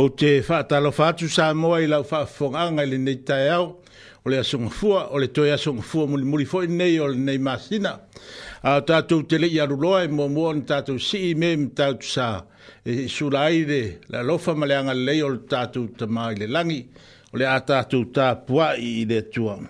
[0.00, 3.66] o te whaatalo whātu sa moa i lau whaafonganga ili nei tai au,
[4.24, 7.92] o le asongafua, o le toi asongafua muli muli fo nei o le nei masina.
[8.64, 11.68] A tātou te lei aruloa e mua mua ni tātou si me mi
[12.00, 12.44] sa
[12.84, 16.80] e suraire la lofa maleanga lei o le tātou tamā i le langi,
[17.32, 19.68] o le a tātou tā pua i le tuamu.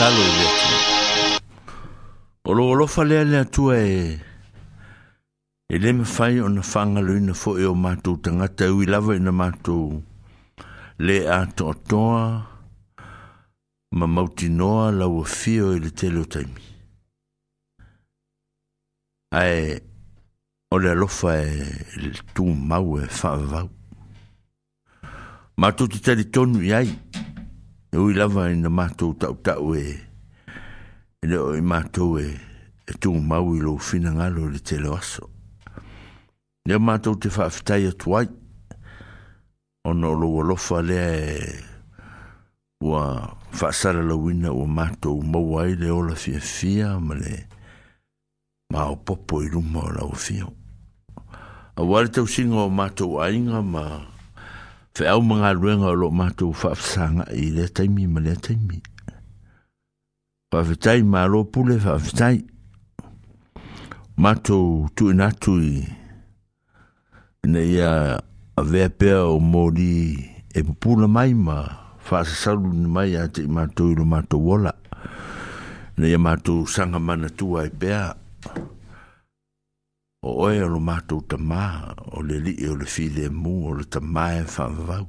[0.00, 0.74] talo i leti.
[2.48, 4.18] Olo lo olofa lea tua e,
[5.68, 8.72] e le me fai o na whanga lui na fo e o mātou tangata e
[8.72, 9.98] ui lava i na mātou
[11.04, 12.22] le a toa toa
[13.92, 16.68] ma mauti noa laua fio i e le tele taimi.
[19.36, 19.80] Ae,
[20.72, 23.68] o le alofa e le tū mau e whaavau.
[25.60, 26.88] Mātou te tali tonu i ai,
[27.92, 29.82] e ui lava i na mātou tau tau e
[31.20, 32.26] e leo i mātou e
[32.86, 35.26] e tū mau i lo fina ngalo le te leo aso
[36.70, 38.28] mātou te whaafitai a tuai
[39.90, 41.56] ono lo alofa lea e
[42.86, 43.08] ua
[43.58, 47.34] whaasara la wina ua mātou mau ai le ola fia fia ma le
[48.70, 50.52] mao popo i rumo la ufio
[51.74, 53.84] a wale tau singa o mātou ainga ma
[54.94, 58.76] fa au mga ruenga lo matu fa fsanga i le taimi ma le taimi
[60.50, 61.94] fa fitai ma lo pule fa
[64.20, 64.58] Mato matu
[64.94, 65.86] tu inatu i
[67.52, 67.92] ne ia
[68.56, 69.94] a vea pea o mori
[70.52, 71.56] e pupula mai ma
[72.06, 74.72] fa sasalu ni mai a te mato i lo matu wola
[75.98, 78.02] ne ia matu sanga mana tua i e pea
[80.22, 81.64] o oe alo mātou ta mā,
[82.12, 85.06] o le li o le fi le mū, o le ta mā e whanwau.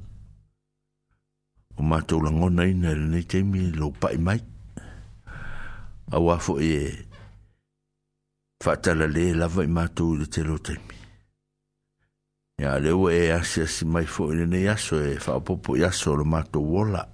[1.76, 4.40] O mātou la ngona ina le nei teimi lo pai mai.
[6.12, 6.72] A wafo e
[8.64, 11.00] whatala le lava i mātou le te lo teimi.
[12.62, 16.20] Ia leo e asi asi mai fo ina nei aso e whaapopo i aso o
[16.20, 17.04] le mātou wola.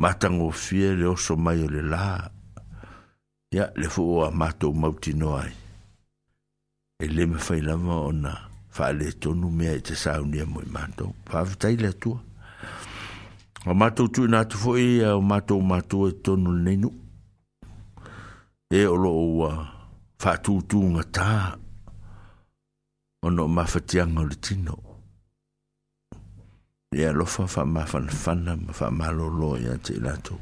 [0.00, 2.04] Mātango fie le oso mai o le lā.
[3.52, 5.44] Ia le fuo a mātou mauti noa
[7.00, 8.32] e le me fai lava ona
[8.76, 11.08] faale tonu mea i e te saunia mo i mātou.
[11.30, 12.20] Whaafitai le atua.
[13.64, 16.90] O mātou tui nā tu fo'i, o mātou mātou e tonu le neinu.
[18.76, 19.24] E olo o
[20.20, 21.30] whātū tū ngā tā,
[23.26, 24.76] ono o mawhatianga o le tino.
[26.94, 30.38] E alofa wha mawhan whana, wha malolo i ate i lātou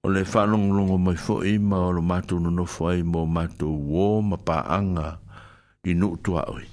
[0.00, 4.04] o le whanongolongo mai fo ima o lo mātou no nofo ai mō mātou wō
[4.32, 5.08] ma pā anga
[5.84, 6.64] i nuk tua oi.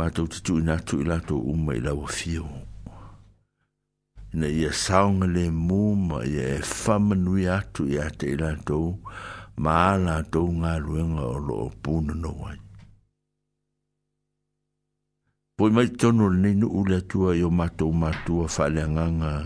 [0.00, 2.46] Mātou te tui nātou i lato uma i lawa fio.
[4.32, 8.80] Ina ia e saonga le mō ma ia e whamanui atu i ate i lato
[9.60, 12.56] ma a lato ngā ruenga o lo pūna no ai.
[15.60, 19.36] Poi mai tono le nenu ule atua i o mātou mātua whaleanganga ngā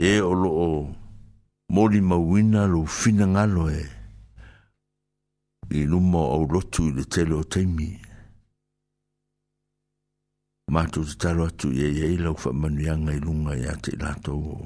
[0.00, 0.68] e o lo o
[1.68, 3.84] mori mawina lo fina ngalo e
[5.76, 8.00] i luma o au lotu i le tele o teimi
[10.72, 12.80] mātou te talo atu i e ei lau wha manu
[13.14, 14.56] i lunga i ate i lato o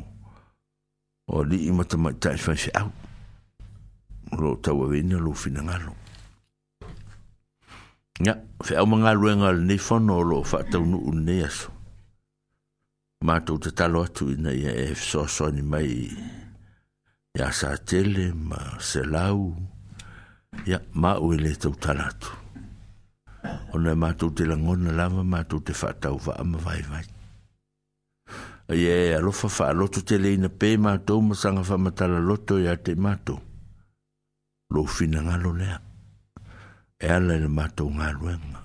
[1.34, 2.90] o li i mata mai tai whai se au
[4.40, 5.92] lo tau a vena lo fina ngalo
[8.20, 11.42] Nga, whi au mga luenga le nei whano o lo wha tau nu un nei
[11.42, 11.73] aso.
[13.24, 15.92] mātou te talo atu ina ia e fisoasoni e mai.
[17.34, 19.48] Ia sa tele, ma se lau,
[20.68, 22.28] ia māu ele tau talatu.
[23.76, 27.04] Ona mātou te langona lava, mātou te whātau wha ama vai vai.
[28.74, 32.60] Ia e, e alofa wha aloto te leina pē mātou, ma sanga wha matala loto
[32.60, 33.40] ia te mātou.
[34.72, 35.80] Lo fina ngalo lea.
[37.04, 38.60] E ala ele mātou e ngā ruenga.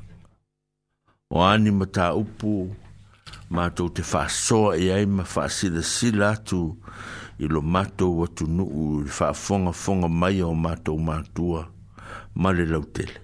[1.29, 2.67] O ani mata upu,
[3.49, 6.77] mato te fa so e ai ma faasilasila silatu
[7.39, 11.61] i lo mato matou atunuu fa fonga fonga mai o matou matua
[12.35, 13.15] ma le lautele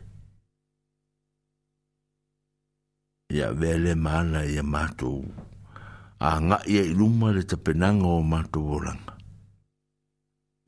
[3.33, 5.17] ia avea lē maana ia matou
[6.29, 9.13] agaʻi ai luma le tapenaga o matou olaga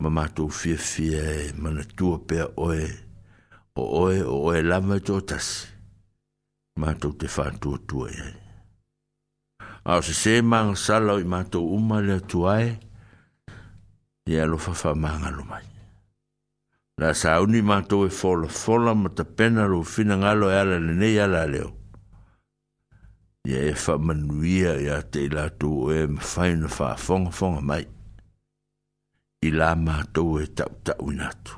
[0.02, 2.84] ma matou fiafia e manatua pea oe
[3.74, 5.56] o oe o oe lava e toʻatasi
[6.82, 8.36] matou te fatuatua i ai
[9.88, 12.78] a se se mang sala i mato uma le tuae
[14.26, 15.64] e alo fa fa mang alo mai.
[17.00, 20.76] Na sa uni mato e fola fola ma ta pena lo fina ngalo e ala
[20.86, 21.70] le nei ala leo.
[23.48, 27.60] Ia e fa manuia e a te la tu e ma faina fa fonga fonga
[27.64, 27.84] mai.
[29.40, 31.56] I la mato e tau tau inatu.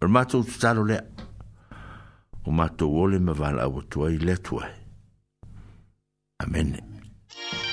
[0.00, 1.02] Ar mato tu talo lea.
[2.46, 4.70] O mato ole ma vala awa tuai le tuai.
[6.46, 6.70] Amen.
[6.78, 7.71] Amen.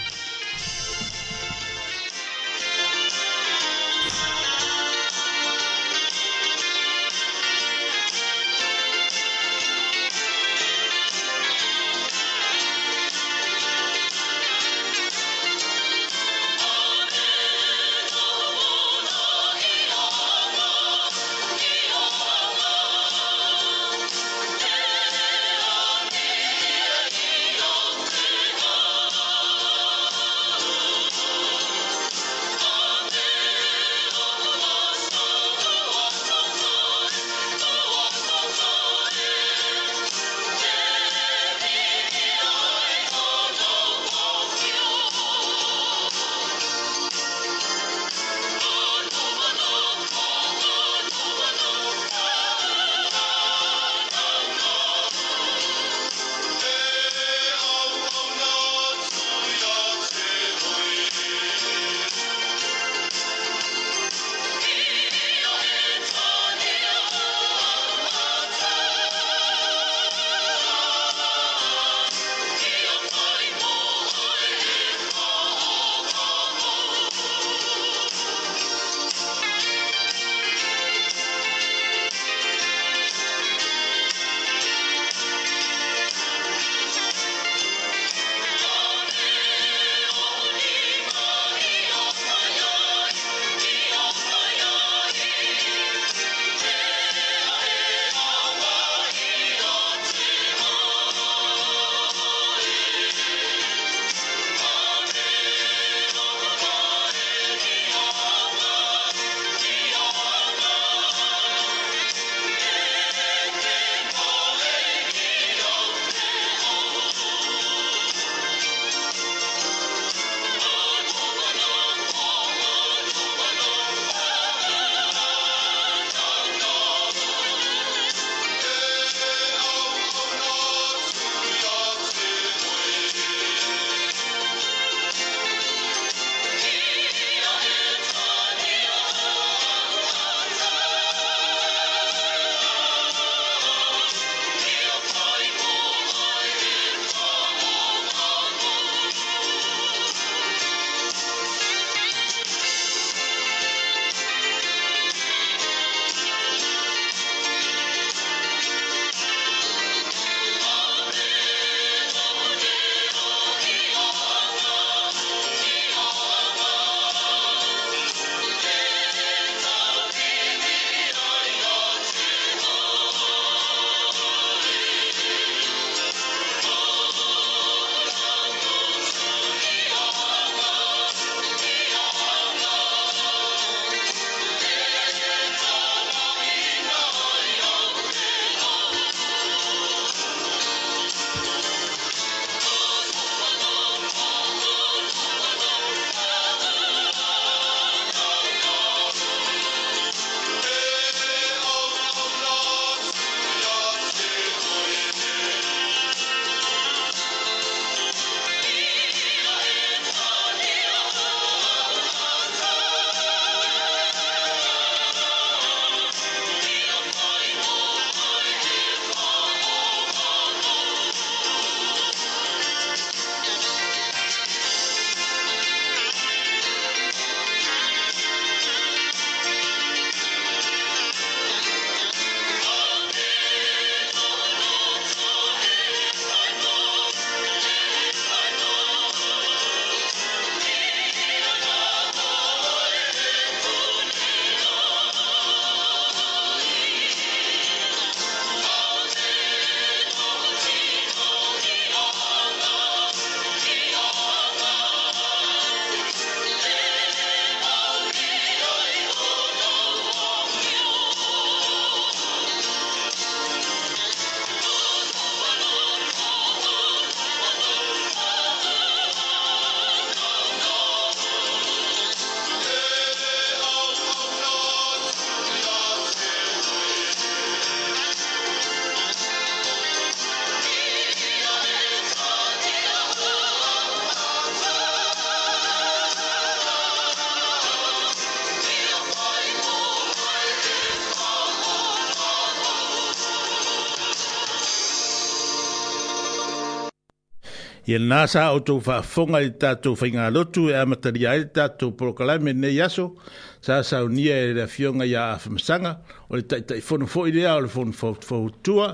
[297.89, 302.53] ia na sa outou faafofoga i le tatou faigalotu e amatalia ai le tatou porokalame
[302.53, 303.17] nei aso
[303.65, 305.96] sa saunia e le afioga iā afamasaga
[306.29, 308.89] o le taʻitaʻifono foʻi lea o le fonofoutua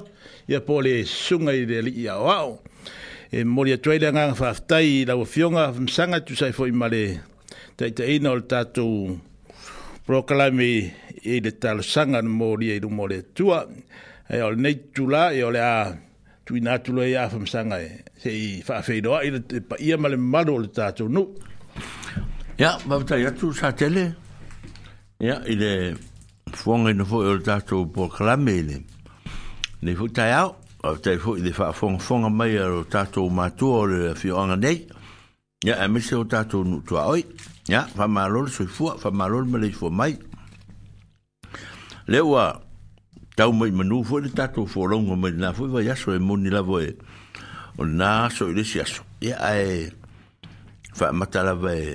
[0.47, 2.53] ia po o le susuga i le alii aʻoaʻo
[3.35, 7.03] e moli atu ai le agaga faafetai i lauafioga afamasaga e tusai foʻi ma le
[7.75, 9.19] taʻitaʻiina o le tatou
[10.07, 10.71] porokalame
[11.19, 13.67] i le talosaga mo lia i luma o le atua
[14.31, 15.75] e o lenei tutulā e o le a
[16.45, 17.89] tu ina tu lo ya e fam sanga e
[18.21, 19.29] se i fa fe do i
[19.69, 21.27] pa i mal mal o ta tu no
[22.57, 24.13] ya ma ta ya tu sa tele
[25.19, 25.71] ya i le
[26.53, 28.83] fonga no fo o ta tu po klamele
[29.81, 33.05] ne fu ta ya o ta fu i le fa fonga fonga mai o ta
[33.05, 34.85] tu ma tu o le fi onga nei
[35.65, 37.25] ya e a me se o ta tu no tu oi
[37.67, 40.13] ya fa ma lo so fu fa ma lo me le fu mai
[42.05, 42.61] le wa
[43.35, 46.79] tau mai manu foi le tatou foronga mai na foi vai aso e moni lava
[46.81, 46.95] e, e, e, e
[47.81, 49.91] o na aso i lesi aso ia ae
[50.97, 51.89] faamata lava e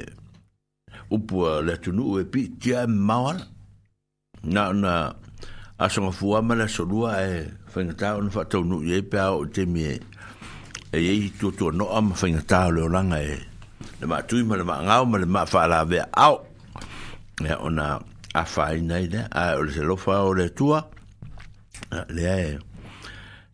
[1.14, 3.38] upua le atunuu e piitia e mamao ala
[4.52, 4.94] na ona
[5.84, 7.32] asogafuā ma le asolua e
[7.72, 9.96] faigatā ona faataunuu i ai pea oo temi e
[10.92, 13.38] e iai tuatuanoa ma faigatā o le olaga e
[14.02, 16.44] le maatui ma le maagao ma le maafaalavea ao
[17.40, 17.88] ia ona
[18.34, 20.84] afāina ai lea ae o le selofa o le atua
[22.08, 22.22] le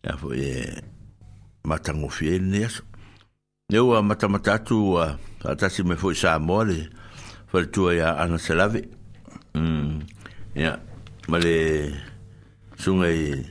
[0.01, 0.81] e a fo e
[1.63, 2.83] matango fie ni aso
[3.69, 6.89] ne ua matamata atu ua atasi me foi sa moa le
[7.49, 8.87] faletua ia ana se lave
[10.55, 10.79] ia
[11.27, 11.91] ma le
[12.77, 13.45] suga i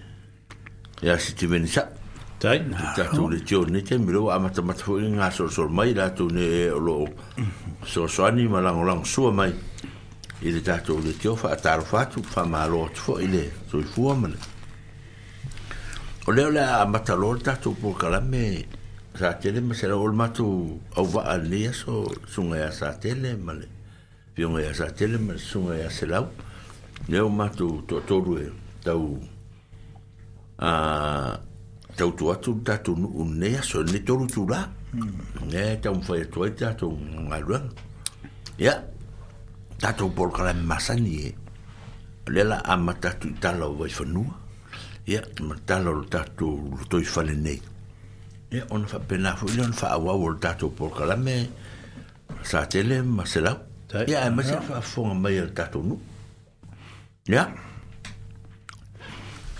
[1.03, 1.91] ia sitivenisa
[2.39, 2.59] tai
[2.97, 6.71] tatou le tio ni te milo a matamata foi nga solosolo mai latou ne e
[6.71, 7.07] o loo
[7.85, 9.53] soasoani ma lagolago sua mai
[10.41, 14.39] i le tatou le tio faatalofa atu faamālo atu foʻi le soifua ma le
[16.27, 18.67] o leo le tu matalo le tatou pulakalame
[19.15, 23.69] satele ma se lao le matu auva'a lenei aso sugaia satele malay le
[24.35, 26.27] fiogaia satele ma le sugaia selau
[27.09, 28.49] le tu matu toʻatolu e
[28.85, 29.19] tau
[30.59, 31.39] a
[31.97, 34.61] tautu atu le tatou nuu lenei aso lenei tolu tulā
[35.53, 36.99] e taumafai atu ai tatou
[37.31, 37.63] galuega
[38.59, 38.75] ia ya,
[39.79, 41.29] tatou polokalame masani e
[42.27, 44.46] o le la a matatu i tala o vaifanua
[45.07, 47.47] ia matala o le tatou lotoi fale on
[48.51, 51.37] ia ona faapena foʻi le ona faauau o le tatou polokalame
[52.49, 53.57] sa tele ma selau
[54.11, 54.31] ia a
[55.59, 56.01] tatou nuu
[57.31, 57.45] ia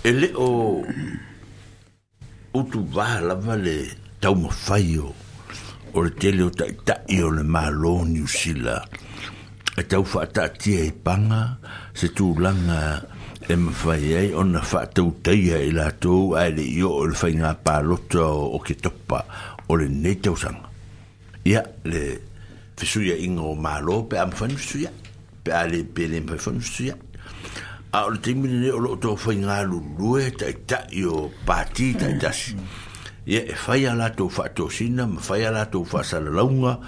[0.03, 0.47] e, e o
[2.59, 3.75] utu vā lava le
[4.21, 5.09] taumafai o
[5.95, 6.51] o le tele o
[7.37, 8.75] le mālō niusila
[9.79, 9.81] e
[10.71, 11.41] i e paga
[11.99, 12.07] se
[13.47, 17.15] e ma fai ai ona whaatau teia i la tū ai le i o le
[17.15, 18.25] fai ngā pāloto
[18.59, 19.21] o ke topa
[19.71, 20.67] o le nei tausanga.
[21.47, 22.01] Ia, le
[22.75, 24.91] fesuia inga o mālo pe am fai nusuia,
[25.45, 26.97] pe a le pe le mpai fai nusuia.
[27.95, 31.93] A o le teimini ne o lo tō fai ngā lulue tai tai o pāti
[31.95, 32.57] tai tasi.
[33.31, 36.81] Ia, e fai a la tū whaatau sina, ma fai a la tū whaasala launga,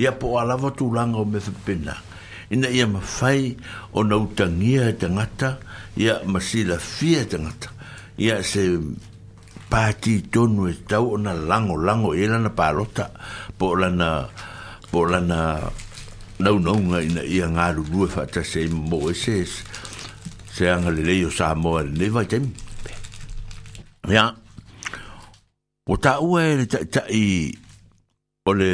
[0.00, 2.00] ia po a lava tū langa o me whipena.
[2.52, 3.52] Ina ia ma fai
[3.92, 5.65] o nautangia e tangata, ia,
[5.96, 7.72] ia masila fia tangata
[8.20, 8.76] ia se
[9.72, 13.08] pati tonu e tau ona lango lango e lana palota
[13.56, 14.28] po lana
[14.92, 15.64] po lana
[16.44, 19.36] nau naunga ina ia ngā rurue whata se mo e se
[20.52, 22.52] se anga le leo sa moa le ne vai temi
[24.12, 24.28] ia
[25.88, 27.08] o ta ua e le tai
[28.44, 28.70] o le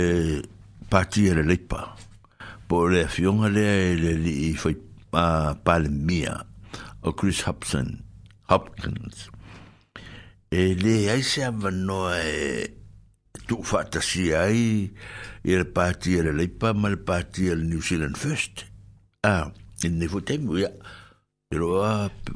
[0.90, 1.86] pati e le leipa
[2.66, 4.74] po le fionga le le li i whai
[5.62, 6.50] palemia
[7.04, 8.04] O Chris Hobson,
[8.48, 9.28] Hopkins.
[10.52, 12.70] E eh, Leaisa manoa e eh,
[13.48, 14.88] tu fatasia ai
[15.42, 18.66] i le pāti e le leipa ma le pāti e le New Zealand First.
[19.26, 19.50] Ah,
[19.82, 20.70] i ne fo teimu ia.
[20.70, 21.58] I eh.
[21.58, 21.90] roa,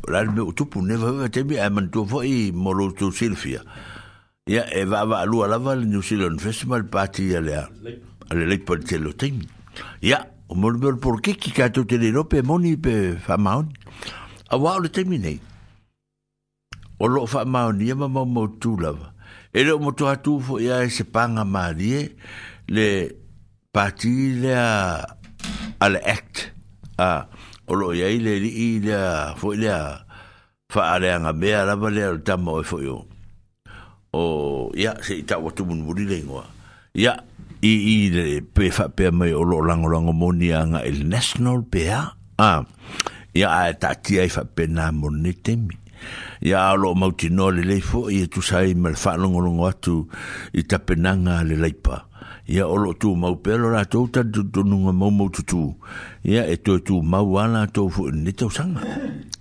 [0.09, 3.63] rari me utupu, ne fa fa teimi a mantua fo i molo tu Silvia.
[4.51, 7.67] Ia e va alua lava le New Zealand First ma le pāti e le a
[8.35, 9.47] le leipa le telo teimu.
[10.03, 13.63] Ia, o molo mero por kiki kato te le rope moni pe fa Ia,
[14.53, 15.41] a wā o le teimi nei
[16.99, 19.13] o loo wha maonia ma mau mautu lava
[19.53, 22.15] e leo motu hatu fo ia e se panga marie
[22.71, 22.87] le
[23.75, 25.03] pati le a
[25.83, 26.53] ale act
[26.99, 27.27] a
[27.67, 30.07] o loo iai le li i le a fo le a
[30.73, 33.03] wha mea lava le o tamo e fo yo
[34.15, 34.23] o
[34.79, 36.45] ia se i tau atu munmuri le ingoa
[36.95, 37.19] ia
[37.67, 37.75] i
[38.15, 42.63] le pe wha pea mai o loo lango lango moni anga il national pea a
[42.63, 42.63] ah
[43.37, 45.77] ia e tatia i faapena monene temi
[46.41, 49.95] ia o loo mautinoa lelei foʻi e tusai ma le faalogologo atu
[50.59, 51.97] i tapenaga le laipa
[52.49, 55.63] ia o loo tumau pea lo latou tadutonuga maumau tutū
[56.25, 58.81] ia e toe tumau a latou foʻi lenei tausaga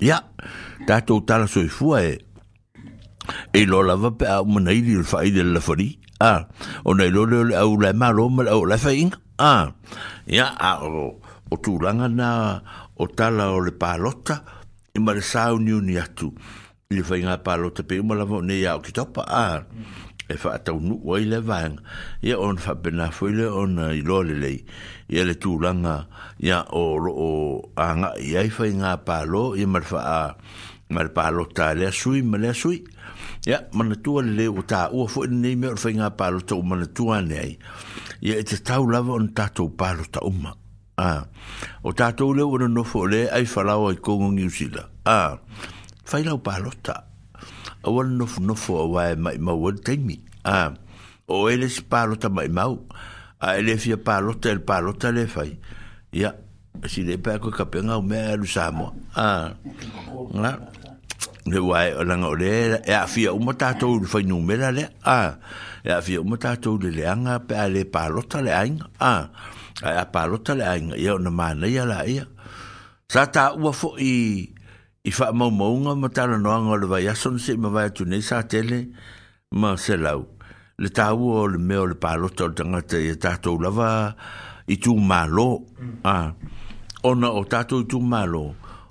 [0.03, 0.17] ia
[0.87, 2.13] tatou talasoifua e
[3.55, 6.45] e lo lava pe a manaili le lafari a
[6.85, 9.71] o nei lo le au le malo ma le au le fainga a
[10.27, 12.29] ia a o o tūlanga na
[12.95, 14.37] o tala o le pālota
[14.95, 16.29] i ma le sāu niu ni atu
[16.93, 19.45] i le whainga pālota pe uma lawa ne iau ki topa a
[20.31, 21.83] e wha atau nu o i le vang uh,
[22.27, 24.57] i a on wha bena fwe le on i lo lei
[25.13, 25.97] i a le tūlanga
[26.47, 27.31] i a o ro o
[27.75, 30.19] a nga i a i whainga pālo i a marfa a
[30.95, 32.79] mar pālota le a sui ma le a sui
[33.45, 36.55] i a manatua le le o tā ua fwe ni nei me o whainga pālota
[36.57, 37.53] o manatua ne ai
[38.25, 40.63] i a i te tau lawa on tātou pālota umak
[40.95, 41.27] Ah.
[41.83, 45.35] o tātou leo no nofo le ai whalau ai kongo ngiu sila a
[46.07, 46.93] whai lau pālota
[47.83, 50.15] a wana nofo nofo a wae mai mau wan teimi
[50.47, 50.71] a
[51.27, 52.79] o ele si pālota mai mau
[53.43, 55.57] a ele fia pālota el pālota le whai
[56.15, 56.35] ia yeah.
[56.87, 59.27] si le pēr koe kapenga o mea alu sāmoa a
[60.31, 60.51] ngā
[61.51, 64.87] le wae o langa o le e a fia uma tātou le whai numera le
[65.03, 65.35] Ah.
[65.83, 69.27] e a fia uma tātou le leanga pēr le pālota le ainga Ah.
[69.83, 72.23] ai a palota le ai ia ona mana ia la ia
[73.13, 74.47] sa ta ua fo i
[75.07, 77.87] i fa mo mo nga mata na no nga le vai son se me vai
[77.95, 78.79] tu ne sa tele
[79.59, 80.21] ma se lau
[80.81, 83.91] le ta ua le me o le palota o tanga te ia ta to lava
[84.67, 86.07] i tu malo mm.
[86.15, 86.31] a
[87.09, 88.45] ona o ta to tu malo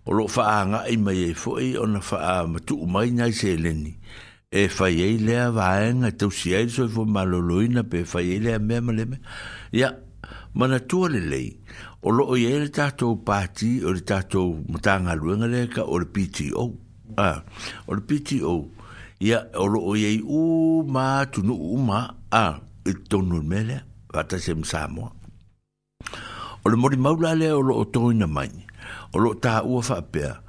[0.05, 2.16] o lo fa nga i mai e fo i ona fa
[2.53, 3.92] ma tu mai nga se le ni
[4.53, 5.66] e fa ye le va
[5.99, 9.16] nga tu si ai so fo malo lo ina pe fa ye le me me
[9.81, 9.90] ya
[10.54, 11.50] mana tua le lei.
[12.02, 16.72] O lo o yele tato pati, o le tato matanga luenga leka, o le PTO.
[17.18, 17.42] Ah,
[17.86, 18.70] o le PTO.
[19.20, 25.10] Ia, o lo o yei uma, tunu uma, a, e tonu mele, vata se msamoa.
[26.64, 28.64] O le mori maula le o lo o toi na mani,
[29.12, 30.40] o lo ta ua faapea,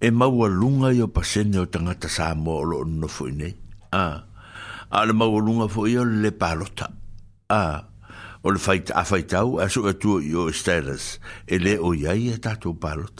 [0.00, 3.54] e maua lunga yo pasene o tangata Samoa o lo o nofoi nei.
[3.92, 4.24] Ah,
[4.90, 6.88] a le maua lunga fo i o le palota.
[7.50, 7.84] Ah,
[8.42, 8.58] Ol le
[8.94, 12.56] a fait au a so tu yo stairs e le o ia ia e ta
[12.56, 13.12] tu palot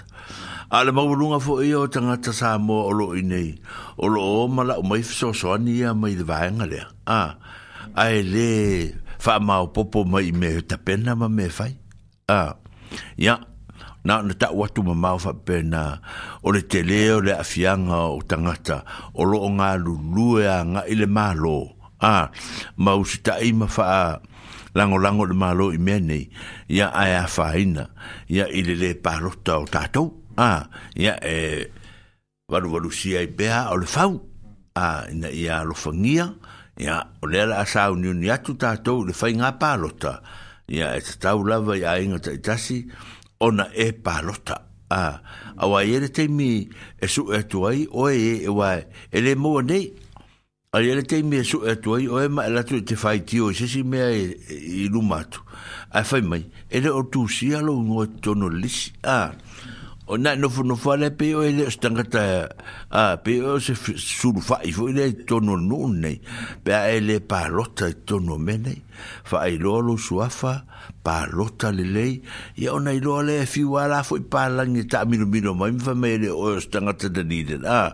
[0.72, 3.54] al ma volunga fo io tanga ta sa mo o lo inei
[4.00, 7.36] o lo o ma o mai so so ani a mai de vanga le a
[8.00, 8.48] a e le
[9.20, 11.76] fa ma o popo mai me ta pena ma me fai
[12.26, 12.56] a
[13.20, 13.36] ya
[14.06, 16.00] na na ta watu ma ma fa pena
[16.40, 18.84] o le tele o le afianga o tangata,
[19.20, 22.32] o lo nga lu lu ya nga ile ma lo a
[22.80, 24.04] ma usita ima fa a
[24.74, 26.28] lango lango le malo i mea nei
[26.68, 27.88] ia ae a whaina
[28.28, 31.66] ia i le le parota o tātou a ah, ia e eh,
[32.48, 34.20] waru waru sia i bea o le fau
[34.74, 36.30] a ah, ina ia lo fangia
[36.78, 40.20] ia o le ala asa unioni atu tātou le fai ngā parota
[40.70, 42.84] ia e te tau lava ia inga taitasi
[43.42, 45.16] ona e parota a ah,
[45.66, 46.68] awa ere te mi
[47.02, 49.90] e su e tuai o e e wai e le nei
[50.72, 53.66] ai ele tem me su e tu o ema ela tu te fai tio se
[53.66, 54.38] si me e-
[54.86, 55.42] i lumatu
[55.90, 59.32] ai fai mai ele o tu si alo no tono lis a
[60.06, 62.48] o na no fu no fa le pe o ele stanga ta
[62.88, 66.20] a pe o se su fa i fo ele tono nunne
[66.62, 68.82] pe a ele pa rota tono mene
[69.26, 70.64] fa ai lo lo su afa
[71.02, 72.22] pa rota le lei
[72.54, 75.16] e o na i lo le fi wa la fo pa la ni ta mi
[75.18, 77.90] no mi no mai fa me ele o stanga ta de ni de a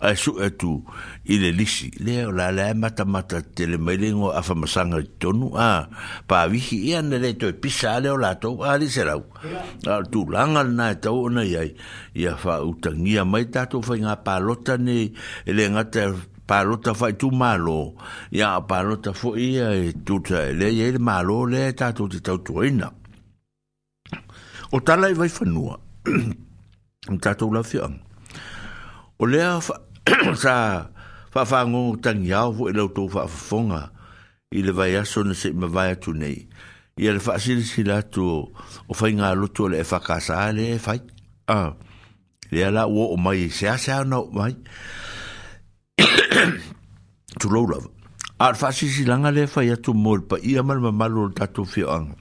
[0.00, 0.82] ai su e tu
[1.32, 5.48] i le lisi lea o la lea matamata te le mai lengo afamasanga i tonu
[5.56, 5.68] a
[6.28, 9.22] pāwihi ia na le toi pisa le o lātou a li se rau
[9.94, 11.70] a tūlanga lana e tau ona iai
[12.20, 14.98] ia whautangia mai tātou whai ngā pālota ne
[15.56, 16.04] le ngata
[16.52, 17.78] pālota whai tū mālo
[18.36, 22.12] ia a pālota fo ia e tūta e le ia e le mālo le tātou
[22.12, 22.92] te tau tuaina
[24.72, 25.80] o tala i vai whanua
[27.24, 28.02] tātou lawhianga
[29.22, 29.54] o lea
[30.44, 30.52] sa
[31.34, 33.90] whawhangongo tangi au fu e lautou whawhafonga
[34.52, 36.46] i le vai aso na se me vai atu nei.
[36.98, 38.52] I ala whaasiri si la tu o
[39.00, 40.80] whai ngā lutu le e whakasa a le e
[41.50, 41.72] A,
[42.52, 44.56] le ala ua o mai se a se ana o mai.
[47.40, 47.88] Tu loulava.
[48.38, 51.22] A ala whaasiri si langa le e whai atu mōri pa i amal ma malu
[51.24, 52.16] o tatu whio anga.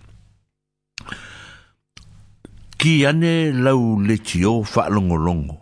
[2.81, 5.25] Ki ane lau le tio whaalongolongo.
[5.51, 5.57] longo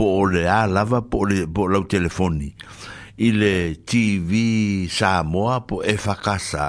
[0.00, 2.48] po o le a lava po le po lau telefoni
[3.20, 4.30] i le TV
[4.98, 6.68] Samoa po e fakasa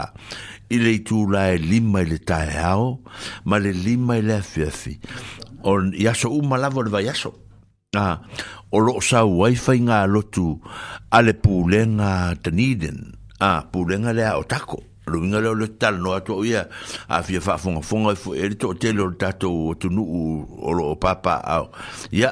[0.67, 2.87] i le tu la e lima i le tae ao
[3.47, 4.97] ma le lima i le afiafi
[5.71, 7.31] o yaso u malava le vai yaso
[7.95, 8.07] a
[8.67, 10.47] o lo sa wifi nga lotu
[11.17, 12.13] ale pulenga
[12.43, 12.99] tniden
[13.49, 14.79] a pulenga le a tako
[15.11, 16.61] lo nga lo le tal no atu ia
[17.07, 20.03] a fi fa fonga fonga fo e to telo tato o tunu
[20.67, 21.57] o papa a
[22.21, 22.31] ya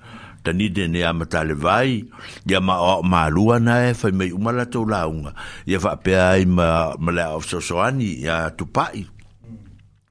[0.43, 2.03] tani de ne ama tale vai
[2.49, 5.05] ya ma o ma lua na e fa me uma la tola
[5.65, 9.05] ya fa pe ma ma of so so ani ya tu pai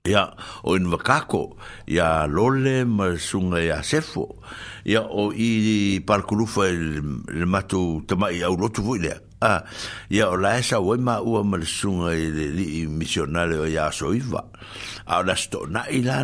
[0.06, 0.30] ya
[0.62, 4.38] o in vakako ya lolle ma sunga ya sefo
[4.84, 6.66] ya o i parkulu fa
[7.46, 9.64] matu tama ya lotu voile Ah,
[10.12, 14.12] ia o lae sa oe ma ua ma sunga i le misionale o ia so
[14.12, 14.44] iwa
[15.08, 16.20] a o lasto na i la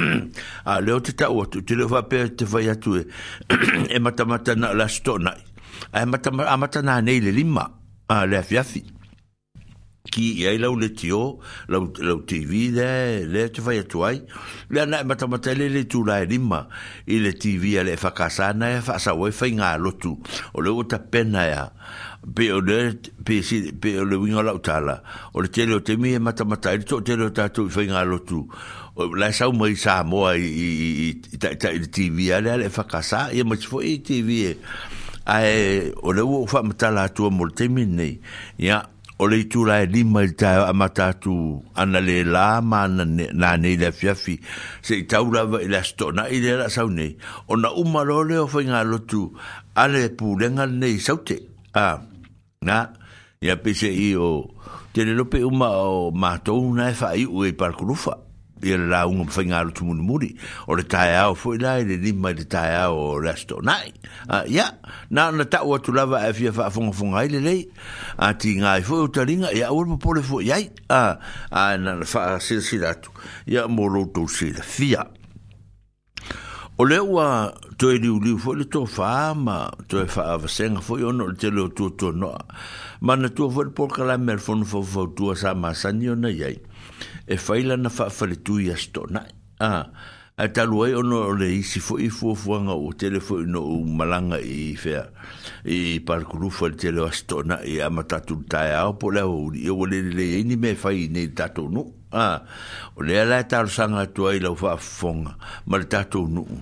[0.68, 3.00] a leo te tau atu te leo pe te vai tu.
[3.00, 3.08] e
[3.96, 5.42] e matamata na lasto na i
[5.96, 7.64] a e matamata na nei le lima
[8.12, 8.84] a le afiafi
[10.12, 11.40] ki ia i lau le tio
[11.72, 14.20] lau, lau tv le le te vai atu ai
[14.68, 16.66] le na e matamata le le tu la e lima
[17.08, 20.18] i le tv a na e whakasana e whakasawai e whainga lotu
[20.52, 21.64] o leo ta pena ya.
[22.34, 25.02] pe o le pe si pe o le wingola utala
[25.34, 27.72] o le tele o te mi e mata mata e to tele o tatu i
[27.74, 28.40] whainga alo tu
[28.96, 32.30] o le sau mai sa moa i i i i i ta, ta, ta, TV
[32.36, 34.56] a le ale whakasa i e machifo i TV e
[35.28, 38.16] a e o le ua ufa matala atua mo le te mi nei
[38.56, 38.80] ia
[39.20, 43.56] o le itu la e lima i ta a matatu ana le la ma na
[43.60, 44.40] nei le fiafi
[44.82, 48.38] se i taura va i la stona i le la sau nei o na umarole
[48.40, 49.28] o whainga alo tu
[49.76, 51.98] ale pūrenga nei saute Ah.
[52.64, 52.96] na
[53.44, 54.48] ya pese i o,
[54.96, 58.18] tere lope uma o mātou nai whai ue i parkurufa.
[58.64, 60.30] Ia le la un whaingaro tu muni muri.
[60.68, 63.90] O le tae ao fwoi lai, le lima le tae au o resto nai.
[64.48, 64.64] Ia,
[65.12, 67.60] nā na tau atu lava e fia wha funga funga ai le lei.
[68.16, 70.70] A ti ngai fwoi o taringa, ia ua mo pole fwoi ai.
[70.88, 71.02] A,
[71.52, 73.12] a na na wha sila sila atu.
[73.52, 75.04] Ia mo roto fia.
[76.74, 81.36] O lewa to di le fole to fama to e fa seng foiyon no le
[81.38, 82.42] tele to to noa,
[83.00, 84.82] ma na toò poka lammerfon fo
[85.14, 86.58] tua sama sanyon na yai.
[87.30, 89.22] E faila na fa falet tu a tona
[90.36, 94.74] E tallo on no leisi foi e fuo fuwanga o telefo no un malanga e
[94.74, 94.98] fè
[95.62, 99.62] e pargru telewa estona e amatato ta ao poledi.
[99.62, 101.86] yo vol le ni me fa ne tato no.
[102.14, 102.44] Ah,
[102.94, 105.32] o le ala e talosaga atu ai lau faafofoga
[105.66, 106.60] ma le tatou nuu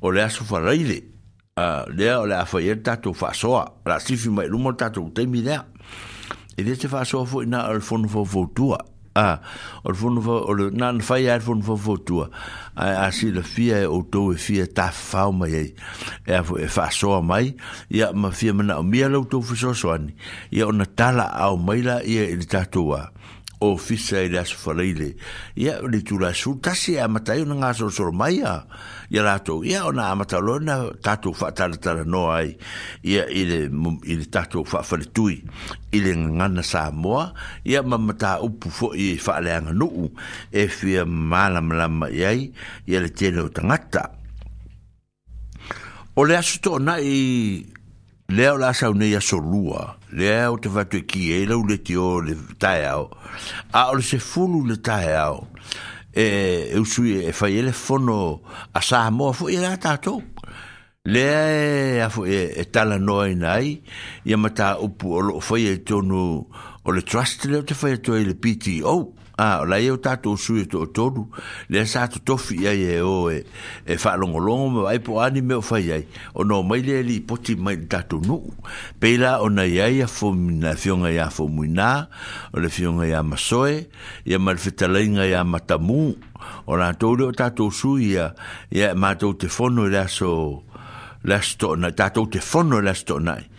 [0.00, 0.98] o le aso falaile
[1.58, 5.10] ah, lea o le a faia le tatou faasoa lasifi mai luma o le tatou
[5.10, 5.58] taimi lea
[6.56, 8.78] i lea te faasoa foʻi na o ah, le fono faufoutua
[9.10, 12.30] o le fono na na fai ae le fono faufoutua
[12.78, 15.70] ae asilafia e outou e fia e tafafao mai ai
[16.30, 17.56] ea foi e faasoa mai
[17.90, 20.14] ia ma fia manaʻomia loutou fesoasoani
[20.54, 23.10] ia ona tala ao mai la ia i le tatou a ah.
[23.62, 25.14] o fisa i las faraile.
[25.54, 28.56] Ia le tu la su, ta se amata iu nga so sor mai a.
[29.12, 32.56] Ia rato, ia o na amata lo na tatu fa tala tala no ai.
[33.06, 35.38] Ia i le tatu fa fa tui.
[35.94, 37.28] I le ngana sa moa,
[37.64, 40.10] ia mamata upu fo i fa le anga nuu.
[40.50, 42.50] E fia mala mlama iai,
[42.90, 44.08] ia le tene o tangata.
[46.18, 47.62] O le asuto na i
[48.32, 51.96] lea o la sau nei lua, lea o te watu ki e lau le te
[51.96, 55.16] o le tae a o le se fulu le tae
[56.14, 58.40] e usui sui e fai ele fono
[58.72, 59.76] a sa moa fu i la
[61.04, 63.82] Lea e a fu e, e tala noa i nai,
[64.22, 64.90] ia mata o
[65.20, 66.46] lo fai tonu
[66.84, 70.36] o le trust leo te fai e toi le PTO, a ah, la yo tato
[70.36, 71.28] su e to todo
[71.68, 73.42] le sa to to fi ya ye o e,
[73.86, 76.06] e fa longo longo me vai po ani me fa ye
[76.38, 78.38] o no mai le li poti mai tato no
[79.02, 82.08] pe la ona ya ya fo minación ya ya fo muina
[82.54, 83.90] o le fion ya masoe
[84.24, 86.14] ya mal fetalinga ya matamu
[86.66, 88.34] o la to do tato su ya
[88.70, 90.62] ya e ma to te fono le so
[91.24, 93.50] le sto na tato te fono le sto nai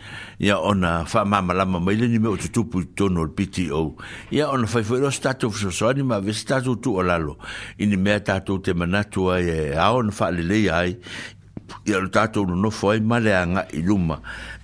[0.44, 3.96] ya ona fa mama la mama ile ni me o tutu pu tono o PTO
[4.36, 7.40] ya ona fa fo e lo stato fo so ani ma vesta tu tu olalo
[7.80, 10.92] ini me ta tu te mana tu ai a on fa le le ai
[11.88, 14.18] ya lo tato no no fo male anga iluma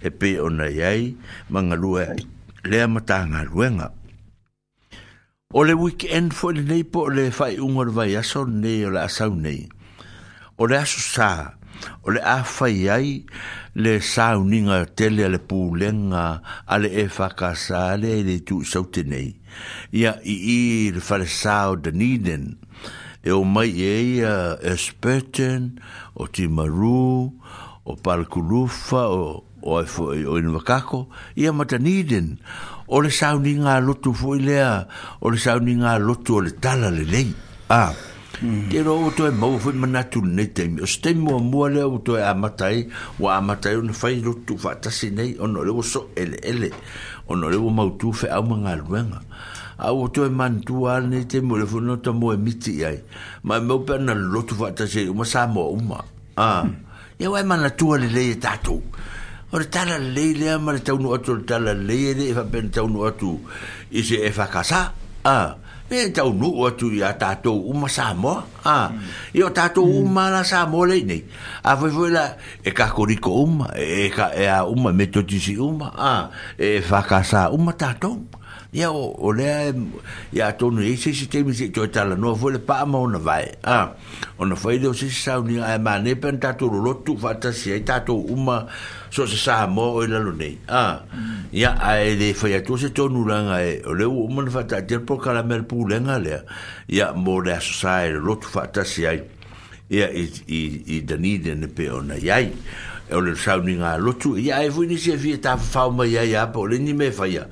[0.05, 1.15] e pe ona yai
[1.53, 2.05] manga lue
[2.69, 3.87] le mata nga luenga
[5.55, 8.91] o le weekend fo le nei po le fa ungor vai ya so nei o
[8.91, 9.63] la sa nei
[10.59, 11.29] o le asu sa
[12.03, 13.23] o le a fa yai
[13.79, 16.23] le sauninga tele le pulenga
[16.75, 19.29] ale e fakasa le le tu sautenei.
[19.95, 20.59] Ia i i
[20.95, 22.45] le fale sau de niden,
[23.23, 24.35] e o mai e ia
[24.71, 25.63] e spetten,
[26.19, 27.31] o timaru,
[27.89, 32.35] o palkulufa, o, o, o, o inwakako, ia mata niden,
[32.87, 34.73] o le sounding sauninga lotu foilea
[35.23, 37.31] o le sauninga lotu o le tala le lei.
[37.69, 37.93] Ah.
[38.41, 40.79] Te roa o toi mau fwi manatu nei ne te mi.
[40.81, 42.87] O ste mua mua lea o toi amatai,
[43.19, 46.69] o amatai o na fai rotu fatasi nei, o no lewo so ele ele,
[47.27, 49.19] o no lewo mautu fe au mga luenga.
[49.77, 53.03] A o toi mantu ala ne te mua lefu no ta mua emiti ai.
[53.43, 55.99] Ma e mau pia lotu fatasi nei, uma sa mua uma.
[57.19, 58.81] Ia wai manatu tua le leie tatou.
[59.51, 62.45] O le tala lei lea ma le taunu atu, le tala lei lea e fa
[62.47, 63.35] e pen taunu atu,
[63.91, 64.93] i se e fa kasa.
[65.27, 65.55] Ah.
[65.89, 68.91] e tau nu atu i a tātou uma Samoa a ah,
[69.33, 70.09] i o tātou hum.
[70.11, 71.23] uma la Samoa lei nei
[71.63, 72.25] a ah, foi foi la
[72.63, 77.73] e ka koriko uma e ka e a uma metotisi uma ah e whakasa uma
[77.73, 78.19] tātou
[78.71, 79.73] é ia ah, o, o lea
[80.31, 83.47] ia tonu e se se temi se toi tala noa foi le paa mauna vai
[83.63, 83.81] a
[84.37, 88.61] ona foi leo se se saunia e mane pen tātou lolotu whatasi e tātou uma
[88.61, 91.01] tātou so se sa mo o la lune ah
[91.51, 91.81] ya mm.
[91.81, 94.63] a de e foi a tous to nu langa e o le o mon fa
[94.63, 96.43] ta tel po ka la mer pou le nga le
[96.87, 99.23] ya mo de so sa e lo tu fa ta si ai
[99.89, 102.53] ya i i de ni de ne pe ona ya i
[103.09, 105.57] e o le sa ni nga lo tu ya e vu ni se vi ta
[105.57, 107.47] fa ma ya ya po le ni me fa ya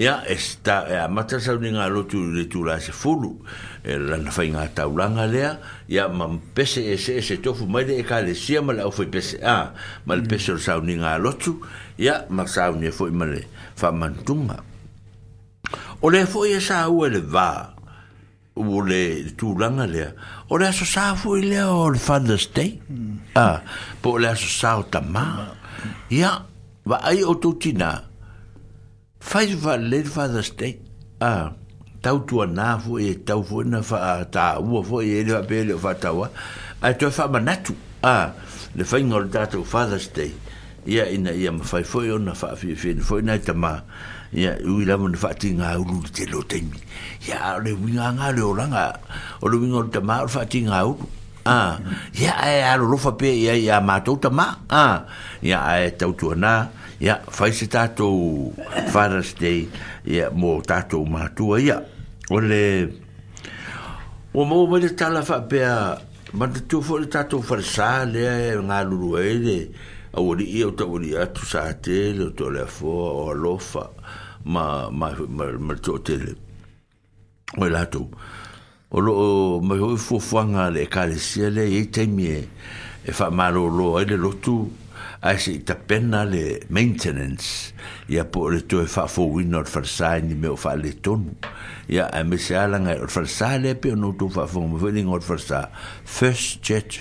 [0.00, 3.36] ya esta ya eh, mata sauninga lo tu de tu la se fulu
[3.84, 5.60] el eh, la fa inga taulanga lea
[5.92, 9.52] ya mam pese ese ese tofu mai de e kale sia mala fo pese a
[9.52, 9.66] ah,
[10.08, 10.30] mal mm.
[10.32, 11.60] pese sauninga lo tu
[12.00, 13.44] ya ma sauni e fo mali
[13.76, 14.64] fa mantunga
[16.00, 17.76] o le fo ya e sa u el va
[18.56, 20.16] u le tu langa lea
[20.48, 22.66] o le so sa fo le o le fa de ste
[23.36, 23.60] a
[24.00, 25.52] po le so sa ta ma
[26.08, 26.40] ya
[26.88, 28.09] va ai o tu tina Yeah.
[29.20, 30.78] Fais va ler Father's Day.
[31.20, 31.52] Ah,
[32.02, 35.42] tau tua nā fu e tau fu na fa a tā ua fu e lewa
[35.46, 36.30] pe lewa tawa.
[36.82, 37.74] A tu e fa manatu.
[38.02, 38.32] Ah,
[38.74, 40.32] le fai ngol tātou da Day.
[40.86, 43.38] Ia ina ia ma fai fu ona fa a fi fi na fu e nai
[43.38, 43.82] tamā.
[44.32, 46.80] Ia ui lamu na fa a tinga a uru te lo teimi.
[47.28, 48.98] Ia le winga ngā le oranga.
[49.42, 51.06] O le winga le tamā o fa a tinga a uru.
[51.44, 51.78] Ah,
[52.14, 54.56] ia e a lo rofa pe ia ia mātou tamā.
[54.70, 55.04] Ah,
[55.42, 56.50] ia a e tau tua nā.
[56.50, 58.52] Ah, ya fai se tato
[58.92, 59.68] Father's Day
[60.04, 61.80] ya mo tato matua ya
[62.30, 62.92] ole
[64.36, 65.96] o mo mo de tala fa pe a
[66.36, 69.58] ma de tu fo de tato farsa le nga lulu e de
[70.12, 73.88] a wori e o tawori a tu sa te le o tole fo o lofa
[74.44, 76.32] ma ma ma ma to te le
[77.56, 78.04] o la tu
[78.92, 79.26] o lo o
[79.64, 82.44] ma ho fo fo nga le ka le sia e, e le e te mie
[83.08, 84.68] e fa ma lo lo e le lo tu
[85.22, 87.74] ai se itapena le maintenance
[88.08, 91.34] ia po le toe faafouina o le falasai ni mea o faaletonu
[91.92, 95.28] ia ae me se alaga o le falasā lea pe ona outou faafogamafelega o le
[95.28, 95.60] falasā
[96.08, 97.00] first church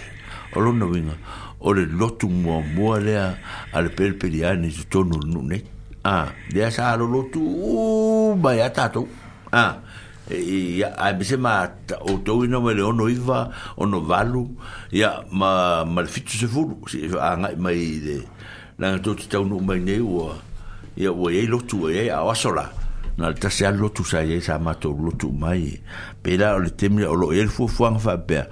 [0.54, 1.16] o lona uiga
[1.64, 3.28] o le lotu muamua lea
[3.72, 5.64] a le pelipeli ai ni totonu o le nuu nei
[6.04, 6.18] a
[6.52, 9.08] lea sa alolotu mai a tatou
[9.52, 9.66] a
[10.36, 11.66] i a bese ma
[12.02, 14.48] o to ino me le ono iva ono valu
[14.92, 18.22] ya ma ma le fitu se fulu si a mai de
[18.78, 20.30] na to tau no mai ne o
[20.98, 22.79] ya o ye lo tu e a wasola
[23.20, 25.82] na le tasi alo tu sa ye matou lotu mai
[26.24, 28.44] pe la o le temi o lo e le fuafuaga faapea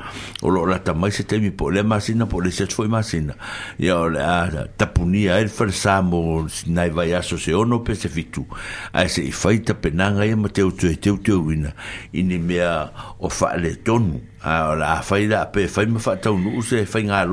[0.44, 3.34] o lo lata mai se temi po le masina po le setu foi masina
[3.80, 7.96] ia o le a tapunia e le falasā mo sinai vai aso se ono pe
[7.96, 8.44] se fitu
[8.92, 11.72] ae seʻi fai tapenaga ia ma teutueteutuuina
[12.14, 12.74] i ni mea
[13.20, 17.26] o faaletonu a la fai pe fai ma fata un use fai nga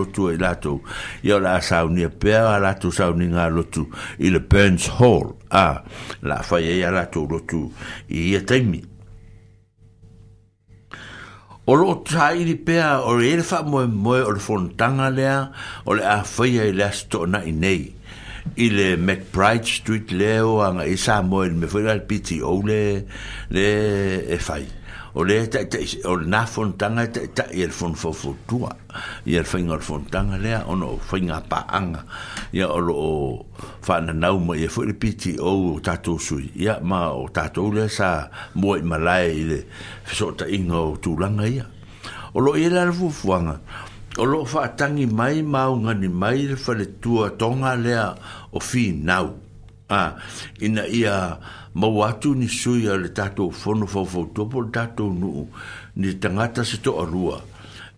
[1.23, 3.89] la sao ni a lato sao ni nga lotu
[4.19, 4.31] i
[4.99, 5.83] Hall a
[6.23, 7.07] la fai e a
[8.09, 8.83] i i a taimi
[11.67, 13.19] o lo ta i li pe a o
[15.99, 17.39] a fai e le asto na
[18.45, 23.07] McBride Street leo anga i e sa moe me la le piti o le
[23.49, 24.69] le e fai
[25.15, 25.79] o le ta ta
[26.11, 28.71] o le na fon ta ta i fon fo fo tua
[29.31, 29.77] i le fainga
[30.43, 32.03] le o no fainga pa anga
[32.51, 33.13] i a o lo o
[33.81, 37.71] fana nau mo i a fwere piti o o tato sui i ma o tato
[37.71, 39.59] le sa moi malai i le
[40.03, 41.67] fiso ta inga o tūlanga i a
[42.35, 43.57] o lo i le ala fufuanga
[44.19, 48.11] o lo fa tangi mai maunga ni mai le fale tua tonga lea
[48.51, 49.31] o fi nau
[49.87, 50.15] a
[50.59, 51.27] ina ia a
[51.75, 55.49] ma watu ni sui a le tatou fono fau fau topo le tatou nuu
[55.97, 57.43] ni tangata se to arua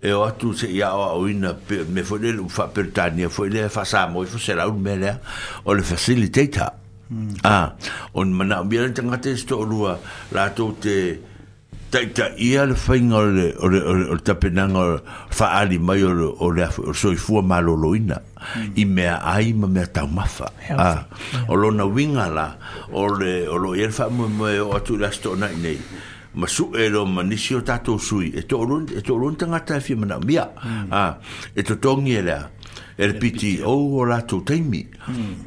[0.01, 1.53] e o atu se ia o auina
[1.93, 4.67] me fo le ufa peritania e fo le fa sa mo e fo se la
[4.67, 5.21] un mele
[5.65, 6.73] o le facilitator
[7.11, 7.37] mm.
[7.45, 7.75] ah
[8.15, 9.99] on mana bien tangata se to arua
[10.33, 10.97] la to te
[11.97, 16.51] ta ta ia le o le le le tapenanga fa ali mai o le o
[16.53, 18.21] le so i fua maloloina
[18.77, 21.01] i me ai ma me ta mafa a ah,
[21.49, 22.57] o lo na winga la
[22.93, 25.81] o le o lo ia fa mo o tu la sto nei
[26.37, 29.33] ma su e lo ma nisi o tato sui e to lo e to lo
[29.33, 30.93] tanga ta fi e mana mia mm.
[30.93, 31.17] a ah,
[31.57, 32.21] e to tongi e
[32.99, 34.87] er piti o o la tu teimi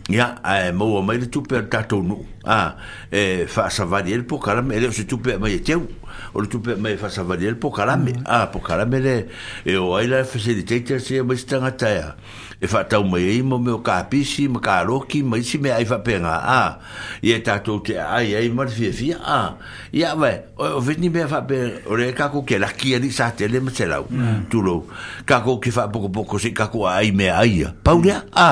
[0.10, 2.76] ya a mo o mai tu per ta tu nu a
[3.12, 5.88] e fa sa vari el po kala me e se tu per mai e teu
[6.34, 8.22] o tu per mai fa e sa vari el po kala me hmm.
[8.26, 8.86] a po kala
[9.66, 12.16] e o ai la fa se di teter se mo stanga taia
[12.62, 16.80] e whatau mai e mo meu kapisi ma karoki mai si me ai whapenga a
[17.24, 19.38] i e tātou te ai ai mar fia fia a
[19.95, 23.64] i a wai o vini me whapenga o re kako ke laki ani sa tele
[23.64, 24.03] ma te lau
[24.51, 24.82] tūlo
[25.26, 28.49] kako ke whapoko poko se kako ai me ai a paurea a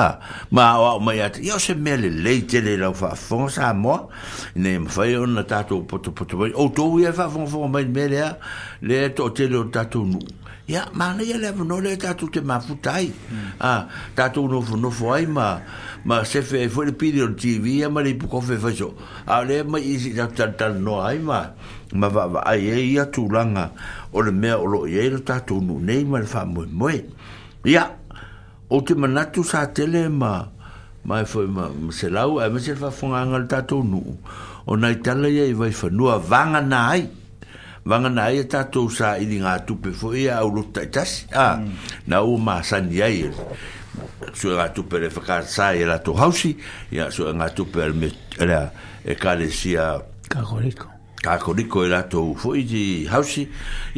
[0.50, 4.08] ma o au mai ata i o se mele lei tele lau whafonga sa moa
[4.56, 8.24] ne ma whai ona tātou poto poto mai o tōu e whafonga whafonga mai mele
[8.24, 8.32] a
[8.80, 12.60] le tō tele o tātou nuu ya mana ya le no le ta tout ma
[12.60, 13.08] futai
[13.58, 15.62] ah ta tout no no foi ma
[16.04, 18.92] ma se fe foi le pidi on tv ya ma le pou fe fe jo
[19.24, 21.54] ale ma isi ta ta, ta no ai ma
[21.96, 23.72] ma va va ai ya tu langa
[24.12, 26.90] o le me o lo ye le ta tout no nei ma fa mo mo
[27.64, 27.96] ya
[28.68, 30.50] o te mana tu sa tele ma
[31.08, 33.80] ma foi e ma, ma se lau ai ma se fa fonga ngal ta tout
[33.88, 34.18] no
[34.68, 37.16] o nai tala ye vai fa no vanga nai na
[37.86, 42.06] vanga na ia tatou sa ili ngā tupe ia au tak jas ah, mm.
[42.06, 43.30] na ua maa sani ai
[44.34, 45.10] su e ngā tupe le
[45.86, 46.56] la tō hausi
[46.90, 48.10] ia su e ngā tupe le me
[49.04, 53.42] e ka ko riko i rato fo i di hausi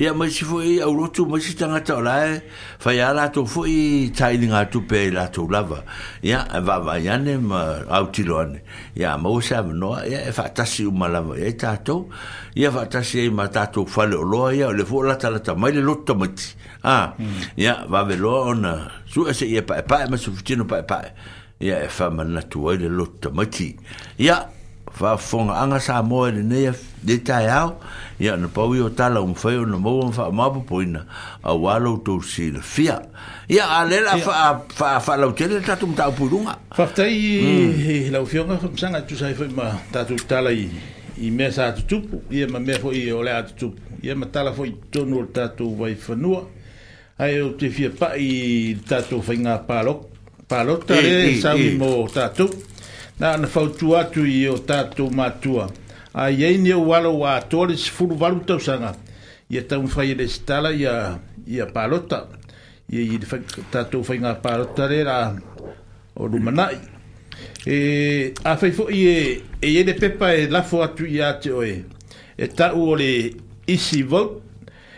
[0.00, 2.40] ia mai si fo i au rotu ma si tangata o lae
[2.80, 5.00] fai a rato fo i taini ngā tupe
[5.32, 5.82] to lava
[6.24, 7.60] ya e va i ane ma
[7.92, 8.62] au tilo ane
[8.96, 11.52] ia ma o sa ya ia e fatasi uma lava ia
[11.84, 12.08] to
[12.56, 15.52] ya ia ta e ma ta to fa loa ia o le fo lata lata
[15.54, 16.54] mai le loto tamati
[16.88, 17.38] ah hmm.
[17.60, 18.56] ia vave loa
[19.04, 21.00] su ese ye pa pa ma su fitino pa pa
[21.60, 23.76] ya e fa manatu ai le to tamati
[24.16, 24.36] ya
[24.92, 26.72] fa fonga anga sa mo le ne
[27.02, 27.80] de tai ao
[28.18, 31.04] ya no pau yo tala un feo no mo fa ma po poina
[31.42, 33.00] a walo to si le fia
[33.48, 37.40] ya ale la fa fa fa la tele ta tum ta pu dunga fa tai
[37.42, 38.10] mm.
[38.12, 40.68] la ufio ma fa sanga tu sai fa ma ta tu tala i
[41.20, 43.72] i me sa tu tu ye ma me fo i ole at tu
[44.02, 46.42] ye ma tala fo i to no ta tu vai fa no
[47.20, 50.08] ai o te fia pa i ta tu fa nga pa lo
[50.48, 52.48] pa lo ta le sa mo ta tu
[53.20, 55.68] na na fautu atu i o tatu matua.
[56.14, 58.94] A iei ni o walo wa atore si furu valu tau e sanga.
[59.52, 62.24] I a tau fai le stala i a, i a palota.
[62.90, 63.18] I a i
[63.72, 65.18] tatu fai ngā palota re la
[66.16, 66.80] o rumanai.
[67.66, 67.76] E,
[68.42, 69.22] a fai fo i e,
[69.62, 71.74] e i le pepa e lafo atu i a te oe.
[72.40, 73.12] E tau o le
[73.68, 74.40] isi vote.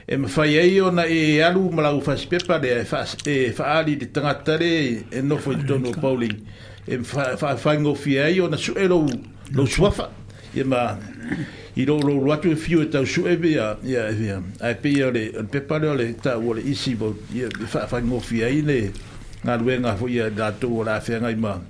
[0.06, 2.82] E ma fai ei o na e alu malau fasi pepa le
[3.26, 6.38] e faali le tangatare e nofo i tono pauling
[6.86, 9.04] e fa fa ngo fie io na su elo
[9.54, 10.10] lo suafa
[10.52, 10.98] e ma
[11.74, 14.74] i ro ro ratu e fio e ta su e via ia e via a
[14.74, 18.18] pe io le pe pa le ta o le isi bo e fa fa ngo
[18.18, 18.92] fie i le
[19.42, 21.62] na lue nga fo ia da tu ora fe nga ma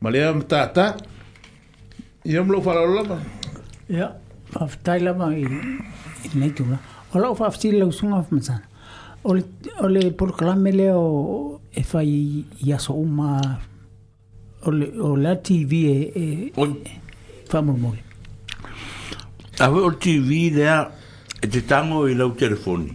[0.00, 0.96] ma le am ta ta
[2.22, 3.18] io mlo fa lo ma
[3.86, 4.18] ia
[4.50, 5.46] fa ta la ma i
[6.32, 6.78] ne tu la
[7.12, 7.86] o lo fa fti lo
[9.22, 9.44] o le
[9.78, 13.38] o le por o e fa i ia so uma
[14.62, 17.54] TV, eh, eh
[19.62, 20.88] A Awe o TV lea
[21.42, 22.90] e te tango i lau telefoni.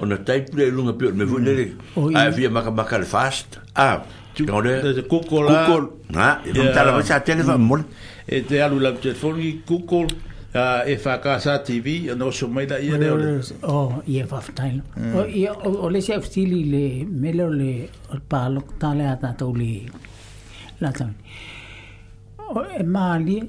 [0.00, 1.72] Ona taipu le lunga pio, me fu nere,
[2.14, 3.58] a via maka maka le fast.
[3.74, 4.04] Ah,
[4.36, 7.84] Kukol, kukol, na, e non tala wasa telefon mole.
[8.28, 10.06] E te alu lau telefoni, kukol,
[10.52, 13.40] e casa TV, no so mai da ia leo.
[13.62, 14.82] O, ia whaftaino.
[15.64, 17.88] O, le se afstili le, melo le,
[18.28, 19.88] palo, tale a tatou le,
[20.80, 20.92] la
[22.38, 23.42] O e mali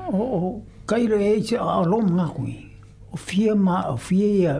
[0.00, 2.56] o kaire e se a rom ngā kui.
[3.12, 4.58] O fie ma, o fie ia,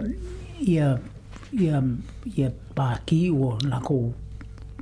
[0.60, 0.98] ia,
[1.52, 1.82] ia,
[2.36, 4.12] ia pāki o nā kou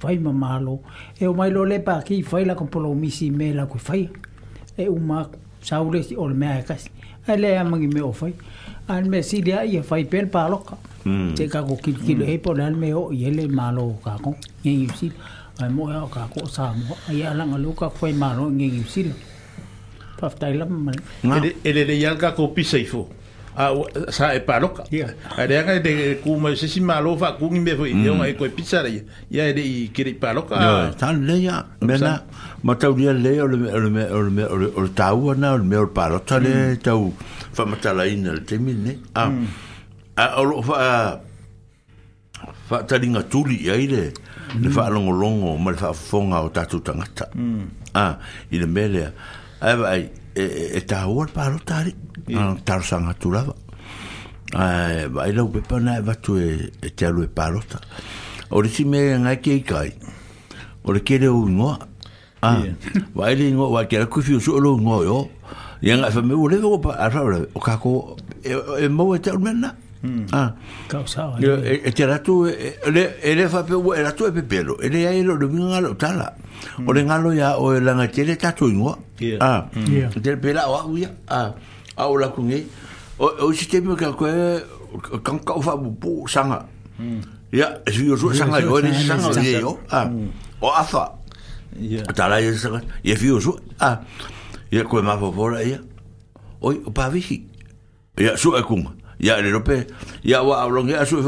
[0.00, 0.80] fai ma malo
[1.20, 4.08] E o mailo le pāki fai la kou polo misi me la kui fai.
[4.76, 5.24] E o mā
[5.62, 6.90] saure o le mea e kasi.
[7.26, 8.32] E le a mangi me o fai.
[8.88, 10.76] Ai me si dia ia fai pen pāloka.
[11.04, 11.34] Mm.
[11.36, 12.32] Te ka kilo kilo mm.
[12.34, 14.36] e po nā me o i le malo kako.
[14.64, 15.12] Ngi yu si
[15.62, 18.84] ai mo ka ko sa mo ai ala nga luka foi ma ro ngi ngi
[18.92, 19.10] sil
[20.18, 20.72] pa ftai lam
[21.24, 21.36] ma
[21.68, 23.02] ele le ka ko pisa ifo
[23.60, 23.64] a
[24.08, 27.48] sa e pa loka ya ere ga de ku ma se si ma fa ku
[27.52, 28.04] ngi me fo mm.
[28.04, 31.26] yo ngai e ko pisa ra ya ya de i kiri pa loka ya tan
[31.28, 32.24] le ya me na
[32.64, 34.44] ma tau dia le o le o le o le
[34.76, 37.12] o le tau na o le me o pa ro ta le ta u
[37.52, 39.46] fa ma ta la in le te mi ne mm.
[40.16, 40.84] a a o fa
[42.68, 42.96] fa ta
[43.28, 44.12] tuli ya ile
[44.58, 47.62] le fa longo longo ma fa fonga o tatu tangata mm.
[47.94, 48.18] ah
[48.50, 49.14] i le mele
[49.60, 51.94] ai ai e, e, e ta ho pa lo tari
[52.28, 53.44] no, tar sang atu la
[54.54, 57.60] ai vai lo pe pa va tu e, e, e te alu e pa lo
[57.68, 57.78] ta
[58.50, 59.90] o si me ngai ke kai
[60.84, 61.78] o le kere u ngo
[62.42, 62.58] ah
[63.14, 65.28] vai le ngo vai kere ku fiu so lo ngo yo
[65.82, 67.20] Yang afa me u ulego pa a afa
[67.54, 69.72] o kako e, e mo eta mena.
[70.02, 70.26] Mm.
[70.32, 70.56] Ah.
[70.88, 71.36] Causa.
[71.44, 72.46] Yo e te ratu
[72.92, 74.80] le e le fa pe u e ratu e pe pelo.
[74.80, 76.32] E le ai lo de minga lo tala.
[76.78, 76.88] Mm.
[76.88, 78.96] O le ngalo ya o la nga tele ta tu ngo.
[79.20, 79.36] Ya.
[79.40, 79.68] Ah.
[79.76, 79.92] Mm.
[79.94, 80.08] Yeah.
[80.22, 80.96] Te pela o u
[81.28, 81.52] Ah.
[81.96, 82.64] A o la ku ngi.
[83.20, 86.64] O o si te mi ka ko fa bu sanga.
[87.52, 87.90] Ya, yeah.
[87.90, 89.76] si ya, yo so sanga yo ni sanga ye yo.
[89.92, 90.08] Ah.
[90.08, 90.32] Mm.
[90.64, 91.12] O afa.
[91.76, 92.08] Yeah.
[92.16, 92.80] Tala ya sanga.
[92.80, 93.52] Lah, ya fi yo ya,
[93.84, 93.96] Ah.
[94.72, 95.76] ya ko ma fo fo la ye.
[96.64, 97.44] Oi, pa vi.
[98.16, 98.96] Ya, su e kunga.
[99.20, 99.86] ya le rope
[100.24, 101.20] ya wa aulonge asu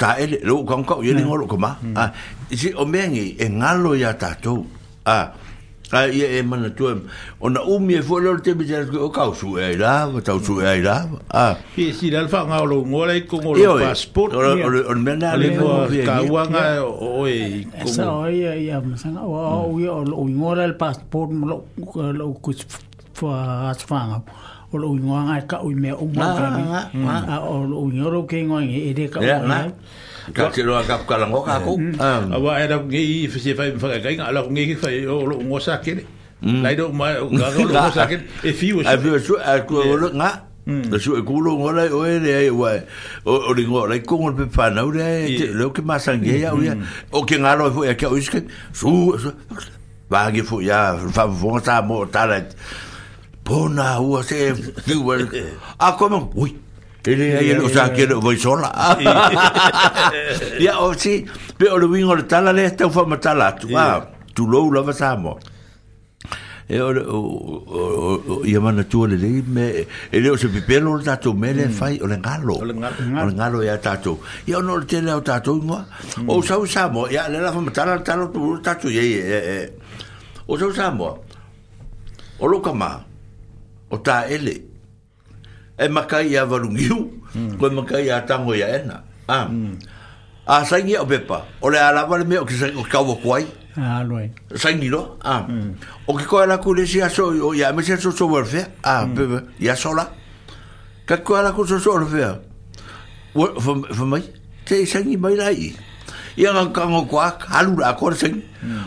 [0.00, 2.10] ta ele lo kan ka ye ngolo koma ah
[2.50, 4.64] si o mengi e alo ya tatou
[5.04, 5.30] ah
[5.92, 6.88] a ye e mana tu
[7.40, 10.40] ona umi e fo lor te bi jas o kau su e la va tau
[10.40, 14.32] su e la a pi si dal fa nga lo ngora i kongo lo passport
[14.34, 19.20] o o mena le mo ka wanga o e kongo sa o ye ya masanga
[19.20, 21.68] o o ngora el passport lo
[22.08, 22.56] lo ku
[23.12, 24.18] fa fa nga
[24.74, 26.62] o lo ingoa ngai ka ui mea o mua kami
[27.06, 29.68] a o lo ingoro ke ngoi ngi ere ka ui ngai
[30.34, 33.70] ka te roa ka kala ngo ka ko a wa era ngi i fisi fai
[33.74, 36.02] mfa ka inga ala ngi ki fai o lo ngo sa kere
[36.42, 39.76] lai do ma ga lo ngo sa kere e fiu a fiu su a ku
[39.78, 42.72] o lo nga Da su kulo ngola o ele ai wa
[43.28, 46.72] o ringo lai kongo pe pa na ure te lo ke masangi ya ure
[47.12, 48.40] o ke ngalo fo ya ke o iske
[48.72, 49.12] su
[50.08, 52.24] va ge fo ya fa vo ta mo ta
[53.44, 55.44] Pona, UAC,
[55.78, 56.30] Ah, ¿cómo?
[56.34, 56.56] Uy.
[57.62, 58.72] o sea, quiero, voy sola.
[60.58, 61.26] Ya, oh, o sí,
[61.58, 63.54] pero lo vino de tala, le está un tala.
[64.34, 65.36] tu lo lo pasamos.
[66.66, 71.66] E o o ia mana tua le me e leo se pipelo o me le
[71.68, 71.72] mm.
[71.76, 75.14] fai o le ngalo o le ngalo ya tatou ia no le tele mm.
[75.14, 75.86] o tatou ingoa
[76.26, 79.78] o usamo, ya le la famatala talo tu tatou eh, eh.
[80.46, 81.20] o sau usamo,
[82.38, 83.04] o lo kama
[83.94, 84.54] o ta ele
[85.78, 86.98] e makai ia varungiu
[87.34, 87.58] mm.
[87.58, 88.96] ko makai ia tango ia ena
[89.28, 89.44] ah.
[89.50, 89.74] mm.
[90.46, 93.44] a sangi o pepa o le alaba le me o kisai o kawa kuai
[93.76, 94.26] ah, loi.
[94.62, 95.40] sangi no ah.
[95.48, 95.72] mm.
[96.08, 98.66] o ki koe la kule si aso o ia me si aso so warfe a
[98.84, 99.14] ah, mm.
[99.16, 100.04] pepe ia sola
[101.06, 103.66] ka koe la kule so so warfe
[103.96, 104.22] fomai
[104.66, 105.72] te sangi mai lai
[106.36, 108.42] 伊讲讲我寡，哈路难关心。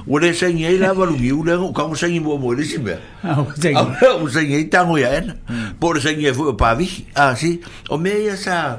[0.05, 1.55] 我嘞生意啦，不如妙嘞。
[1.61, 2.93] 我讲我生意冇冇得行咩？
[3.21, 3.75] 啊，我生意，
[4.21, 5.37] 我生意单我也安。
[5.79, 7.57] 我的生意富又怕亏，啊是。
[7.89, 8.77] 我买一啥？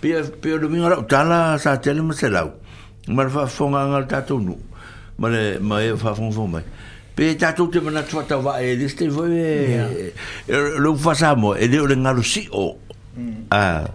[0.00, 1.76] 别别个咪讲啦，查啦啥？
[1.78, 2.50] 查了冇查到，
[3.06, 4.58] 冇法放银行贷款做奴，
[5.18, 6.60] 冇嘞冇有法放做咩？
[7.14, 10.12] 别贷款起码拿出个八亿，利息费。
[10.46, 12.78] 六万三毛，一年要搞六千五。
[13.48, 13.88] 啊，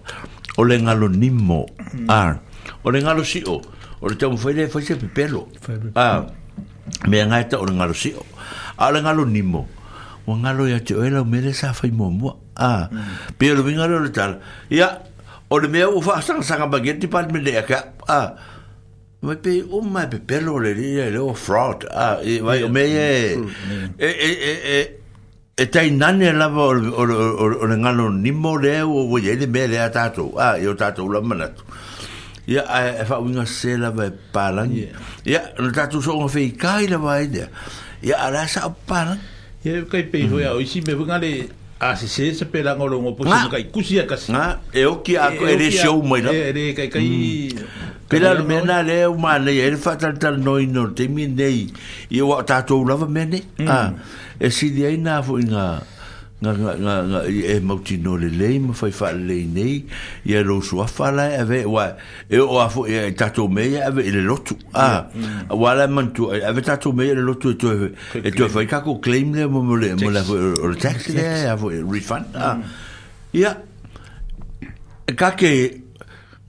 [0.57, 1.69] 一年搞六千五。
[2.07, 2.39] 啊，
[2.83, 3.61] 一年搞六千五。
[4.05, 5.41] o le tamu faile fai se pepelo
[6.05, 6.25] Ah.
[7.09, 8.09] ngai ta o le ngalo si
[8.77, 9.61] a le ngalo nimo
[10.69, 12.33] ya te oela o mele sa fai mua mua
[13.37, 13.89] pia lo vinga
[14.69, 15.01] ya
[15.49, 17.77] o le mea ufa sanga sanga bagetti pa me lea ka
[18.07, 18.29] a ah,
[19.25, 22.83] Mae pe o mai pe pelo le le le o fraud Ah, e vai me
[22.85, 23.33] e
[23.97, 24.29] e e
[24.77, 24.79] e
[25.57, 26.65] e e nane la o
[27.01, 27.03] o
[27.41, 30.75] o o ngalo nimo o e ah, o ye le me le atato a yo
[30.77, 31.63] tato la manato
[32.47, 34.67] ya e fa unha sela ve pala
[35.25, 37.49] ya no ta tu so un fei kai la vai de
[38.05, 39.17] ya ala sa pala
[39.65, 41.49] ya kai pe ho ya oisi me vunga le
[41.81, 45.17] a se se se pela ngolo ngo posi ngai kusia kas na e o ki
[45.17, 48.05] a e, e re show mai la e re kai kai mm.
[48.13, 51.65] pela mena le u mane e fa tal tal no ino te mi nei
[52.13, 53.67] e o ta tu lava mene mm.
[53.67, 53.89] a ah,
[54.37, 55.94] e si de ai na vunga
[56.35, 59.85] nga nga nga nga e mauti no le le mo fai fa le nei
[60.27, 61.95] ia lo so fa la ave wa
[62.27, 65.55] e o afu e tato me ave le lotu a mm.
[65.55, 67.71] wa la man tu ave tato me le lotu tu
[68.21, 71.47] e tu fai ka ko claim le mo le mo la o le tax le
[71.47, 72.61] ave refund a mm.
[73.31, 73.51] ia
[75.15, 75.84] ka ke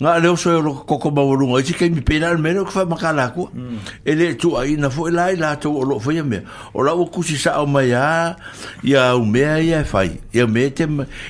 [0.01, 3.33] nga le so yo koko ba wulu ngai sikai mi pedal me ko fa makala
[3.33, 3.79] ku mm.
[4.05, 6.43] ele tu ai na fo e lai tu o lo fo ye me
[6.75, 8.37] o la ku si sa o maya
[8.85, 10.85] ya o me ya fai ya me te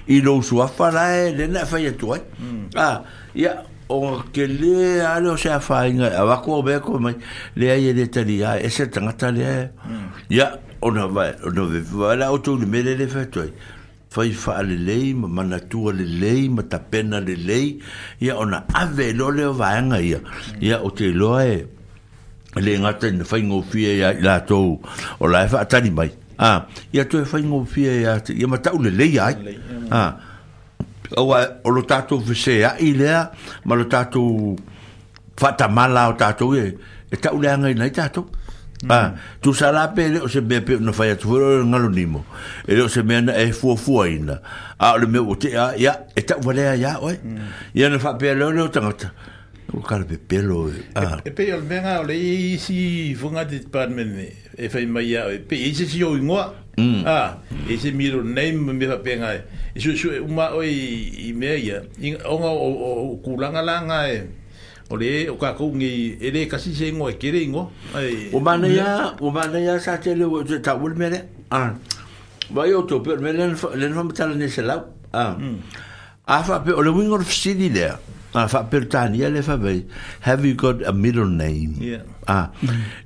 [0.08, 2.74] i lo so fa la le na fa ye tu ai mm.
[2.74, 6.80] ah, a ya o ke le a le se a fai nga a ko be
[6.82, 7.14] ko me
[7.54, 10.26] le ai e le tali a e se tanga tali mm.
[10.28, 13.46] ya o na va o no ve va la o tu me le fa tu
[14.10, 17.78] fai faa le lei, ma manatua le lei, ma tapena le lei,
[18.20, 20.20] ia ona ave e lo leo vaanga ia.
[20.60, 21.56] Ia o te loa e,
[22.56, 24.80] e le ngata ina fai ngofia ia ila tou,
[25.20, 26.10] o lai faa e atani mai.
[26.38, 29.36] Ah, ia tu e fai ngofia ia, ia ma tau le lei ai.
[29.90, 30.12] Ah,
[31.16, 33.28] Oa, o lo tatou fese a i lea,
[33.64, 34.56] ma lo tatou
[35.38, 36.72] fata mala o tatou e,
[37.12, 38.24] e tau le angai nai tatou.
[38.24, 38.45] Mm.
[38.84, 38.92] Mm.
[38.92, 42.26] Ah, tu sala pe o se be no faia tu ro ngalo nimo.
[42.68, 44.40] E o se mena e fu fu ina.
[44.78, 46.36] Ah, le me o te ya ah, ya e ta
[46.76, 47.16] ya oi.
[47.72, 48.84] Ya no fa pe lo lo ta.
[49.72, 50.66] O kar be pelo.
[50.68, 50.74] lo.
[50.76, 51.16] E, ah.
[51.24, 54.12] E pe o mena o le i si funga dit par men
[54.56, 56.36] e fa i mai ya e pe i e se si o ngo.
[56.76, 57.04] Mm.
[57.08, 59.40] Ah, e se mi ro nei me fa pe ngai.
[59.74, 60.68] E su su uma oi
[61.32, 61.80] i me ya.
[62.28, 64.44] O o kulanga langa e.
[64.90, 67.70] o le o ka kou ngi e le kasi se ngo e kere ngo
[68.36, 71.74] o mana ya o mana ya sa te le o te ta wul mele a
[72.50, 75.58] ba yo to pe mele le le fam ni se la a hmm.
[76.26, 77.90] a fa pe o le wingor fisi di le
[78.36, 79.88] ma fa pertania le fa be
[80.20, 82.52] have you got a middle name yeah ah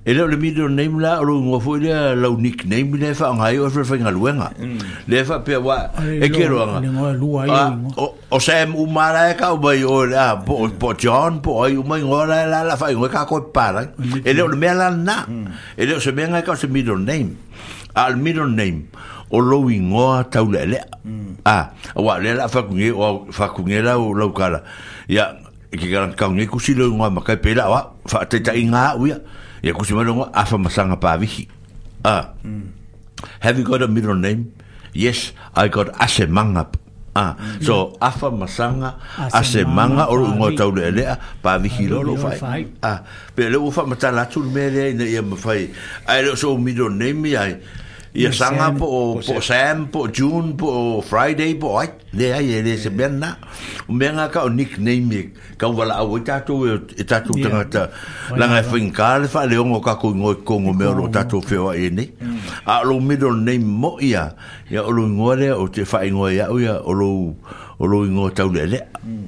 [0.03, 2.28] ele le middle name la lo ngo fo le la
[2.66, 4.51] name le fa ngai o fa nga luenga
[5.07, 6.83] le fa pe wa e kero nga
[8.26, 11.87] o sem u mala ka o bai o la po po john po ai u
[11.87, 13.87] mai ngora la la fa ngo ka ko para
[14.26, 15.31] ele le mela na
[15.78, 17.39] ele se benga ka se middle name
[17.95, 18.91] al à, middle name
[19.31, 20.83] o lo ingoa taulele
[21.47, 24.66] ah wa le la fa kunge o fa kunge la o lo kala
[25.11, 25.35] ya
[25.75, 27.35] ki ka ka ngi ku si lo ngwa ma ka
[27.67, 29.19] wa fa te ta inga u ya
[29.59, 30.55] ya ku si ma lo ngwa a fa
[31.03, 31.13] pa
[32.07, 32.23] ah
[33.43, 34.55] have you got a middle name
[34.95, 36.71] yes i got ashe manga
[37.19, 41.03] ah so afa masanga ma sanga ashe manga o ngo ta u e le
[41.43, 42.31] pa vi hi lo lo fa
[42.87, 43.03] ah
[43.35, 46.95] pe lo fa mata la tu me le ne ya ma fa ai so middle
[46.95, 47.51] name ya
[48.11, 52.91] ia sanga po po Sam po June po Friday po ai le ai le se
[52.91, 53.39] benna
[53.87, 57.83] o menga ka o nickname ka wala o tato e tato tanga ta
[58.35, 61.71] la nga finkal fa le ngo ka ko ngo ko ngo me o tato feo
[61.71, 62.11] e ni
[62.67, 64.35] a lo middle name mo ia
[64.67, 67.39] ia o lo ngore o te fa ngo ia o ia o lo
[67.79, 68.81] o lo ngo tau le le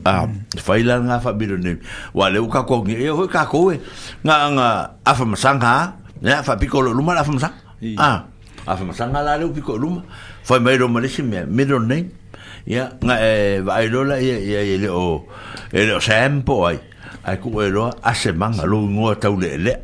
[0.02, 0.26] a
[0.58, 1.78] fa ila nga fa middle name
[2.10, 3.70] wa le ka ko ngi e ho ka ko
[4.26, 4.68] nga nga
[5.06, 7.62] afa masanga ya fa piccolo lumala afa masanga
[8.02, 8.31] ah
[8.66, 10.02] a fa masanga la le piko luma
[10.42, 12.08] fa mai ro malesi me middle name
[12.66, 15.26] ya nga e vai lo la ya ya le o
[15.72, 16.78] ele o sempo ai
[17.24, 19.74] ai ku e lo a se manga lo ngo tau le le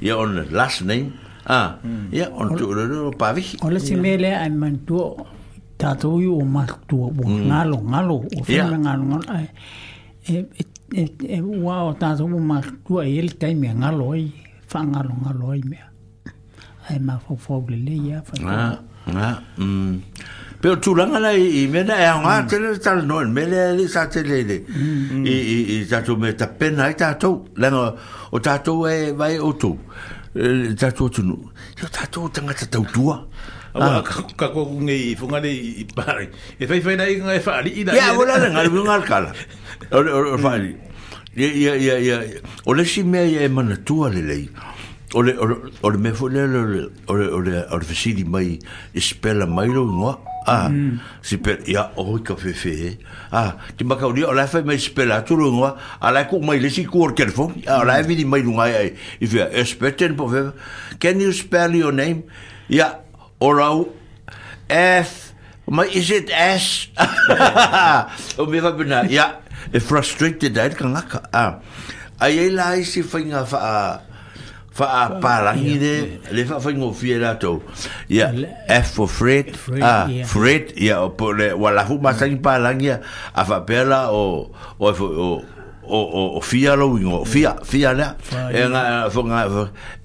[0.00, 1.12] ya on last name
[1.46, 1.76] ah
[2.12, 4.96] ya on tu lo pa vi ole si me le ai man tu
[5.78, 9.48] tatou i o matua ua galo galo o fela galo galo ai
[10.24, 10.62] e, e
[11.02, 14.32] e e ua o tatou o matua i ele taimi a galo ai
[14.66, 15.91] faagalo e galo ai
[16.88, 18.56] ai ma fo fo le le ya fa na
[19.16, 19.26] na
[20.60, 21.58] pero tu langa la e e, ah.
[21.60, 24.36] i me na e nga te tal no me le le sa te le
[25.24, 25.38] i i
[25.74, 27.30] i sa tu me ta pena i ta to
[27.60, 27.82] le no
[28.34, 29.72] o ta to e vai o to
[30.80, 31.36] ta to tu no
[31.78, 34.02] yo ta to ta nga ta to tu a
[34.38, 36.24] ka ko nge i fu nga i pare
[36.60, 38.70] e fai fai nai ngai nga fa ali i da ya ola le nga le
[38.88, 39.30] nga kala
[39.96, 40.00] o
[40.34, 40.72] o fa ali
[41.40, 42.16] ya ya ya ya
[42.70, 43.76] ole me e mana
[44.14, 44.38] le le
[45.14, 45.54] Ole ole
[45.84, 48.58] ole me fole ole ole ole ole fesili mai
[48.94, 50.16] e spela mai lo no
[50.48, 50.98] ah mm.
[51.22, 52.98] si per ya o ka fe fe
[53.32, 55.68] ah ti ma ka uri ole fe mai spela tu lo no
[56.00, 58.40] ala e ku mai le si kur ker fo ah, ala vi e di mai
[58.42, 58.72] lo mai
[59.20, 60.48] i fe espeten po fe
[60.98, 62.24] can you spell your name
[62.72, 63.04] ya
[63.40, 63.92] orau
[64.68, 65.34] f
[65.68, 66.88] ma is it s
[68.40, 71.60] o me va bena ya e frustrated dai kan ah
[72.18, 73.68] ai ai la si fainga fa
[74.72, 75.94] fa a parangi de
[76.32, 77.36] le fa fingo fiera
[78.08, 78.32] ya
[78.68, 82.30] f for fred a fred ya o po le wala fu masa mm.
[82.32, 84.48] ki parangi a fa pela o
[84.80, 85.28] o o
[85.84, 87.24] o o o fia lo mm.
[87.28, 88.16] fia fia la
[88.50, 89.44] e nga fo nga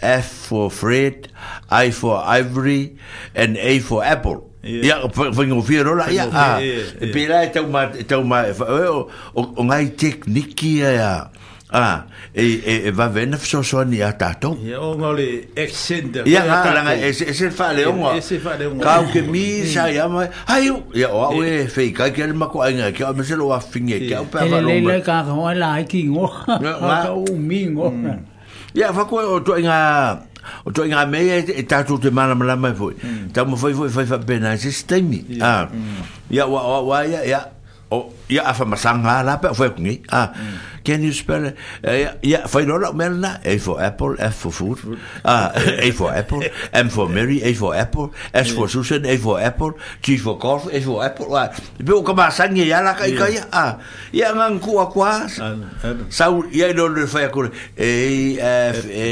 [0.04, 1.30] f for fred
[1.72, 2.98] i for ivory
[3.40, 6.28] and a for apple ya fingo fiera la ya
[6.60, 8.54] e pela e tau ma tau ma e
[8.84, 11.32] o o ngai tekniki ya
[11.68, 15.26] Ah, e, e, e va vena fisoasoani iā tatou ia oga o le
[15.60, 21.12] accent ia galaga e se faaleoga e se faaleoga kaukemi sa ia ma aiu ia
[21.12, 24.24] o au e feikai kia le makoaiga e kiao ma se lou afifigi e kiau
[24.32, 26.56] pea faaloga kakaoa lai kigoga
[27.36, 28.16] umigoga
[28.74, 30.24] ia fakoe o toʻaiga
[30.72, 32.96] o toi ngā mea e tātou te mana malama e fwoi
[33.36, 35.20] tau mawhai fwoi fwai whapena e se stemi
[36.32, 37.44] ia ua ua ua ia ia
[37.90, 40.56] o oh, ia afa masanga la pe foi kungi ah hmm.
[40.84, 41.46] can you spell
[41.80, 44.82] ja eh, foi no la melna a for apple f for food
[45.24, 46.44] ah a for apple
[46.86, 48.76] m for mary a for apple s for hmm.
[48.76, 49.72] susan a for apple
[50.04, 51.48] g for golf a for apple wa
[51.80, 53.80] be o kama sangi ia la kai kai ah
[54.12, 57.48] ia ngan ah, ku aqua sa ia no le foi ku
[57.80, 57.92] a
[58.76, 59.08] f a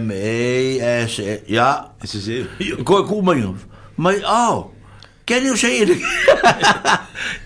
[0.00, 0.56] m a
[1.04, 1.92] s ia
[2.88, 3.44] ko ku mai
[4.00, 4.72] mai oh
[5.26, 5.96] Kia ni usai ele.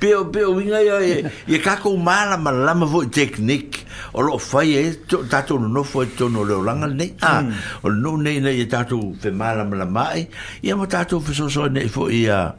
[0.00, 3.84] Peo, peo, winga ia, ia kako mala malama vo i teknik.
[4.16, 4.94] O lo fai e,
[5.30, 7.12] tato no nofo e tono leo langa nei.
[7.20, 7.52] Ah, hmm.
[7.84, 10.28] O no nei nei, ia e tato fe mala malama e.
[10.64, 12.54] Ia mo tato fe soso e nei fo i a...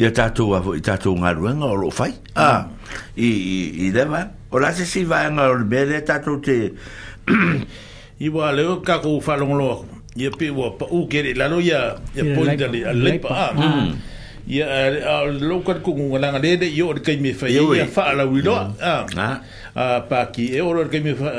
[0.00, 2.14] Ia tato a fo i tato ngā ruenga o lo fai.
[2.34, 2.66] Ah,
[3.14, 4.22] I, i, i lewa.
[4.50, 6.72] O la se si vaenga o le mele tato te...
[8.26, 9.84] Iwa leo kako ufalongloa.
[10.18, 11.94] Ia pe ua pa ukeri lalo ya...
[12.18, 13.52] Ia pointa li a lepa.
[13.54, 14.18] Ia
[14.50, 14.66] ya
[15.38, 18.66] local ku ngala ngale de yo de me fa ya fa ala wi do ah
[19.06, 19.38] ah,
[19.78, 21.38] ah pa ki e or kemi fa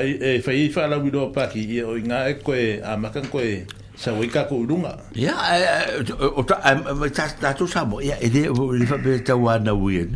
[0.71, 2.95] fa la wi do pa ki e, e, e o nga e ko e a
[3.11, 3.67] kan ko e
[3.99, 5.63] sa wi ka ku dunga ya eh,
[6.07, 8.47] eh, o eh, ta ta tu sa mo ya e de
[8.87, 10.07] fa be ta wa na wi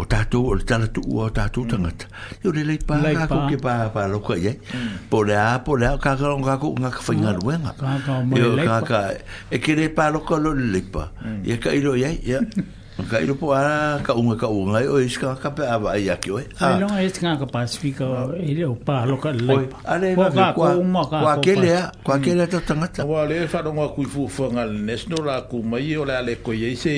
[0.00, 2.08] o tātou o le tala tu ua o tātou tangata.
[2.08, 2.40] Mm.
[2.44, 4.56] Yo le lei pā kāko ke pā pā loka iei.
[4.56, 4.98] Mm.
[5.12, 7.74] Po le a, po le a, kāka o ngāko ngā ka whainga ruenga.
[7.76, 9.04] Eh, Yo kāka,
[9.50, 11.08] e kere pā loka lo le lei pā.
[11.24, 11.40] Mm.
[11.50, 12.44] Ia ka iro iei, ia.
[13.08, 15.94] Ka iro po ara, ka unga ka unga i oi, e ska ka pē awa
[15.96, 16.42] i aki oi.
[16.60, 19.80] Ai longa e tinga ka pāsifika o ele o pā loka le lei pā.
[19.94, 23.06] Ale e wake, kua kelea, kua kelea tō tangata.
[23.08, 26.94] Kua le e wharonga kui fuwhanga le nesno la kumai o le ale koi se,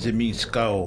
[0.00, 0.86] se minskao.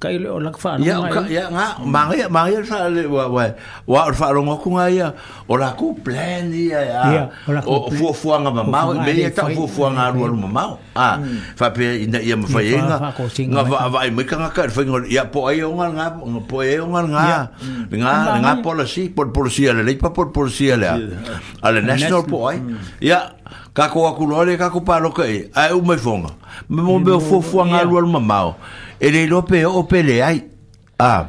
[0.00, 3.44] kai le ola kfa ya ka, ya nga mangi mangi sa le wa wa
[3.84, 5.08] wa fa lo ngoku nga ya
[5.44, 7.22] ola ku plan ya ya
[7.68, 10.48] o fu fu nga ma mau me ya ta fu fu nga ru ru ma
[10.48, 11.52] mau a ah, hmm.
[11.52, 12.96] fa pe ina ya ma fa yenga
[13.52, 16.06] nga va va me ka nga ka fa ngol ya po ai nga nga
[16.48, 17.40] po ai nga ya.
[17.92, 20.88] nga nga nga po la si por por si le pa por por si le
[21.60, 22.48] a le national po
[23.04, 23.36] ya
[23.76, 25.44] ka ko ka ko pa lo ka ai
[25.76, 26.32] u me fonga
[26.72, 27.84] me mo be fu fu nga ya.
[27.84, 28.56] ru ru ma mau
[29.00, 29.86] e le é lo pe é o
[30.24, 30.44] ai
[30.98, 31.20] ah,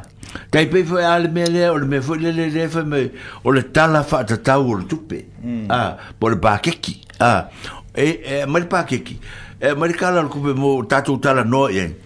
[0.50, 3.10] tai pe foi al me le o me foi le né, le né, foi me
[3.42, 5.24] o le tala né, fa ta ta o tupe
[5.70, 7.48] a por ba keki a
[7.96, 9.18] e e mai pa keki
[9.60, 11.96] e mai kala ku pe mo tatu tala no e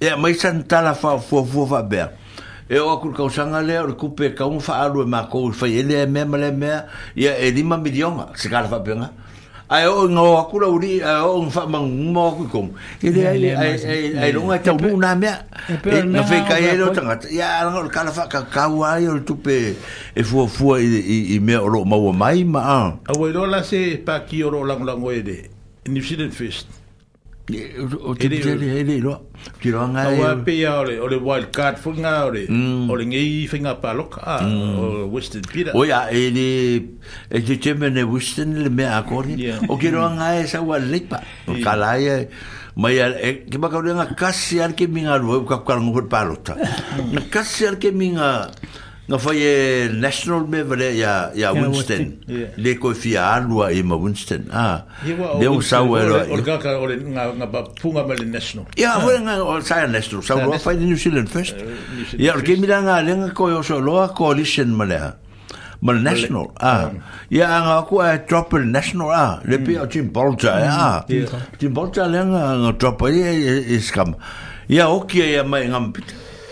[0.00, 2.04] e mai san tala fa fo fo fa be
[2.68, 5.50] e o ku ka sanga le o ku pe ka un fa alu ma ko
[5.50, 6.68] fa ele me me le me
[7.16, 9.10] ia e lima miliona se kala fa benga
[9.68, 12.68] ai o ngo kula uri ai o fa mang mo ku kom
[13.02, 13.74] e le ai ai
[14.14, 15.26] ai longa ta mu na me
[16.06, 19.18] na fe ka ye lo tanga ya ngo ka la fa ka ka wa yo
[19.26, 19.74] tu pe
[20.14, 23.32] e fu e fu i i me o lo ma wa mai ma a we
[23.34, 25.48] lo la se pa ki o lo lang lang we de
[25.90, 26.70] ni si den fest
[27.48, 29.20] o te pia le hele i loa.
[29.62, 30.18] Ki roa ngai.
[30.18, 32.46] Awa pia ole, ole wild card fu ngā ole.
[32.48, 32.90] Mm.
[32.90, 34.20] Ole ngai i whinga pā loka.
[34.42, 34.74] Mm.
[34.76, 35.72] O Western Pira.
[35.74, 36.46] O ia, e ne,
[37.30, 39.36] e te teme ne Western le mea akore.
[39.68, 41.22] O ki roa ngai e sa ua lepa.
[41.46, 42.16] O ka lai e.
[42.76, 46.10] Mai ala, e ke maka ule ngā kasi ar ke minga rua, e kakukarangu hori
[46.12, 46.58] pā lota.
[47.12, 49.56] Ngā kasi ar ke minga rua, nga fai e
[50.02, 52.18] national me vare ya ya Winston
[52.58, 54.82] le ko fi anua e ma Winston a
[55.38, 59.06] le o sa wero orga ka ore nga nga ba funga mal national ya ho
[59.06, 59.20] ah.
[59.22, 62.82] nga o sa national sa ro fai New Zealand first eh, ya ke mi nga
[62.82, 62.98] ah.
[62.98, 62.98] ah.
[62.98, 65.14] e le nga ko yo so lo a coalition mal a
[65.86, 66.90] mal national a
[67.30, 70.66] ya nga ko a drop national a le pi o Jim Bolter mm.
[70.66, 71.06] a
[71.62, 73.22] Jim Bolter le nga drop e
[73.70, 74.18] is kam
[74.66, 75.78] ya okia ya mai nga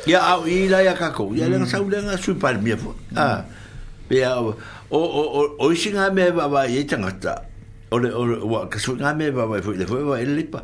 [0.05, 1.67] ya au ila ya kako ya le mm.
[1.69, 3.45] sa ulenga su par mi fo ah
[4.09, 4.53] pe o
[4.93, 7.35] o o e o singa me ba ba ye tanga ta
[7.89, 10.45] o le o wa ka su nga me ba ba fo le fo ba ele
[10.45, 10.61] pa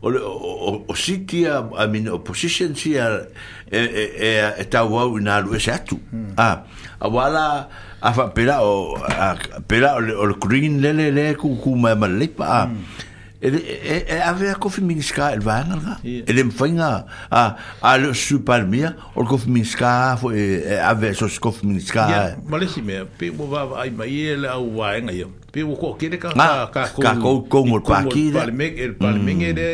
[0.00, 3.28] o le o o city a i mean opposition si a
[3.68, 6.32] e e, e, e ta wa una lu se atu mm.
[6.40, 6.64] ah
[6.96, 7.68] a wala
[8.00, 9.36] a fa pela o a
[9.68, 13.07] pela o le green le le le ku ku ma le pa ah mm
[13.40, 17.96] e e e ave a kofi miniska el vanga ga e le mfinga a a
[17.98, 22.82] le super mia o kofi miniska fo e, e ave so kofi miniska ya malesi
[22.82, 26.18] me pe mo va ai mai el au va en ai pe mo ko kire
[26.18, 27.68] ka ka ko ka ko ko mm.
[27.70, 29.68] mo pa ki le palme el palme e de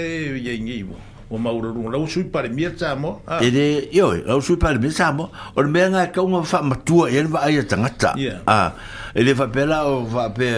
[0.45, 0.93] ye ngivo
[1.33, 4.93] o mauro rung la usui pare mia tamo e de yo la usui pare mia
[4.93, 8.13] tamo o me nga ka mo fa matua el va ai tanga ta
[8.47, 8.73] a
[9.15, 10.53] e le fa pela o fa pe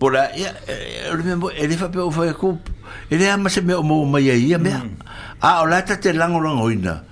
[0.00, 2.68] Pora, ya, ele eh, mesmo, ele foi pelo foi e cup.
[3.10, 4.70] Ele ama se meu mo mai aí, me.
[4.72, 4.96] Mm.
[5.42, 7.04] Ah, olha tá te lango lango ainda.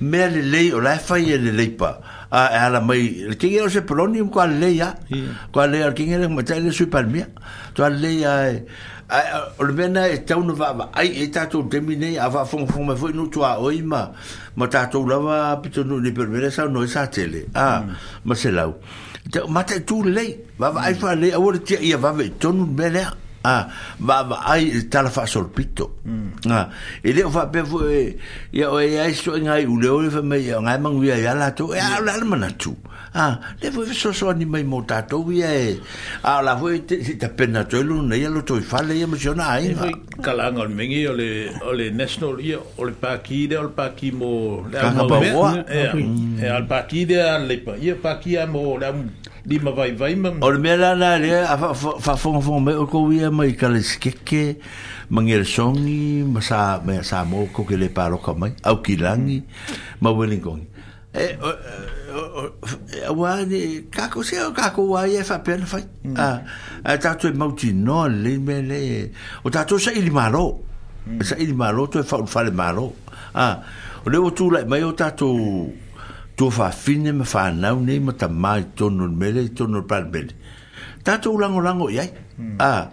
[0.00, 1.98] Me ele lei, olha foi ele lei pa.
[2.30, 4.94] Ah, ela mai, quem era esse pronio com a lei, ah?
[5.50, 7.26] Com a lei, quem era que ele sui para mim?
[7.74, 8.62] Tu a lei aí.
[9.08, 10.90] Ai, ole mena e, e tau no vava.
[10.92, 14.12] Ai, e tātou te minei, a vaa fong fong me fwoi no tua oi ma.
[14.54, 17.48] Ma tātou lava pito no ni permere sa no e sa tele.
[17.52, 17.82] Ah,
[18.22, 18.76] ma se lau.
[18.80, 18.86] Ah,
[19.48, 23.04] mata tu lei va va ai fa lei awor ti ia va ve tonu bele
[23.44, 23.68] a
[24.00, 26.28] va va ai ta la fa solpito mm.
[26.50, 26.68] a ah,
[27.04, 27.84] e, e le fa be fo
[28.52, 31.34] ya o ya so nga u le o fa me ya nga man wi ya
[31.34, 32.26] la to ya la mm.
[32.28, 32.74] man tu
[33.14, 35.78] a le fo so so ni mai mota to wi e
[36.22, 38.82] a la fo e, te si ta pena to lu ne ya lo to fa
[38.82, 41.30] le emociona ai e kalanga on mengi o le
[41.62, 44.78] o le national ya o le pa ki de o le pa ki mo le
[44.98, 45.06] mo
[45.46, 46.42] mm.
[46.42, 48.90] e, e al pa ki de al le pa ye pa ki mo le
[49.48, 51.30] lima vai vai ma o me la na le
[51.72, 54.58] fa fa fa me o ko wia mai ka le skeke
[55.08, 57.00] mangere songi ma sa me
[57.56, 59.40] ke le paro ka mai au ki langi
[60.04, 60.62] ma welin kong
[61.16, 61.24] e
[63.08, 63.88] o wa ni
[64.28, 66.14] se o ka ko wa ye fa pen fa mm.
[66.14, 66.28] a
[66.84, 68.80] a ta tu mo le me le
[69.44, 70.60] o ta tu sa i maro
[71.08, 71.24] mm.
[71.24, 72.92] sa i maro tu fa fa le maro
[73.32, 73.46] a
[74.04, 75.08] o le o la mai o ta
[76.38, 80.32] tua whaafine ma whanau nei ma ta mai tonu mele i tonu parmele.
[81.04, 82.06] Tātou lango lango iai.
[82.38, 82.56] Mm.
[82.60, 82.86] Ah.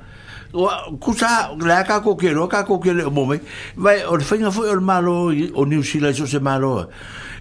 [0.56, 0.72] Wa,
[1.04, 1.28] kusa,
[1.60, 3.42] lea ka koke roa, ka koke leo mome.
[3.76, 5.14] Vai, o le whainga fwoi o le malo
[5.62, 6.88] o New Zealand so se malo.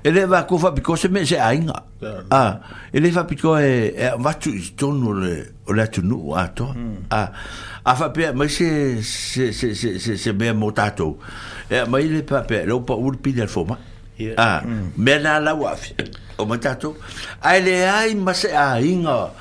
[0.04, 1.80] E le va kofa piko se me se ainga.
[2.02, 2.24] Yeah.
[2.30, 2.74] Ah.
[2.92, 5.32] E le va piko e, e watu i tonu le
[5.66, 6.68] o le atu nuu ato.
[6.76, 7.08] Mm.
[7.10, 7.30] Ah.
[7.84, 8.70] A fa pe mai se
[9.02, 11.14] se se se se se me mo tato.
[11.70, 13.74] E mai le pa pe lo pa ul pi del foma.
[13.78, 13.92] Mm.
[14.16, 14.38] Yeah.
[14.38, 14.94] Ah, mm.
[14.96, 15.74] mena la wa.
[16.38, 16.94] O mata to.
[17.42, 19.32] Ai le ai mase a inga.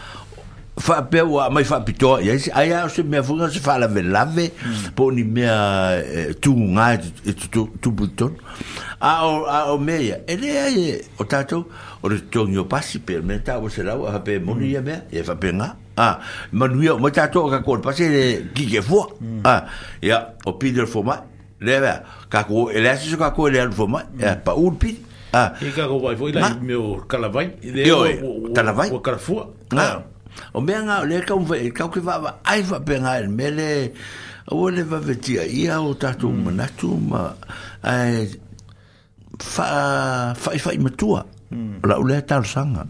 [0.76, 2.18] Fa pe wa mai fa pito.
[2.22, 4.50] Ya si ai a se me fuga se fa la ve la ve.
[4.52, 4.94] Mm.
[4.98, 8.34] Po ni me e, e tu nga e tu tu buton.
[9.00, 10.18] A o a o me ya.
[10.26, 10.78] E le ai
[11.22, 11.70] o tato
[12.02, 14.74] o le to ngio pasi per me ta o se la wa pe mo ni
[14.82, 15.06] me.
[15.14, 15.76] E fa pe nga.
[15.96, 16.18] Ah,
[16.50, 18.10] manuia mata to ka ko pasi
[18.58, 19.06] ki ke fo.
[19.22, 19.46] Mm.
[19.46, 19.70] Ah,
[20.02, 21.30] ya o pider fo mai
[21.64, 24.04] leva ba ka ko ele si ka ko ele alfo ma
[24.44, 24.92] pa ulpi
[25.32, 29.40] eh, ah e ka ko vai foi la mio calavai e o calavai o carfu
[29.80, 30.04] ah
[30.54, 33.94] o me nga le ka un vai ka ko va ai va benga el mele
[34.52, 36.52] o le va vetia ia o tatu mm.
[36.52, 37.32] na tu ma
[37.82, 38.28] ai
[39.40, 41.80] fa fa fa i matua mm.
[41.88, 42.84] la ule tar sanga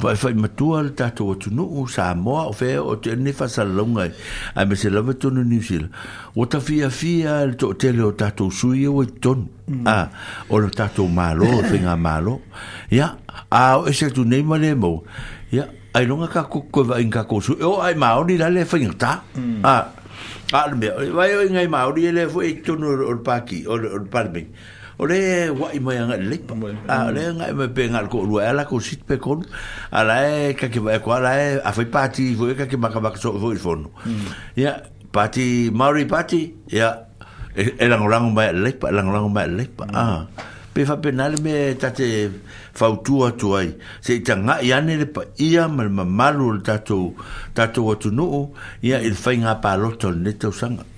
[0.00, 3.48] Vai fai matua le tato o tunu u Samoa moa o fea o te nefa
[3.48, 4.06] sa longa
[4.54, 5.90] ai me se lawe tonu New Zealand.
[6.36, 9.48] O ta fia fia le to tele o tato sui o i e tonu.
[9.66, 9.82] Mm.
[9.86, 10.08] Ah,
[10.48, 12.42] o le tato malo, o te malo.
[12.92, 13.16] Ia,
[13.50, 15.02] a o e se tu nei ma le mou.
[15.50, 17.58] Ia, ai longa ka koko va inga ko sui.
[17.62, 19.24] O ai maoni la le fai ta.
[19.34, 19.64] Mm.
[19.66, 19.90] Ah,
[20.52, 20.94] a le mea.
[21.10, 24.46] Vai o ngai maoni e le fai e tonu o le paki, o le parmei
[24.98, 26.36] ore le wa i mai nga le
[26.90, 29.44] a le nga me pe nga ko lu ala ko sit pe kon
[29.94, 32.74] ala e ka ke ba ko ala e a fai pati vo e ka ke
[32.76, 34.26] maka ba so vo i fono mm.
[34.58, 34.74] ya
[35.14, 36.90] pati mari pati ya
[37.54, 39.94] e, e la ngolang mai le pa e la ngolang mai le pa mm.
[39.94, 40.22] a ah,
[40.74, 42.08] pe fa penal me tate
[42.74, 43.70] fautu atu ai
[44.02, 47.14] se ta nga ya ne le pa ia mal mal lu tu
[47.54, 48.50] tato tu no
[48.82, 50.97] ya il fai nga pa lo to ne to sanga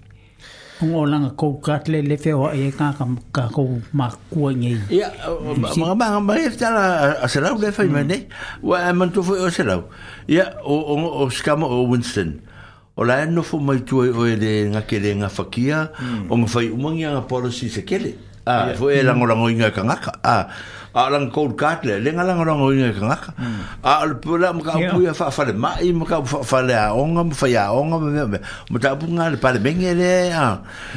[0.81, 4.73] Ngō langa kou kātle le te e ka kou mā kua ngai.
[4.97, 5.09] Ia,
[5.77, 6.83] mga mga mga e tala
[7.21, 8.23] a Serau le whai mene.
[8.63, 9.83] wa e eh, mantofo e o Serau.
[10.27, 12.41] Ia, o Skama o Winston.
[12.97, 14.17] O la e mai tuai hmm.
[14.19, 18.15] o e le ngā kere ngā o ngā whai umangi a ngā se kele.
[18.41, 18.77] Ah, yeah.
[18.77, 20.17] foi lá ngolango inga kangaka.
[20.25, 20.49] Ah,
[20.97, 23.37] a lang cold card le, lenga lang ngolango inga kangaka.
[23.85, 26.73] Ah, al pula mka pu ya fa fa le ma i mka fa fa le
[26.73, 28.37] a onga mfa ya onga me me.
[28.73, 30.13] Mta pu nga le pale benge le.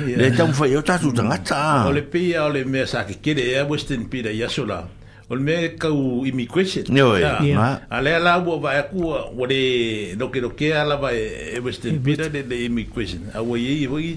[0.01, 1.85] Le tam fa yo ta tuta nga ta.
[1.89, 4.49] O le pi ya o le me sa ke kire ya western pi da ya
[4.49, 4.89] sola.
[5.29, 6.89] O le me ka u immigration.
[6.89, 7.37] Yo ya.
[7.91, 11.13] A le ala bo va ku o le no ke no ke ala va
[11.61, 13.21] western pi da le immigration.
[13.37, 14.17] A wo ye wo ye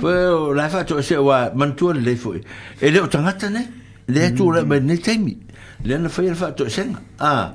[0.00, 2.34] Fo la fa to se wa man tu le fo.
[2.36, 3.64] E le tangata ne?
[4.08, 4.68] Le tu le mm.
[4.68, 5.38] ben ne temi.
[5.84, 6.84] Le na fa to se.
[7.18, 7.54] Ah.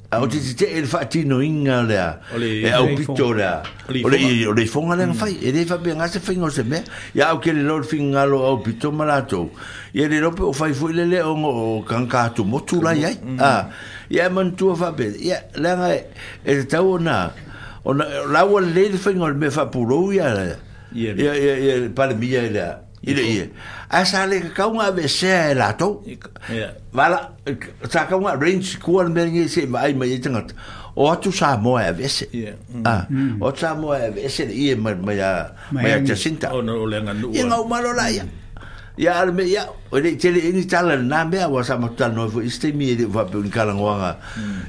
[0.13, 1.95] Au te te te e fa no inga le.
[2.63, 3.61] E au O le.
[4.03, 5.27] Ole ole fonga le fa.
[5.29, 6.83] E le fa be ngase fa ngo se me.
[7.15, 9.51] Ya o ke le lor finga lo au pitoma lato.
[9.93, 13.15] Ye le rope o fa'i fu le o kanka tu mo tu la ye.
[13.23, 13.37] Mm.
[13.39, 13.69] Ah.
[14.09, 15.13] Ye man tu fa be.
[15.17, 17.31] Ye le nga e te tau na.
[17.85, 20.35] O la wa le le fa ngo me fa puro ya.
[20.91, 22.69] Ye ye ye pa le mia le.
[23.03, 23.45] I le ie.
[23.89, 26.05] A sa le ka kaunga ave sea e latou.
[26.93, 27.33] Wala,
[27.89, 30.53] sa kaunga range kua na meringi se vai mai e tangata.
[30.95, 32.27] O atu sa moa e avese.
[33.41, 36.53] O atu sa moa e avese le ie mai a Jacinta.
[36.53, 37.33] O na o le nganu.
[37.33, 38.25] Ia ngau malo la ia.
[39.01, 42.13] ya ar me ya o le tele ni tala na me a wasa ma tala
[42.13, 44.15] no fu iste mi de va pun kala ngwa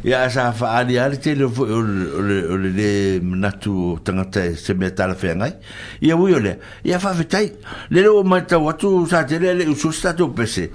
[0.03, 0.30] ya mm.
[0.33, 4.55] sa fa a di ar tele fu o le le natu tanga e te mm.
[4.57, 5.53] se me tala fe ngai
[6.01, 7.53] ya wu yo le ya fa fe tai
[7.91, 10.70] le lo ma ta wa tu sa tele le u sta to pese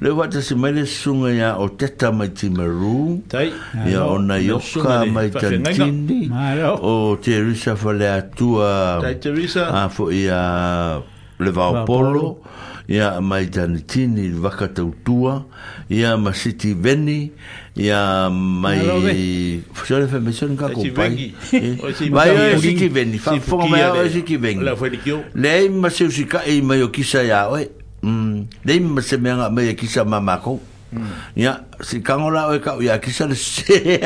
[0.00, 3.50] le wa ta se mele sunga ya o teta ma ti maru tai
[3.90, 6.30] ya o na yo ka ma ta tindi
[6.78, 10.38] o te risa fa le a tua tai te risa a fu ya
[11.42, 12.38] le va o polo
[12.90, 15.46] ia mai tanitini i vakatautua
[15.86, 17.30] ia ma siti veni
[17.78, 21.30] ia mai sore fe me sore ka ko pai
[22.10, 26.58] vai o siti veni fa fo mai o siti veni le ma se usika e
[26.66, 30.56] mai o kisa ya oi Mm, dei ma se menga me kisa mamako.
[31.38, 34.00] ya si kang ora we ka ya ki sel se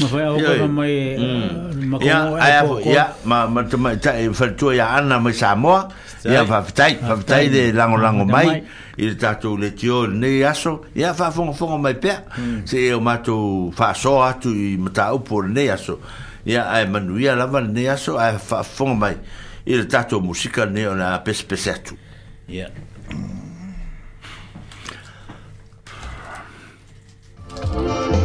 [0.00, 1.94] no fue algo como mai mm.
[1.98, 5.18] uh, ya ya e ya ma ma te mai ta e fer tu ya ana
[5.18, 5.88] me samo
[6.22, 8.62] ya va tai va ah, tai de lango lango mai
[8.98, 12.62] il ta tu le tio ne aso ya va fon fon mai pe mm.
[12.64, 15.98] se e o ma tu fa so a tu mata o por ne aso
[16.46, 19.16] ya ai manu ya la van ne aso ai fa fon mai
[19.66, 21.98] il ta tu musica ne ona pespesetu
[22.46, 22.72] ya yeah.
[27.56, 28.23] Thank you.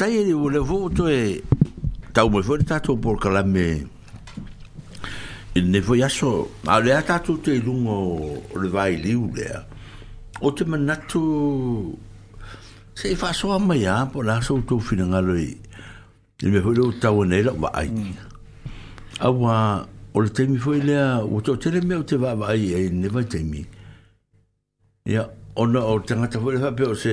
[0.00, 1.22] tai e le voto e
[2.14, 3.84] ta mo fo ta to por kala me
[5.54, 9.44] ne fo yaso a le ata to te lungo le vai li u le
[10.40, 11.98] o te manatu
[12.94, 15.52] se fa e so ma ya po la so to fina ngalo i
[16.40, 18.12] e me fo lo tau ne lo vai mm.
[19.20, 19.84] a wa
[20.16, 20.96] o le temi fo le
[21.28, 23.60] o to tele me o te va vai e ne te mi
[25.04, 25.28] ya
[25.60, 27.12] ona o tanga ta fo fa pe o se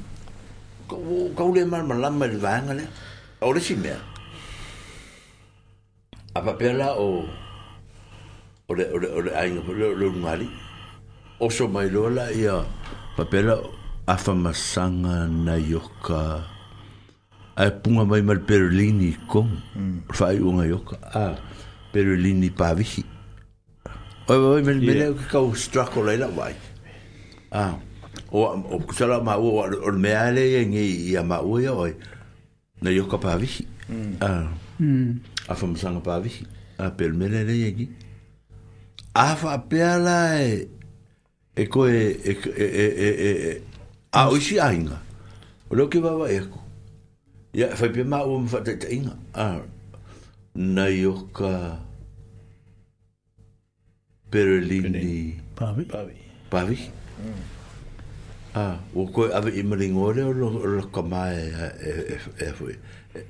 [1.35, 2.87] kau le mal malama le vaega lea
[3.41, 3.97] o le simea
[6.35, 7.23] a papea la o
[8.67, 10.49] o le o le o le aiga le le lugali
[11.39, 12.65] o so mai loa la ia
[13.15, 13.55] papea la
[14.07, 16.43] afamasaga na ioka
[17.55, 19.55] ae puga mai ma le perelini i kogo
[20.17, 21.27] faaiʻuga ioka a
[21.93, 23.03] perelini pavisi
[24.29, 26.53] oe ai mele mele ke kau struggle ai la uai
[27.51, 27.73] a ah.
[28.31, 31.73] o o kusala ma o o me ale e ngi ya ma o ya
[32.81, 33.49] na yo ka pa vi
[33.89, 34.19] mm.
[34.21, 35.09] a mm.
[35.47, 36.31] a fam sang pa vi
[36.79, 37.85] a pel me le e ngi
[39.15, 40.67] a fa pe ala e
[41.55, 43.31] e ko e e e e
[44.21, 44.99] a o si a inga
[45.69, 46.59] o lo ke va va e ko
[47.55, 49.59] ya fa pe ma o fa te inga a
[50.55, 51.79] na yo ka
[54.31, 56.15] perlini pavi pavi
[56.49, 56.77] pavi
[58.53, 62.51] Ah, o koe awe i mari ngore o lo kama e e, e e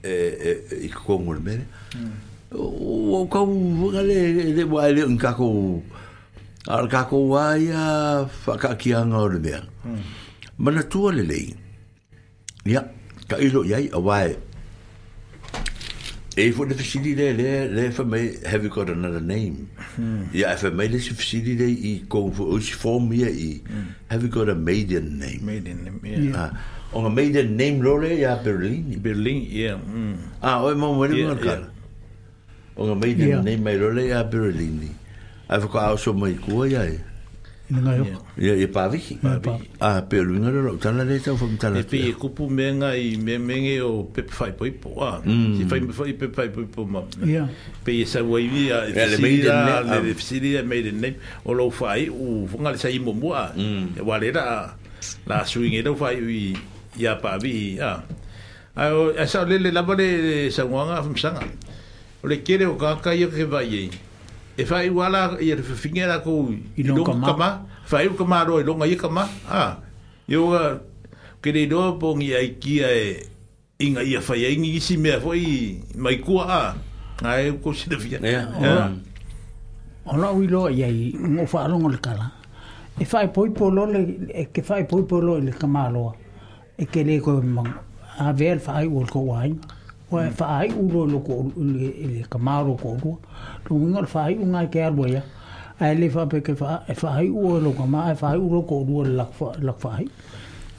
[0.03, 1.65] e e e i kongol mene.
[1.95, 2.09] Mm.
[2.57, 5.83] O kau wangale e wale un kako
[6.67, 9.39] ar kako wai a whaka ki anga o le
[9.85, 10.01] mm.
[10.57, 11.53] Mana tua le lei.
[12.65, 12.81] Ia,
[13.29, 14.33] ka ilo iai a wai
[16.37, 19.67] E fo de fisili le le le fa me have you got another name?
[20.33, 23.27] Ya fa me le si fisili le i ko fo o si fo me i
[23.59, 23.87] hmm.
[24.09, 25.41] have you got a maiden name?
[25.45, 25.99] Maiden name.
[26.03, 26.19] Yeah.
[26.19, 26.43] yeah.
[26.43, 26.51] Uh,
[26.99, 28.95] on a maiden name role ya yeah, Berlin.
[29.01, 29.75] Berlin, yeah.
[29.75, 30.15] Mm.
[30.41, 31.67] Ah, o mo mo le mo ka.
[32.77, 33.41] On a maiden yeah.
[33.43, 34.87] name role ya yeah, Berlin.
[35.49, 36.87] Ave ko a so mo i ko ya.
[36.87, 37.10] Yeah.
[37.71, 38.21] Ina ngai hoko.
[38.35, 39.15] Ia e pāwiki.
[39.79, 42.09] A pēru ngā rau, tāna rei tau whakum tāna tia.
[42.11, 44.91] E, e kupu me ngā i me menge o pepe whai poipo.
[45.23, 45.53] Mm.
[45.57, 47.03] Si whai me whai pepe whai poipo ma.
[47.23, 47.45] Ia.
[47.87, 49.23] Pei e sa wai wi a fisiria, e um.
[49.23, 49.95] mm.
[49.95, 51.15] e le le fisiria, me
[51.45, 53.47] O lo whai, u whunga le sa imo mua.
[53.55, 54.45] E wale ra,
[55.31, 56.43] la sui ngai rau whai i
[56.99, 57.79] i a pāwiki.
[57.79, 61.47] A sa o lele labare sa nguanga a fumsanga.
[62.23, 63.87] O le kere o kākai o ke vai
[64.61, 68.59] e fai wala i e fafinga la ko i no kama fai u kama ro
[68.59, 69.77] i longa kama ha
[70.27, 70.77] yo uh,
[71.41, 72.91] kere do pong i ki e
[73.85, 76.75] inga i fai ai ngi si me foi mai ku ha
[77.25, 78.47] ai ko si de via ya
[80.05, 82.31] ona u lo i ai fa ro ngol kala
[83.01, 86.13] e fai poi polo le e ke fai poi polo lo le kama lo
[86.77, 87.41] e ke le ko
[88.21, 89.57] a ver fai u ko wai
[90.11, 90.35] o e hmm.
[90.39, 93.17] whaai uro no ko le kamaro ko rua
[93.67, 95.23] no ngā le whaai u ngai ke arbo ia
[95.79, 99.13] a e le whape ke whaai uro no kama e whaai uro ko rua le
[99.63, 100.05] lak whaai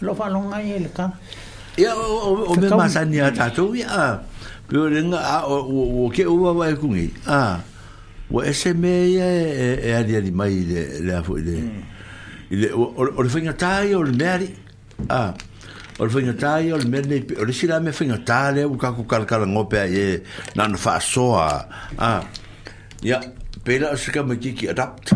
[0.06, 1.06] lo whaano ngai e le ka
[1.82, 4.20] ia o me masani a tato ia
[4.68, 7.06] pio renga a o ke ua wai kungi
[7.38, 7.40] a
[8.32, 10.54] o ese me ia e, e, e adi adi mai
[11.00, 11.56] le afo ile
[12.48, 14.48] ile o le whaingatai o le meari
[15.09, 15.30] a ah.
[16.02, 19.46] o le whaingatai o le mea nei o le sila me whaingatai lea uka kukalakala
[19.46, 20.24] ngope a e
[20.58, 21.62] nana whaasoa
[21.96, 22.20] ah
[23.06, 23.20] ya
[23.62, 25.14] pela o sika mai kiki adapt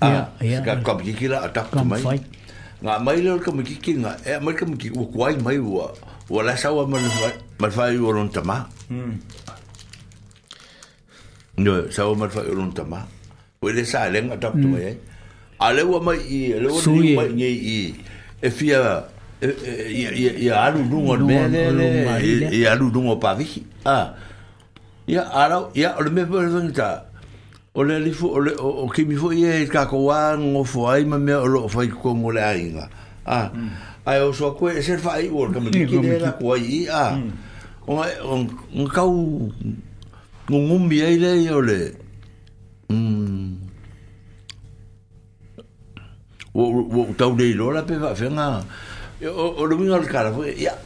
[0.00, 2.22] ah sika kama kiki la adapt mai
[2.78, 5.90] ngā mai leo kama kiki ngā e mai kama kiki ua kuai mai ua
[6.30, 9.14] ua la sawa malwhai ua ron tama hmm.
[11.66, 13.02] no sawa malwhai ua ron tama
[13.58, 14.86] ua le sa lenga adapt mai hmm.
[14.86, 14.96] ai
[15.66, 17.16] a lewa mai i lewa ni e.
[17.18, 17.78] mai ngi i
[18.46, 23.16] e fia Eh, eh, ia alu lunga le mea le le ia alu lunga o
[23.20, 23.60] pavihi
[25.12, 27.04] ia arau ia o le mea pere tangi ta
[27.74, 31.44] o le alifu o kimi fo ia i kako wā ngofo ai ma mea o
[31.44, 32.88] lo o fai kukong o le ainga
[33.28, 33.68] mm.
[34.08, 36.02] ai o soa koe e ser fai i ua kama tiki mm.
[36.02, 37.30] le la kua i a mm.
[37.86, 38.34] o ngai o
[38.72, 39.14] ngkau
[40.48, 41.80] ngungumi ai le o le
[46.56, 48.64] wo wo tau dei lo la pe va fenga
[49.28, 50.78] o o lo mingo le cara fue ya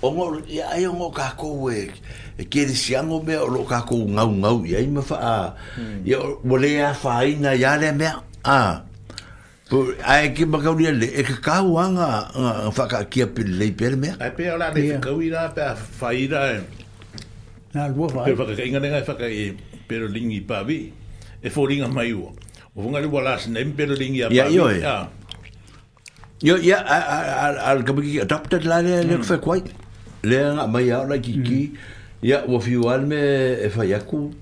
[0.00, 1.88] o mo ya ai o mo ka ko we
[2.36, 2.66] e ke
[3.04, 6.04] me o lo ka ko nga nga u ya me fa hmm.
[6.04, 8.06] ya o le ya fa i na ya le me
[8.44, 8.84] a
[9.66, 12.30] Po ai ki ba ka unia le e ka ka wanga
[12.70, 14.14] fa ka ki a pil le pel me.
[14.22, 16.14] Ai pe ola de ka uira pe a fa
[17.74, 18.22] Na lua va.
[18.30, 19.50] Pe fa ka inga nga fa ka i
[19.90, 20.86] pero lingi pa vi.
[20.94, 22.30] E, e, e fo mai u.
[22.78, 24.54] O vunga le wala sne pero lingi a pa vi.
[24.54, 25.10] Ya
[26.44, 29.62] Yo ya al al kabi adapted la le le fa kwai.
[30.22, 31.72] Le nga mai ya la kiki.
[32.20, 33.16] Ya wo fi wal me
[33.64, 34.32] e fa yaku.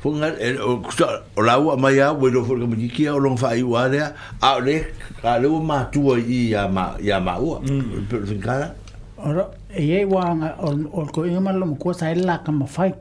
[0.00, 3.36] Funga el o kusa o la wa mai ya wo fo kabi kiki o long
[3.36, 4.00] fa iwa le.
[4.40, 4.88] A le
[5.20, 7.60] ka le wo ma tu i ya ma ya ma wo.
[8.08, 8.72] Pe fin kala.
[9.20, 10.56] Ora e ye wa nga
[10.96, 12.94] o ko i ma lo ko sa la ka ma fai.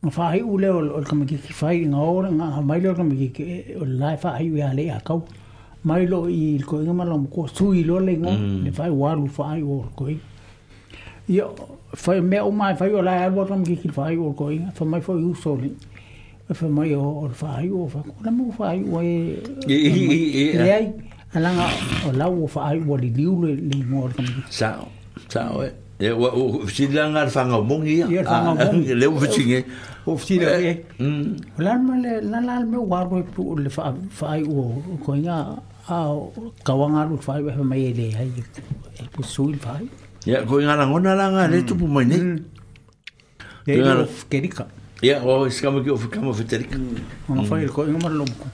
[0.00, 3.16] Ma fa hi u le o kabi kiki fai nga ora nga mai le kabi
[3.28, 5.20] kiki o la fa hi ya le ya kau.
[5.86, 8.64] mai lo i ko nga malam ko sui lo le nga mm.
[8.66, 10.10] le fai walu fai o ko
[11.30, 11.44] ia
[12.04, 14.66] fai me o mai fai o la ai wotam ki ki fai o ko ia
[14.76, 15.70] fa mai fai uso le
[16.58, 19.14] fa mai o o fai o fa ko la mo fai o e
[19.76, 20.86] e e ai
[21.38, 21.68] alanga
[22.08, 24.68] o la o fai o li diu le le ngor kam sa
[25.30, 25.70] sa o e
[26.02, 26.10] eh.
[26.22, 28.58] wa eh, o sila nga fa nga mo ngi ia ah,
[29.02, 29.60] le o fitinge
[30.10, 30.72] o fitile e
[31.64, 33.22] la ma le la la me wa ro
[33.62, 34.66] le fa fai o
[35.06, 35.54] ko ia ah,
[35.88, 36.32] au
[36.64, 38.32] kawanga ru fai wa mai e le ai
[39.00, 39.56] e pu suil
[40.26, 41.66] ya ko ngana ngona la nga le mm.
[41.66, 42.06] tupu mai
[43.66, 44.66] ya ya kerika
[45.02, 46.96] ya o skamo ki o kamo fiterika mm.
[47.30, 47.70] ona fai mm.
[47.72, 48.48] ko ngana mar lomku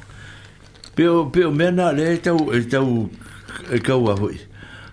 [0.94, 3.08] pio pio mena le tau e tau
[3.72, 4.36] e, e kawa hoi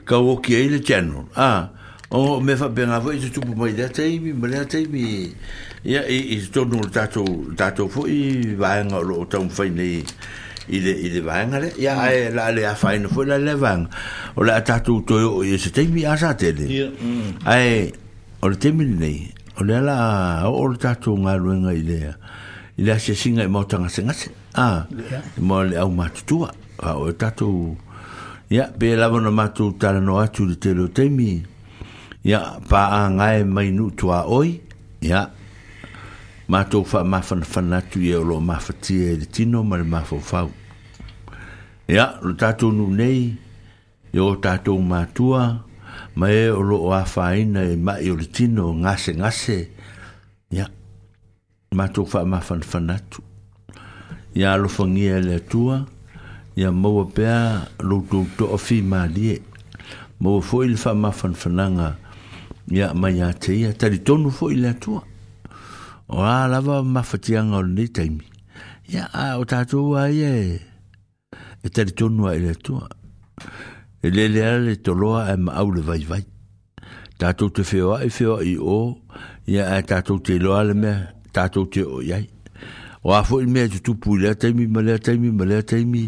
[0.06, 1.68] kau o ki ele tiano a
[2.10, 5.36] o me fa bena vo e tupu mai da teimi mai da teimi
[5.84, 7.26] ya i tonu tato
[7.56, 9.70] tato fo i vaenga lo tau fai
[10.70, 12.36] i le i vanga ya mm.
[12.36, 13.90] la le a fai no la le vanga
[14.36, 16.66] o la ta tu to yo i se te mi a sa tele
[17.46, 18.42] ai mm.
[18.42, 19.20] o le te mini nei
[19.58, 22.00] o la o le ta tu nga ruenga i le
[22.78, 24.14] i le se singa i mautanga se a
[24.62, 24.86] ah.
[25.42, 26.54] mo le au matutua
[26.86, 27.76] a o ta tu
[28.50, 31.42] ya be la bona matu tala no atu le te lo te mi
[32.24, 32.40] ya
[32.70, 34.62] pa a ngai mai nu tua oi
[35.02, 35.22] ya
[36.50, 39.86] Mātou wha mawhan whanatu e olo mawhatia e tino ma le
[40.26, 40.48] fa.
[41.90, 43.22] Ya, lo tatou nunei nei,
[44.14, 45.66] yo tatou matua
[46.14, 49.60] ma e o loo afāina e maʻi o le tino ngase ngase.
[50.54, 50.70] Ya,
[51.74, 53.24] matou faamafanafana atu
[54.38, 55.88] ia alofagia e le atua
[56.56, 59.42] ya maua pea loutou toʻa fimalie
[60.22, 61.98] maua foʻi le faamafanafanaga
[62.70, 65.02] ia mai iā te ia talitonu foʻi le atua
[66.08, 68.26] o a lava fatianga o lenei taimi
[68.90, 69.06] Ya,
[69.40, 70.69] o tatou aia e
[71.64, 72.88] e tali tonua e le atua
[74.02, 74.26] e le
[74.60, 76.24] le toloa e maau le vaivai
[77.20, 79.00] tatou te feoa i feoa i o
[79.48, 80.98] ia e tatou te iloa le mea
[81.36, 82.26] tatou te o iai
[83.04, 86.04] o a foʻi mea tutupu i lea taimi ma lea taimi ma lea taimi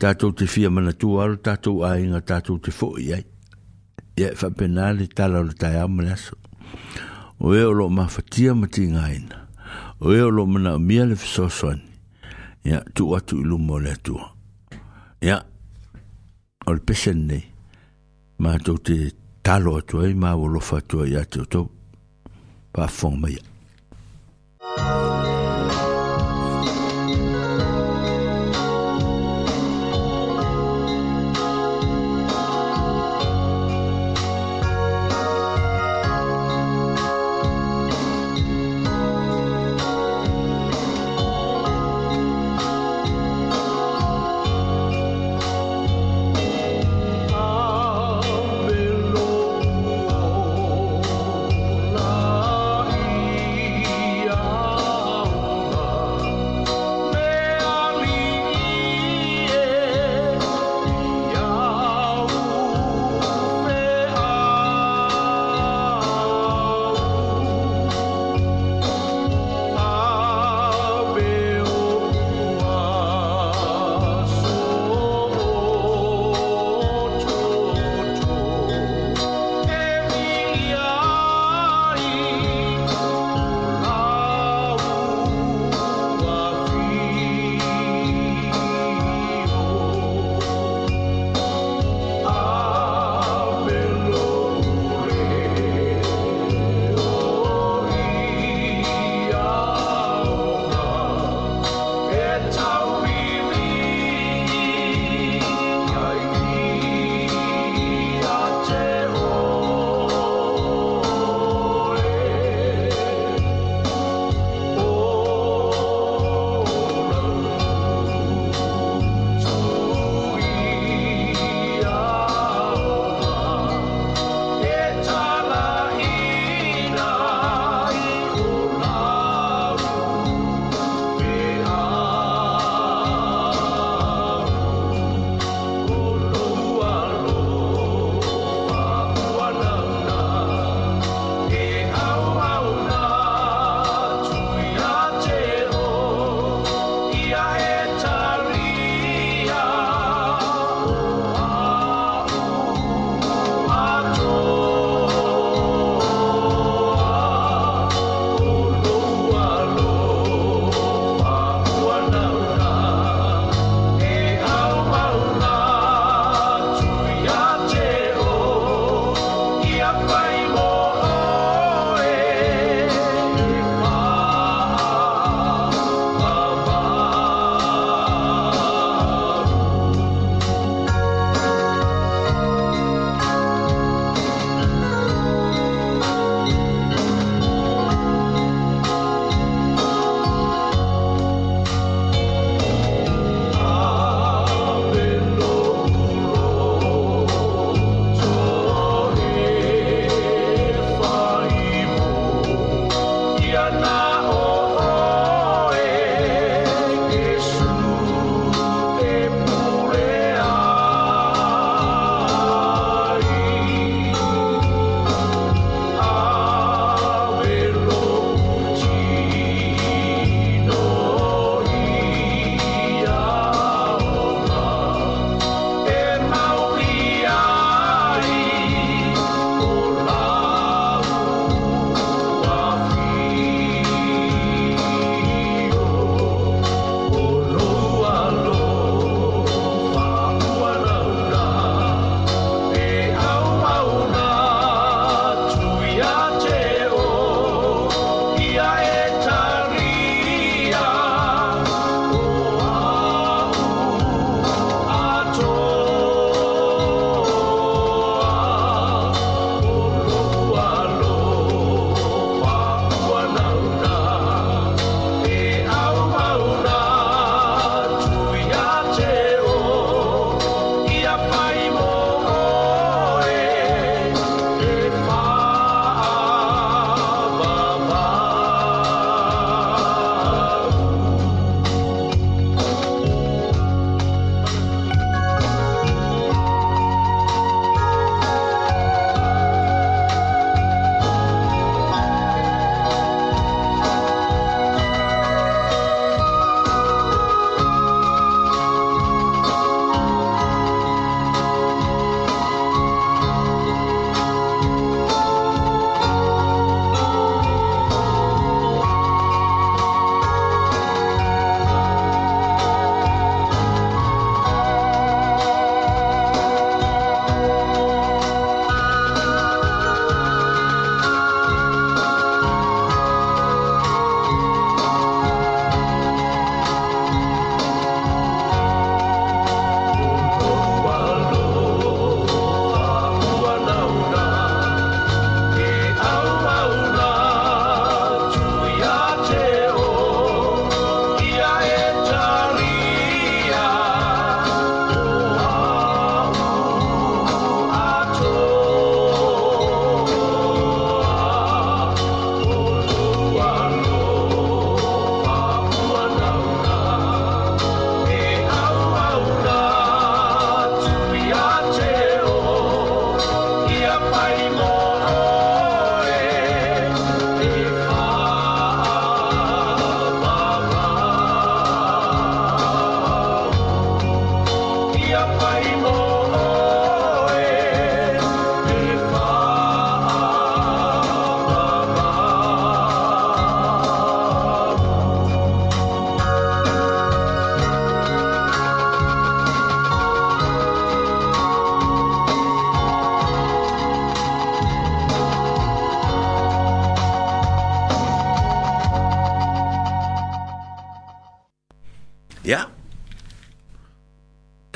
[0.00, 3.24] tatou te fia manatua alo tatou aiga tatou te foʻi iai
[4.20, 6.36] ia e faapena le tala o le taeao ma le aso
[7.44, 9.36] o e o loo mafatia ma tigaina
[10.04, 11.84] o e o loo manaʻomia le fesoasoani
[12.64, 14.39] ia tuu atu i luma o le atua
[15.20, 15.42] Ya,
[16.66, 17.40] ol pesen ni.
[18.40, 18.94] Ma jote
[19.44, 21.66] talo atoye, ma wolo fatoye atoye.
[22.72, 23.42] Pa fon maya.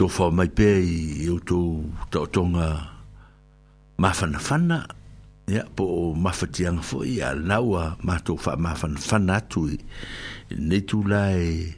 [0.04, 1.58] tō wha mai pē i o tō
[2.12, 2.66] tautonga
[4.02, 4.82] mawhanawhana
[5.54, 9.80] ia po o mawhatianga fo i a laua mātou wha mawhanawhana atu i
[10.60, 11.72] nei tū lai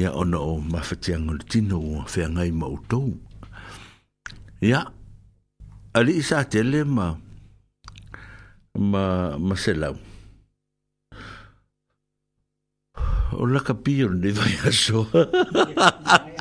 [0.00, 3.12] ia ona o mawhatianga o tino o whea ngai mautou
[4.64, 4.80] ia
[6.00, 7.12] ali i sa tele ma
[8.80, 9.04] ma
[9.36, 9.96] ma se lau
[13.36, 15.04] o laka pio nei vai aso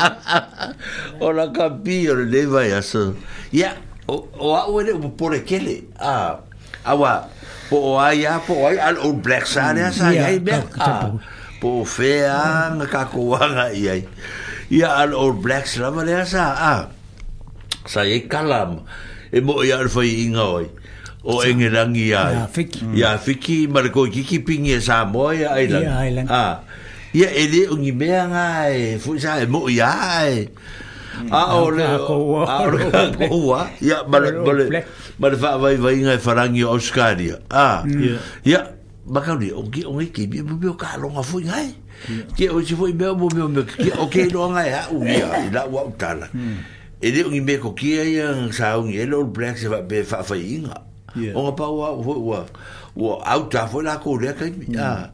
[1.21, 3.15] o la kapi o le neva ya so
[3.51, 4.23] ya o
[4.57, 6.39] a o le po le kele a
[6.87, 7.27] awa
[7.71, 10.51] po o a ya po o al old black sa ne sa ya i be
[10.53, 11.11] a
[11.59, 14.01] po fe a na ka ko wa ga i ai
[14.67, 16.73] ya al old black sa ma le sa a
[17.87, 18.83] sa ye kalam
[19.31, 20.67] e mo ya al fai inga oi
[21.23, 25.67] o engelangi ai ya fiki ya fiki mar ko kiki pingi e sa mo ai
[25.71, 26.45] la ya ai la a
[27.13, 30.49] ia e le ungi mea ngā e fui sa e mo'i a e
[31.29, 34.65] a o le a o le a o a ia male male
[35.21, 38.17] male wha vai vai ngai wharangi o Oscaria a mm.
[38.49, 38.65] ia
[39.05, 41.69] makau ni ungi ungi ki mi mi o ka longa fui ngai
[42.33, 44.89] ki o si fui mea mo mi o me ki o ke lo ngai a
[44.89, 46.57] u ia i la ua utala mm.
[46.97, 49.85] e le ungi mea ko kia ia sa ungi e lor black se wha
[50.25, 50.81] fai inga
[51.37, 52.41] o ngapau a ua
[52.97, 55.13] ua au ta fo la ko le a kai mi a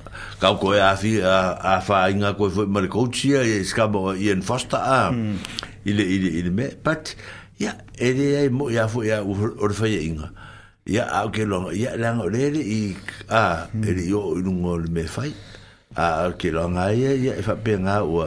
[0.41, 4.17] kau ko ia fi a a fa inga ko foi mar ko tia e skabo
[4.17, 5.37] i en fasta a hmm.
[5.85, 7.13] ile ile ile me but
[7.61, 10.33] ya ele ai mo ya fo ya or fa e inga
[10.89, 12.97] ya a ke lo ya lang ole ile i
[13.29, 15.29] a ele yo un ngol me fai
[15.93, 18.25] a ke lo nga ya ya fa pe nga o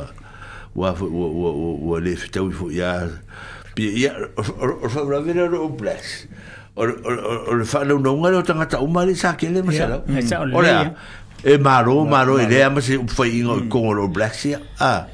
[0.79, 3.11] wa fo wo wo wo wo le fa tau fo ya
[3.75, 4.15] pi ya
[4.63, 6.31] or fa ra vera ro bless
[6.79, 7.15] or or
[7.51, 10.23] or fa lo no ngalo tanga ta umali sa ke le ma sa lo e
[10.55, 10.95] ora
[11.45, 14.03] e maro maro ele ama mas foi ingo com mm.
[14.09, 15.07] o black sea ah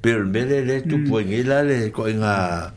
[0.00, 1.28] per mere le tu foi mm.
[1.30, 2.72] ngila le ko nga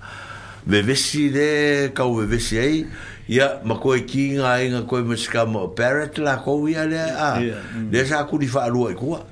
[0.67, 1.49] vevesi de
[1.95, 2.85] ka vevesi ai
[3.25, 6.99] ya ma ko ki nga nga ko mo ska mo parrot la ko ya le
[6.99, 7.39] ah
[7.87, 9.23] de sa ku di fa ru ko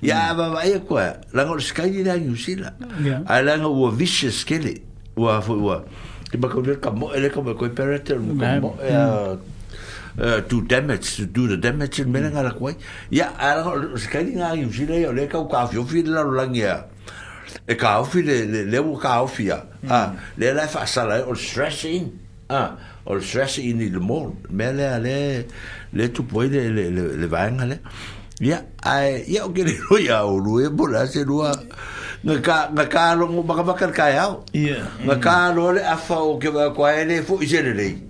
[0.00, 0.72] ya ba ba mm.
[0.80, 0.96] e ko
[1.36, 2.72] la ngol ska di la ngu sila
[3.28, 3.60] ai la
[3.92, 4.80] vicious kele
[5.12, 5.76] ua fo wa
[6.24, 9.36] ti ba ko le ka mo ele ko ko parrot mo ya
[10.18, 12.74] Eh, do damage to do the damage in menanga la kwai
[13.10, 13.62] ya ara
[13.96, 16.84] skali nga yu jile yo le ka ka fio fi la la ngia
[17.68, 21.36] e ka fi le le wo ka fi ya a le la fa sala or
[21.36, 22.18] stressing
[22.50, 22.72] a
[23.06, 25.44] or stressing in the mold me le le
[25.92, 27.78] le ah, e, ah, tu poi le le le vanga le
[28.40, 31.42] ya ai ya o ke le ro ya o ru e bo la se ru
[31.44, 31.52] a
[32.22, 34.36] Nga ka nga ka lo mo baka baka ka ya.
[34.52, 34.84] Yeah.
[35.08, 37.82] Nga ka lo le afa o ke ba kwa ele fu i jere le.
[37.96, 38.09] Yeah.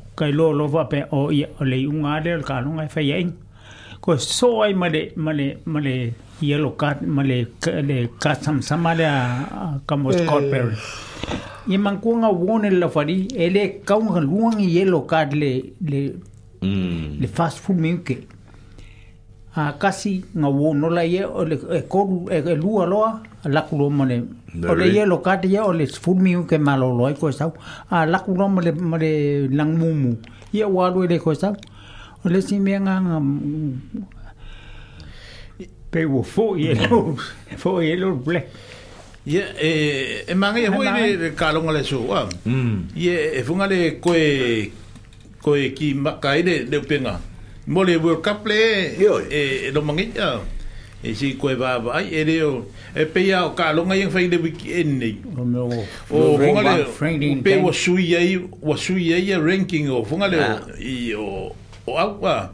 [0.21, 3.37] kai lo lova pe o ia o le unga le o kalunga e whai ainga.
[4.01, 5.93] Ko so ai male, male, male
[6.47, 7.37] yellow cat, male,
[7.89, 9.19] le cat samsama le a
[9.87, 10.51] kamo Scott eh.
[10.51, 10.75] Perry.
[11.71, 13.15] Ia mangkuanga wone la whari,
[13.45, 15.51] e le kaunga luangi yellow cat le,
[15.91, 15.99] le,
[16.61, 17.19] mm.
[17.21, 18.15] le fast food miuke.
[18.21, 18.27] Mm.
[19.51, 20.25] akasi ah, casi
[20.57, 24.23] wo no la ye o le e el e, e loa la kulo mole
[24.65, 27.51] o le ye lo kate ye o le furmi ke malo lo ko sa
[27.89, 30.15] a la kulo mole mole lang mu
[30.53, 31.63] ye wa lo le ko sa pues,
[32.25, 33.01] o le si me nga
[35.91, 37.17] pe wo fo ye lo
[37.57, 38.43] fo ye lo ble
[39.25, 39.71] ye e
[40.31, 41.99] e manga ye ho le kalonga le so
[42.95, 44.71] ye e funga le koe
[45.43, 46.15] koe ki ma
[46.45, 47.19] le penga
[47.71, 50.43] mole World Cup le e e no mangia
[51.01, 54.27] e si koe va va e le o e pe o ka lo ngai fai
[54.27, 59.13] de wiki enne o me o o fonga le pe wa sui ai wa sui
[59.15, 60.59] ai a ranking o fonga le ah.
[60.83, 61.55] i o
[61.87, 62.51] o au wa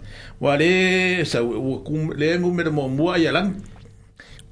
[1.26, 3.58] sa ku le ngu me mo mo ai lang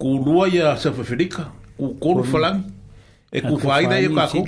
[0.01, 2.65] ku lua ia sa fa felika ku kor falang
[3.29, 4.41] e ku fai dai ka ku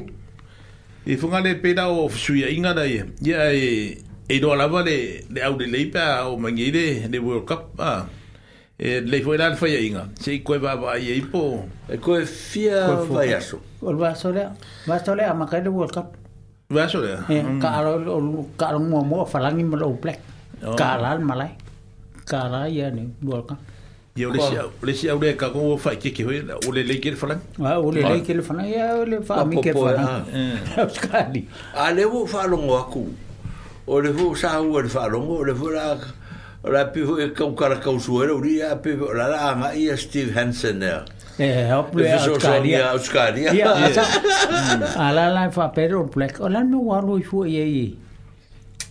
[1.05, 4.83] e fonga le pe da o sui ai nga dai ia e e do lava
[4.83, 8.03] le le au de leipa o mangi le le World Cup ah
[8.77, 13.05] e le foi lan foi inga se ko va va e ipo e ko fia
[13.09, 14.43] va yaso o va sole
[14.89, 16.07] va sole a makai le World Cup
[16.69, 17.09] va sole
[17.61, 18.03] ka aro
[18.59, 20.19] ka aro mo mo falangi mo o black
[20.79, 21.51] ka lan malai
[22.29, 23.59] ka la ya ni World Cup
[24.17, 26.25] ia ole sia ole sia ole ka ko fa ke ke
[26.67, 30.19] ole le ke fala wa ole le ke fala ya ole fa mi ke fala
[30.83, 31.45] auskali
[31.85, 33.05] ale wo fa longo aku
[33.87, 35.85] o le fu sa u e le fa o le fu e la
[36.75, 39.25] la pi fu e ka u kara ka u su era uri a pi la
[39.33, 40.99] la ma i Steve Hansen ya
[41.37, 44.83] eh e, o pu e Australia Australia ya hmm.
[45.05, 47.85] a la la fa per o plek o la no waru i fu e i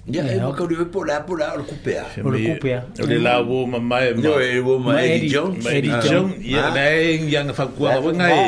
[0.06, 2.04] Ya, e ma kau diwe pola, pola, o le kupea.
[2.22, 2.78] O le kupea.
[3.02, 4.14] O le la wo ma mai.
[4.14, 5.66] No, e wo ma Eddie Jones.
[5.66, 6.00] Eddie ah.
[6.06, 6.36] Jones.
[6.46, 6.74] Ya, ah.
[6.76, 8.38] na e ngi anga whakua hawa ngai.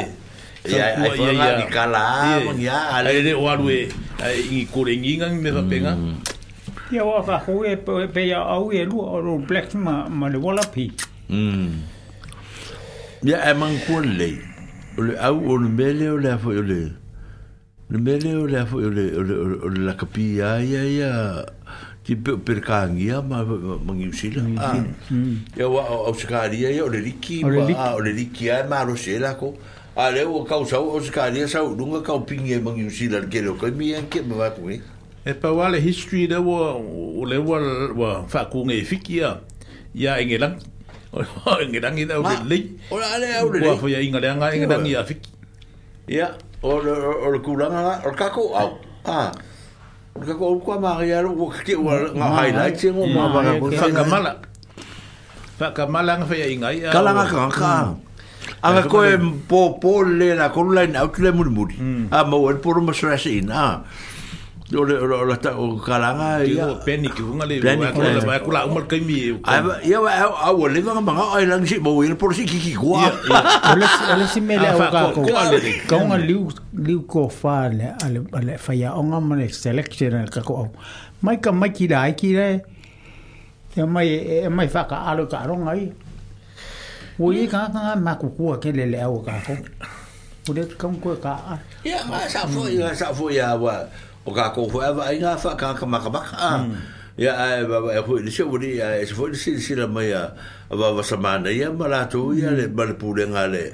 [0.71, 2.05] Ya, e whakua ngai di kala.
[2.63, 3.11] Ya, ale.
[3.11, 3.89] Ale, o alue,
[4.55, 5.99] i kore ngi ngang me whapenga.
[5.99, 6.15] Mm.
[6.89, 7.75] Ia wā ka koe
[8.13, 10.87] pe ia au e lua o ro black ma, ma le wala pi.
[11.29, 11.85] Mm.
[13.29, 14.39] Ia e man kua lei.
[14.97, 16.81] O le au o le mele o le afo o le.
[17.91, 20.83] Le mele o le afo o le o le o le laka pi ia ia
[20.95, 21.45] ia.
[22.05, 24.43] Ti pe o per kangia ma ma ngi usila.
[24.57, 24.77] Ah.
[25.13, 25.43] Hmm.
[25.59, 27.43] Ia wā o au sikaria ia o le liki.
[27.45, 27.77] O le liki.
[27.77, 29.53] Ah, o le liki ia e ma ro se lako.
[29.97, 33.21] A le o kau sau o sikaria sau dunga kau pingi e ma ngi usila.
[33.29, 34.79] Kere o kai mi e ke ma wā kongi.
[34.81, 34.97] Ia
[35.29, 37.61] e pa wale history da wo o le wo
[38.01, 39.45] wa fa ku nge fiki ya
[39.93, 40.57] ya engelang
[41.13, 41.21] o
[41.61, 45.05] engelang ida o le le o ale o le wo fo ya engelang engelang ya
[45.05, 45.29] fiki
[46.09, 46.33] ya
[46.65, 48.61] o le o le kulanga o kako a
[49.05, 49.21] a
[50.17, 52.17] o kako o kwa maria o wo wa mm.
[52.17, 53.13] nga highlight e mo mm.
[53.13, 53.61] ma ba mm.
[53.69, 54.33] ka fa ka mala
[55.61, 57.73] fa ka mala nga fa ya inga ya kala nga ka ka
[58.59, 59.13] Anga koe
[59.47, 61.77] po pō lēna, kōru lai nā, utu lē muri muri.
[61.79, 62.05] Mm.
[62.11, 63.85] Ah, mō, el ina.
[64.77, 68.67] o le o la ta o kalanga ia peni ki hunga le o la kula
[68.69, 70.11] umal kai mi ai ia wa
[70.45, 73.09] a o le nga manga ai lang si bo il por si ki ki kwa
[73.73, 73.75] o
[74.19, 75.25] le si mele o ka ko
[75.89, 80.27] ka unga liu liu ko fa le ale ale fa ia onga ma le selection
[80.35, 80.69] ka ko
[81.23, 82.49] mai ka mai ki dai ki le
[83.75, 84.09] te mai
[84.45, 85.87] e mai fa ka alo ka ronga ai
[87.21, 89.57] o i ka ka ma ku ku ke le le o ka ko
[90.51, 91.33] o le ka ko ka
[91.89, 93.79] ia ma sa fo ia sa fo ia wa
[94.29, 96.77] o ka ko ho ava inga fa ka ka maka maka hmm.
[97.17, 100.05] ya ai ba ba ho ni shu ni ai shu ni si si la ma
[100.05, 100.37] ya
[100.69, 102.91] ba ba sa ma na ya ma la tu ya le ba hmm.
[102.93, 103.65] le pu le nga le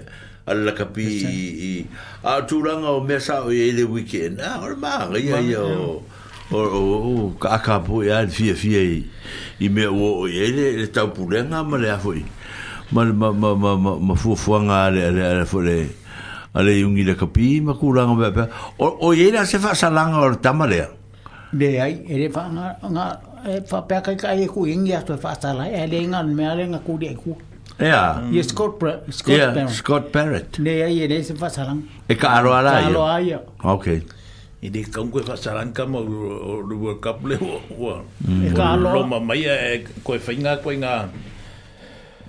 [0.46, 1.72] alla kapi i
[2.22, 5.18] a tu la nga o me sa o ye le weekend a ho ma ga
[5.18, 6.04] ya yo
[6.54, 8.88] o o ka ka pu ya le fi fi i
[9.66, 11.98] i me o ye le le ta pu le nga ma le a
[12.94, 16.03] ma ma ma ma ma fu fu nga le le le fu le
[16.54, 18.42] ale yungi le kapi ma kuranga pe pe
[18.78, 20.86] o o yera se fa salanga or tamale
[21.52, 23.06] de ai ele fa nga nga
[23.68, 26.46] fa e pe ka ka ye ku ingi ato fa e sala ele nga me
[26.46, 27.34] ale nga e ku de ku
[27.74, 28.22] Yeah.
[28.30, 28.38] Mm.
[28.46, 28.78] Scott,
[29.10, 31.82] Scott yeah, Scott parrot, Ne, ai, ne, se fa salang.
[32.06, 32.86] E ka aro ala ye?
[32.86, 33.38] Ka aro ala
[33.74, 33.98] Okay.
[34.62, 37.98] i de kong koe whasaran ka mo o World Cup le o
[38.30, 38.46] mm.
[38.46, 40.94] e ka alo loma mai e koe whainga koe ngā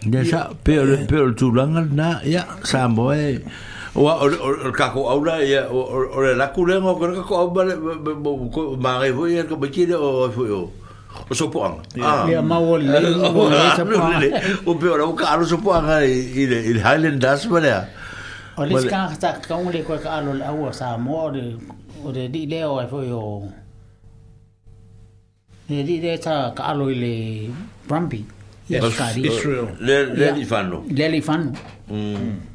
[0.09, 3.13] ne sa pero pero tulanga na ya sa mo
[3.95, 5.79] Oa o o ka ko aula ia o
[6.19, 7.73] le la kule ngo ko ko au bale
[8.83, 10.61] ma ngai fu ia ko biki o fu o
[11.31, 15.43] o so po ang ah ia ma o le ah, o pe o ka alo
[15.47, 15.55] so
[16.03, 17.85] i le Highland das bale ah.
[18.59, 21.55] o le ska ta ka un le ko ka alo la o sa mo de
[22.03, 23.47] o de di le o fu o
[25.69, 27.47] le di le ta e ka alo le
[27.87, 28.21] Brumby
[28.67, 29.69] Israel.
[29.79, 30.83] Le le fano.
[30.89, 31.49] Le fano.
[31.87, 32.54] Mm.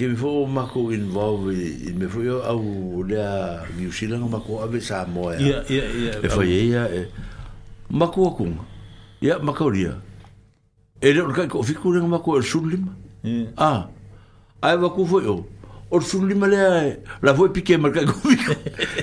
[0.00, 1.52] ke me fo mako involve
[2.00, 6.12] me fo yo au le a New Zealand mako ave sa mo ya ya ya
[6.24, 7.10] e fo ye ya e-
[7.92, 8.46] mako ku
[9.20, 9.92] ya mako ria
[11.04, 12.88] e le ka ko fi ku le mako el sulim
[13.60, 13.84] a
[14.64, 15.36] ai va ku fo yo
[15.92, 18.24] o sulim le e- la vo pique mal ka ku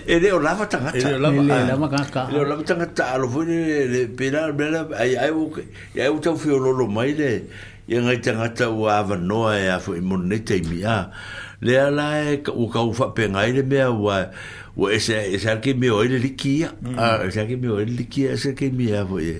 [0.10, 2.90] e le e o lava tanga e le lava la maka ka le lava tanga
[2.98, 5.45] ta lo vo le pera bela ai ai u
[5.94, 7.32] ai u tau fi lo lo mai le
[7.88, 11.08] ia ngai te ngata ua awa noa e afo i mona nei teimi a
[11.64, 14.28] lea la e u kau whapenga ile mea ua
[14.76, 16.24] ua e sa e ke mea o ile mm.
[16.24, 16.68] e liki ia
[17.24, 19.30] e sa ke mea o ile liki ia e sa ke mea afo i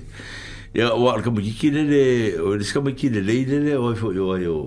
[0.72, 2.00] ia ua alka mui kiki nene
[2.40, 4.58] o ili skama kiki nene i nene o ifo i o ai o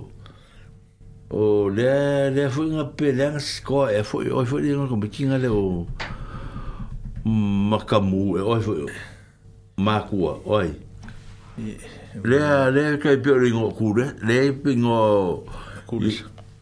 [1.33, 4.77] o lea lea fo inga pe lea nga skoa e afo i o ifo i
[4.77, 5.89] nga kama kiki nga le o
[7.73, 8.89] makamu e o ifo i o
[9.81, 10.73] makua o ai
[12.23, 15.01] lea lea kai pio ri ngō kūre lea pi ngō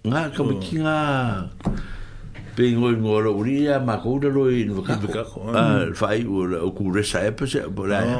[0.09, 0.95] ngā kama ki ngā
[2.55, 5.91] pi ngō i ngō ra uri a mā kōra roi i nwa kako mm.
[5.99, 8.17] whai o la o kūre sa e pese o la e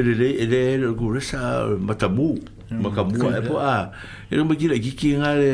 [0.00, 2.80] ere le ere ere o e kūre sa matamu mm.
[2.84, 3.78] makamu a e po a
[4.28, 5.50] e kama ki la kiki ngā le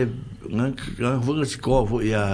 [0.56, 2.26] ngā whanga si kō fo i a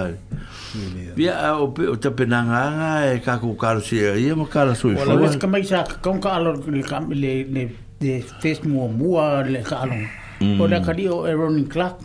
[1.15, 4.35] Pia a o pe o tape na nga nga e kako kāra si e ia
[4.35, 5.05] ma kāra sui fōa.
[5.05, 7.67] Wala wes kamai sa kakonka alor le
[8.03, 9.97] de fes mua mua le ka alo.
[10.43, 10.59] Mm.
[10.61, 11.95] O le kari o Aaron Clark.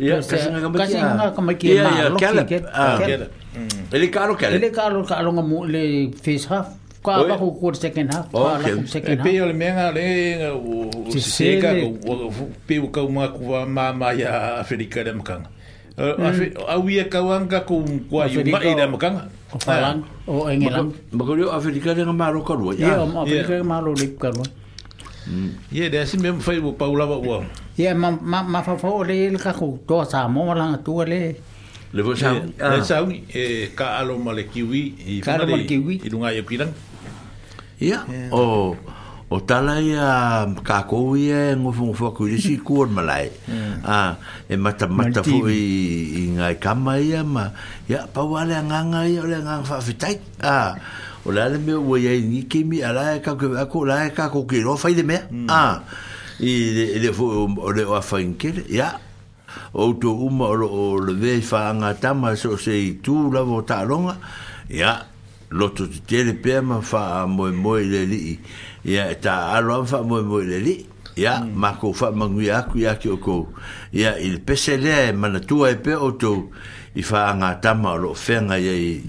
[0.00, 1.94] Ia, kasi nga ka mai ki e maa lo.
[1.94, 2.48] Ia, ia, Caleb.
[2.72, 3.94] Ah, mm.
[3.94, 4.56] Ele ka alo Caleb.
[4.62, 5.82] Ele ka alo ka alo mu le
[6.24, 6.68] fes half.
[7.04, 8.26] Ka alo ko kua de second half.
[8.32, 9.26] Ka oh, alo kum second e half.
[9.26, 10.06] Pei ole mea le
[10.40, 11.70] nga o seka.
[12.66, 14.62] Pei o kau mga kua maa mai a ah.
[14.64, 15.48] Afrika le makanga.
[16.74, 19.24] A wia kau anga kua kua yu mai le makanga.
[19.48, 20.90] O falang, o engelang.
[21.18, 22.72] Bakulio Afrika le nga maa lo karua.
[22.78, 23.22] Ia, ah.
[23.24, 24.46] Afrika le nga maa lo le karua.
[24.46, 24.56] Ia,
[25.70, 27.44] Ye de asi mem fai bu paula ba wa.
[27.76, 30.92] Ye ma ma ma fa fa le le ka ku to sa mo la tu
[31.04, 31.36] le.
[31.92, 32.32] Le bo sa.
[32.32, 32.82] Le ah.
[32.82, 34.80] sa un e ka alo ma le kiwi
[35.10, 35.94] e ka le kiwi.
[36.04, 36.70] I lunga ye pilan.
[37.78, 37.96] Ye
[38.32, 38.74] o
[39.30, 43.02] o tala ya ka ko ye ngo fu fu ku le si ku or ma
[43.04, 43.28] A
[43.84, 44.12] ah,
[44.48, 45.60] e mata mata fu i
[46.20, 47.52] i ngai ka ma ye ma.
[47.92, 50.14] Ya pa wa le nga nga ye le nga fa fitai.
[50.40, 50.72] Ah
[51.26, 54.28] o la le me o ni ke mi ala ka ko ka ko la ka
[54.30, 55.46] ko ke ro fa de me hmm.
[55.50, 55.82] ah
[56.40, 58.98] e de fo o le fa in ke ya
[59.74, 63.42] o to u ma o le ve fa nga ta ma so se tu la
[63.42, 64.16] vo ta longa
[64.70, 65.04] ya
[65.50, 68.38] lo to te le pe ma fa mo mo le li
[68.84, 70.86] ya e ta alo fa mo mo le li
[71.16, 71.50] ya hmm.
[71.58, 73.50] ma ko fa ma ngui aku ya ki o ko
[73.92, 76.50] ya il pe se le ma na tu e, e pe o to
[76.94, 79.02] i fa nga ta ma lo fe nga ye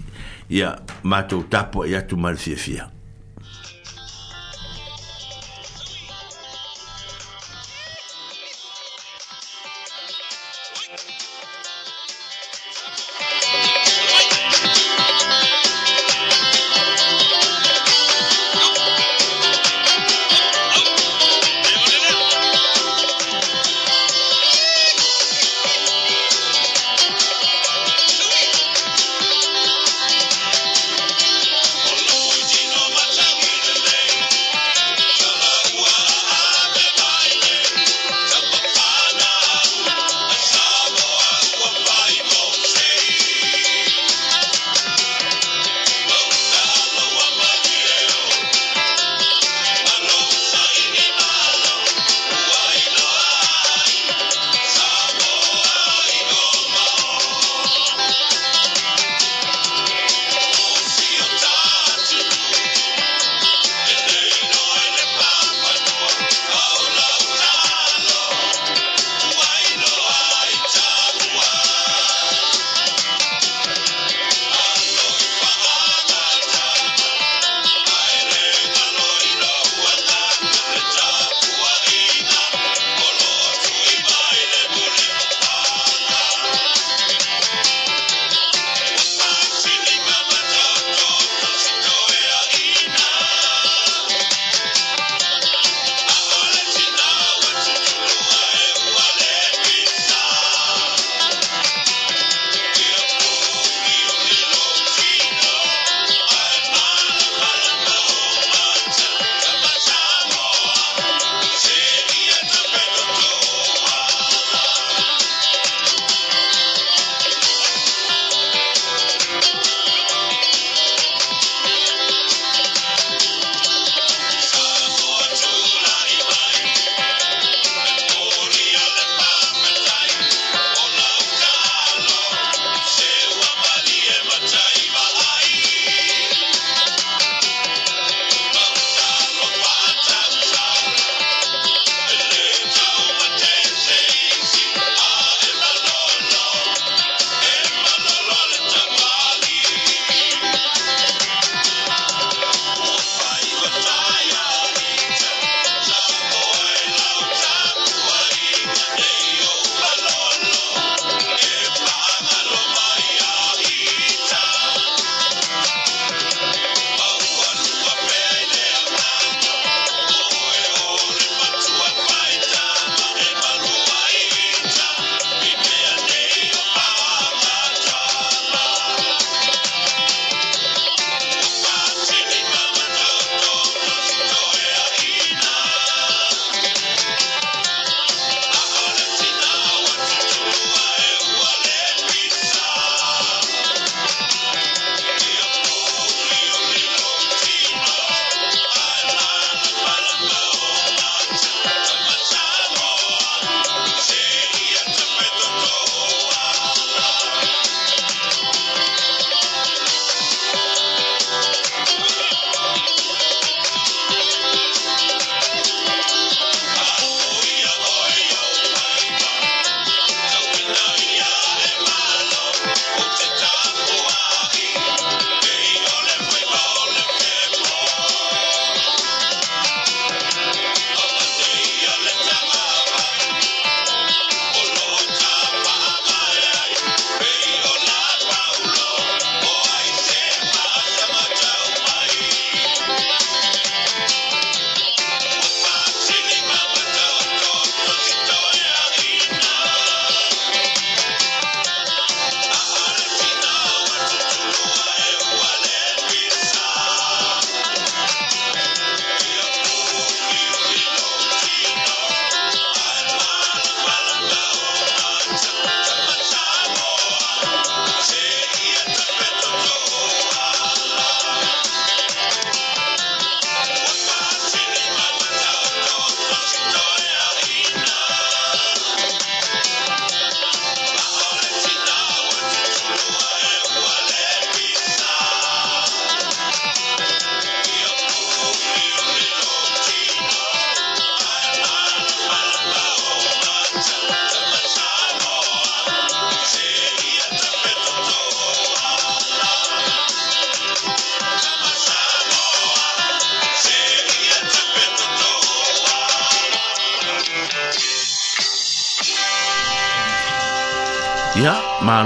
[0.50, 0.72] ia
[1.06, 2.90] mātou tapo e atu malfiafia.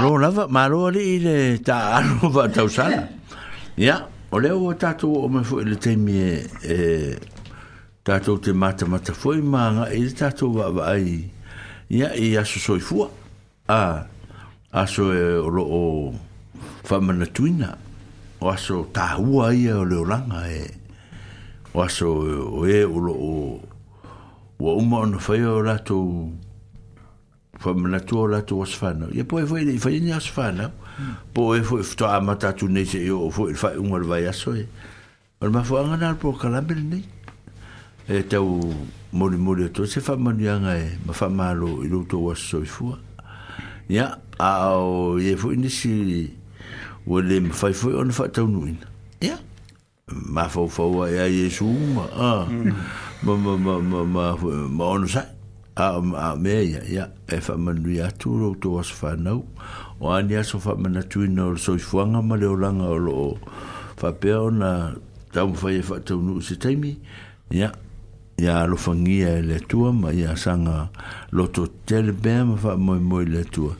[0.04, 3.08] malo lava malo ali ile ta alo va ta usala
[3.76, 3.96] ya
[4.32, 6.78] ole o ta tu o me fo ile temi e
[8.04, 11.24] ta e, tu te mata mata fo i manga ile ta tu va va ai
[11.88, 13.00] ya i aso soi fu
[13.66, 14.06] a
[14.82, 16.12] aso e o o
[16.86, 16.96] fa
[17.34, 17.70] tuina
[18.40, 20.68] o aso ta hua ia o le langa e
[21.72, 23.62] o aso e, o e o lo o
[24.60, 25.78] o umo no fa yo la
[27.64, 30.70] fa manatua la latou as fanau ia poe foi lei faina as fanau
[31.34, 34.56] poe foi fetaaamata atu nei seʻi oo foi le faaiʻuga le vaiaso e
[35.40, 35.96] o le mafuaaga
[36.52, 36.60] na
[39.60, 42.22] le e se faamaniaga e ma faamālō i to a
[48.00, 48.24] ona fa
[51.00, 51.34] a ya
[53.24, 54.36] ma ma ma ma
[54.68, 54.84] ma
[55.76, 59.16] a um, a me ya ya e fa man ri atu ro to as fa
[59.16, 59.44] no
[60.00, 62.84] o ani so fa man atu no so i fo nga ma le o langa
[62.88, 63.38] o lo
[63.96, 64.94] fa pe ona
[65.32, 66.96] ta mo fa e fa to no se taimi
[67.50, 67.72] ya
[68.38, 70.90] ya lo fa ngi e le tu ma ya sanga
[71.32, 73.74] lo to tel be ma fa mo mo le tu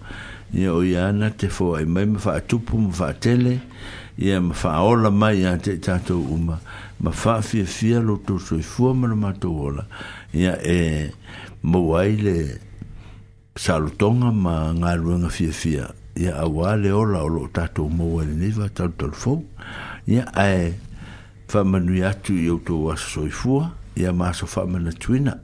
[0.52, 3.60] ya o ya na te fo e ma fa tu pu ma fa tele
[4.18, 6.58] ya ma fa o la ma ya te ta to uma
[6.98, 9.86] ma fa fi fi lo to so i fo ma ma to ola
[10.32, 11.12] ya e
[11.64, 12.60] mauai le
[13.56, 19.38] salotoga ma galuega fiafia ia auā le ola o loo tatou mauai lenei faatalutalu fou
[20.06, 20.74] ia ae
[21.48, 25.38] faamanui atu i outou asosoifua ia maso faamanatuina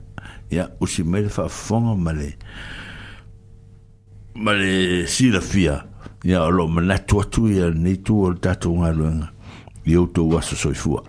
[0.53, 2.29] ia usi mai le faafofoga ma le
[4.35, 5.79] ma le silafia
[6.23, 9.33] ia o loo manatu atu ia lenei tu o le tatou galuega
[9.89, 11.01] i outou asosoifua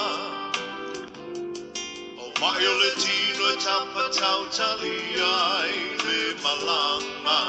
[2.22, 4.98] O mai o le tino e tapa tau tali
[5.44, 7.40] ai le malama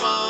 [0.00, 0.29] f o n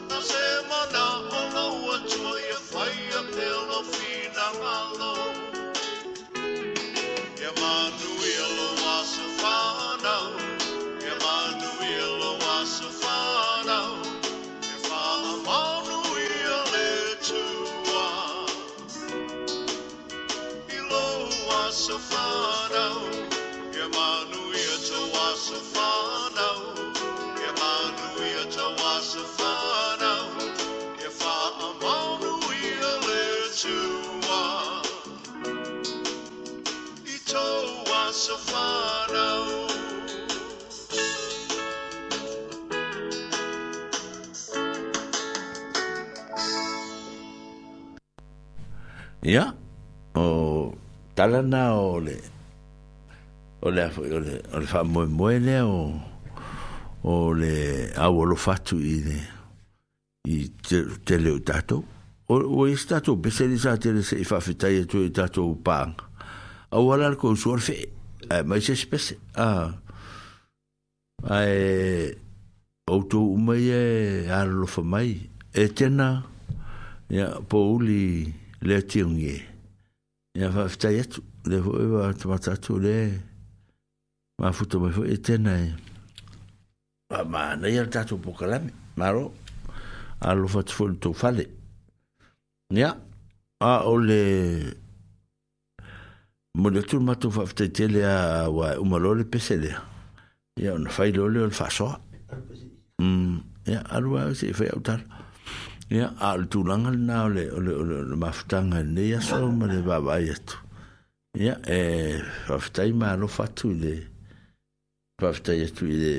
[0.23, 5.20] semana, una um uochoia, faia pela fina malo.
[49.21, 49.55] ia
[50.13, 50.73] o
[51.15, 52.21] talana o le
[53.61, 55.97] o le o le o le famoe moe lea o
[57.01, 59.17] o le auolo fatu i le
[60.29, 61.81] i te, te leo tatou
[62.29, 66.05] o, o e tatou pesele sa tele se i faafetai atu e tatou paaga
[66.69, 67.89] auala le kou suale fee
[68.31, 69.73] ai eh, mai se spese a
[71.23, 72.17] ai
[72.91, 76.09] outou mai e alolofa mai e tena
[77.09, 78.33] ia pouli uli
[78.67, 79.43] le tiugi e
[80.39, 82.95] ia faafetai atu le foʻi ua tamata atu le
[84.41, 85.67] mafuta mai foʻi e tena e
[87.09, 89.23] faamanaia le tatou pokalame malo
[90.29, 91.43] alofa atu foʻi le tou fale
[92.79, 92.89] ia
[93.59, 94.21] a o le
[96.55, 99.71] mo le tu matu fa te tele a wa umalo le pesele
[100.59, 101.87] ya un fai lo le fa so
[103.01, 103.37] mm
[103.67, 104.99] ya alwa se fa utar
[105.89, 107.73] ya al tu lang al na le le
[108.09, 110.57] le maftanga ne ya so mo le va va ya tu
[111.45, 113.93] ya e fa te ma lo fa tu le
[115.21, 116.15] fa te ya tu le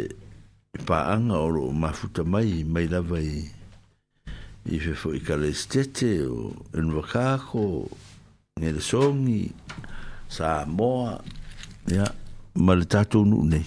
[0.87, 3.29] pa an o lo mafuta mai mai la vai
[4.73, 7.63] i fe fo i kalestete o invokako
[8.59, 9.43] ngele songi
[10.33, 11.21] sa moa
[11.93, 12.09] ia
[12.57, 13.67] ma le tatou nuu nei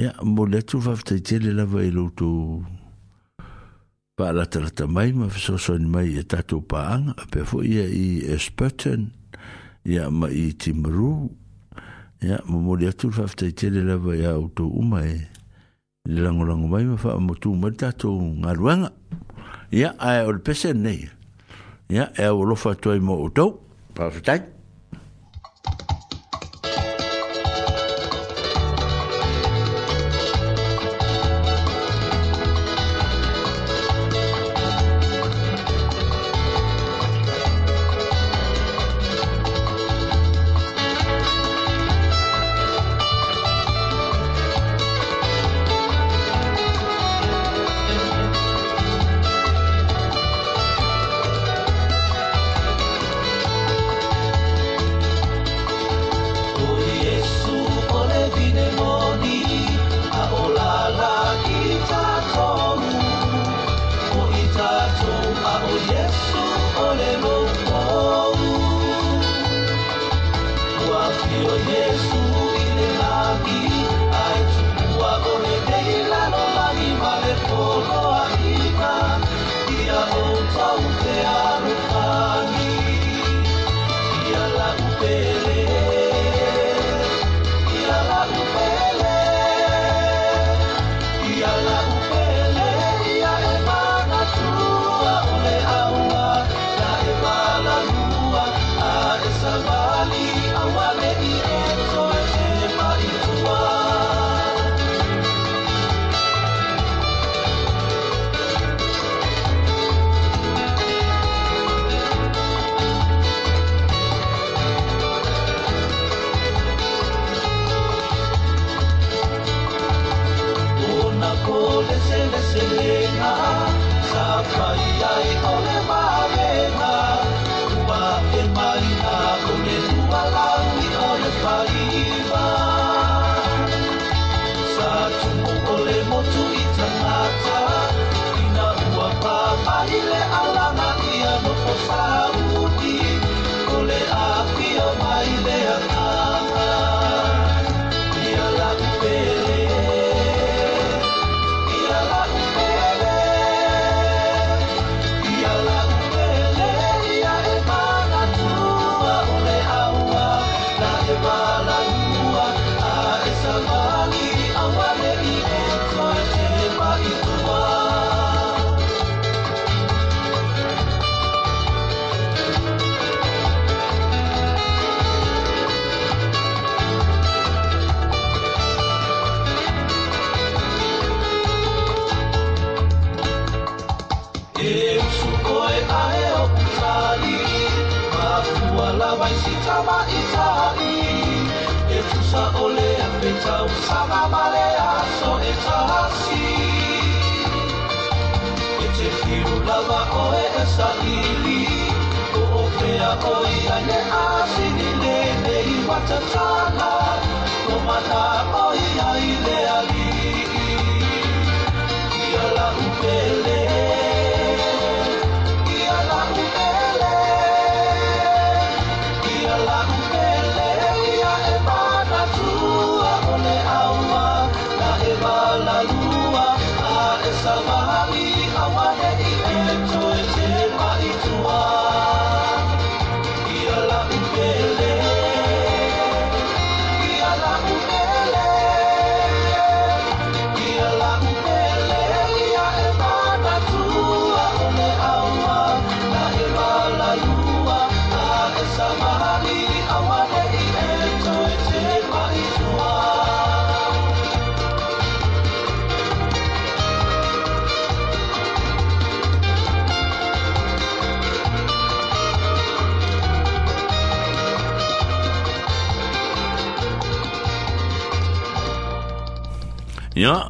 [0.00, 2.64] ia mo le atu faafetaitele lava i loutou
[4.16, 9.02] faalatalata mai ma fesoasoani mai e tatou paaga pea foʻi ia i esperton
[9.84, 11.12] ia ma i timaru
[12.24, 15.18] ia ma mo le atu le faafetaitele lava iā outou uma e
[16.08, 18.88] le lagolago mai ma faamotū ma le tatou galuega
[19.70, 21.04] ia ae o le pese nei
[21.92, 23.58] ia e aualofa atu ai mo outou
[23.96, 24.56] faafetai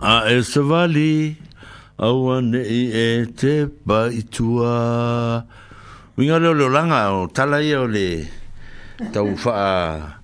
[0.09, 1.36] A e savali
[2.01, 5.44] Aua nei e te baitua
[6.16, 8.24] Winga leo leo langa o tala ia o le
[9.12, 10.16] Tau faa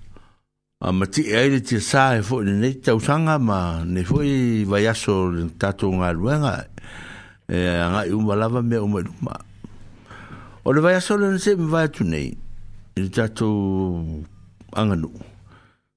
[0.81, 4.86] A mati e aile tia sā e fōi nei tau sanga Ma ne fōi vai
[4.89, 5.19] aso
[5.61, 6.55] tato ngā ruenga
[7.52, 9.36] E a ngā i umbalava me umeruma
[10.65, 12.31] O le vai aso le nese me vai atu nei
[12.97, 13.52] Ili tato
[14.73, 15.32] anganu Ili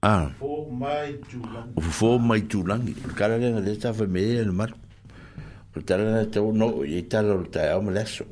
[0.00, 0.30] Ah.
[0.40, 1.14] Fō mai
[1.74, 2.94] Voor O fō mai tūlangi.
[3.04, 4.74] O kara renga le tafa me e le maru.
[5.76, 8.24] O tala na tau no, e tala o tai au maleso.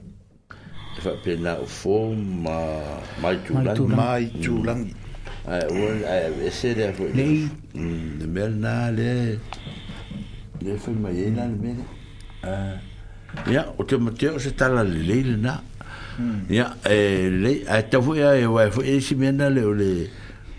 [1.03, 1.97] E pena o fō
[2.45, 2.57] ma,
[3.21, 3.81] mai tūlangi.
[3.99, 4.95] Mai tūlangi.
[5.49, 7.05] Ai, o, ai, e se rea fō.
[7.19, 7.49] Nei.
[7.75, 9.39] Le mea nā le,
[10.63, 11.51] le fō mai e nā
[13.77, 15.51] o te mateo se tala le leile
[16.49, 16.95] Ia, a
[17.83, 17.85] e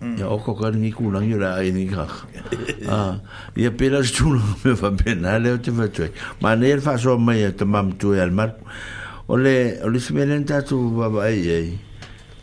[0.00, 2.06] Ja o ko kan ni kula ni ra ni ka.
[2.88, 3.18] Ah,
[3.58, 4.30] ya pela stu
[4.64, 6.06] me fa ben ale te fa tu.
[6.40, 8.54] Ma ne fa so me te mam tu al mar.
[9.28, 10.24] Ole, ole si me
[10.66, 11.78] tu va va ai ai.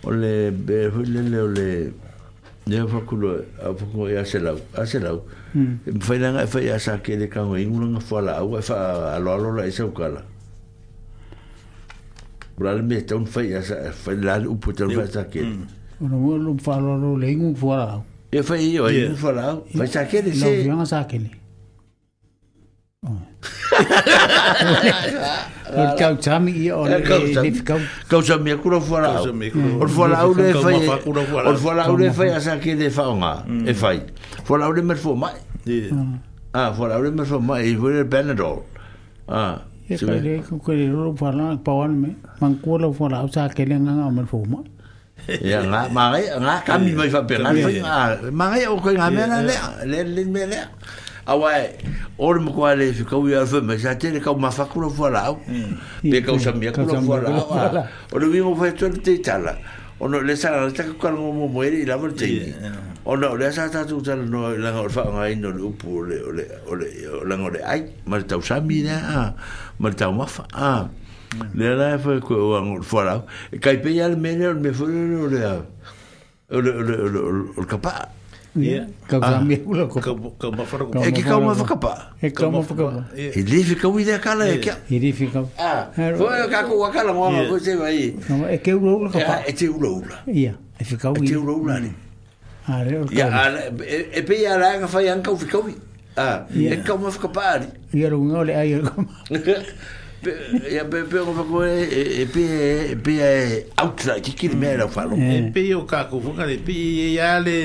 [0.04, 1.94] Ole be ho le le ole.
[2.68, 5.16] Ne fa ku lo a fu ko ya se la, a se la.
[5.54, 6.02] Mm.
[6.02, 9.16] Fa na fa ya sa ke de ka ngi ngul nga fa la u fa
[9.16, 10.22] a lo lo la se u ka la.
[12.58, 15.24] Bra le me te un fa ya sa fa la u pu te fa sa
[15.32, 15.40] ke.
[15.40, 15.64] Mm.
[16.00, 19.58] no mo lo falo lo E fa i o i fora.
[19.74, 20.68] Fa sa ke de se.
[20.68, 21.30] No yo sa ke le.
[25.76, 26.16] Ol kau
[26.48, 27.80] i o le le kau.
[28.10, 28.38] Kau o
[28.76, 29.24] le fa.
[29.80, 33.46] Por fora o le fa sa de fa nga.
[33.70, 33.94] E fa.
[34.44, 34.98] Fora o le mer
[36.54, 38.08] Ah, fora o le mer fo mai i le
[39.30, 39.62] Ah.
[39.88, 42.16] le le lo pa wan me.
[43.32, 44.66] sa ke le nga nga
[45.52, 49.56] Ya nga mare nga kami mai fa pena nga mare o ko nga mena le
[49.88, 50.60] le le mele.
[51.26, 51.82] Awai e,
[52.22, 54.90] or mo kwa le fiko ya fa ma sa tele ka ma fa ku lo
[54.92, 55.34] voilà.
[56.06, 57.90] Be ka sa mi ku lo voilà.
[58.12, 59.58] O lo vimo fa tole te tala.
[59.98, 62.28] O no le sa la ta ka mo mo mo ere la morte.
[63.10, 66.06] O no le sa ta tu tala no la ngor fa nga ino lu pu
[66.06, 66.88] le o le o le
[67.26, 69.34] la ngor ai ma ta usami na
[69.82, 70.86] ma ta mo fa ah
[71.54, 73.24] Le la foi que o wan fora.
[73.52, 75.66] E kai pe ya me le me fora
[76.52, 78.10] O le o le o le kapa.
[78.56, 78.86] Ya.
[79.10, 80.00] Ka ka mi ko ko
[80.40, 81.04] ka ma fora ko.
[81.04, 83.04] E ki ka ma fa E ka ma fa kapa.
[83.16, 84.78] E li fi ka wida kala e ka.
[84.90, 85.14] E li
[85.60, 85.90] Ah.
[85.96, 87.12] Foi o ka ko wa kala
[87.60, 88.16] se vai.
[88.30, 89.44] No e ke ulo ulo kapa.
[89.48, 90.54] E, e te ulo Ya.
[90.80, 91.26] E fi ka wida.
[91.26, 91.92] E te ulo ulo ani.
[93.02, 93.14] o ka.
[93.16, 93.28] Ya.
[94.14, 95.32] E pe ya la ka fa yan ka
[96.18, 96.46] Ah.
[96.54, 97.66] E ka ma fa kapa.
[97.94, 99.04] Ya lo ngole ai ko.
[100.72, 102.46] ia pe pe o ko e pe
[103.04, 103.14] pe
[103.78, 107.40] outside ki ki me la falo e pe o ka ko fuka le pe ia
[107.40, 107.56] le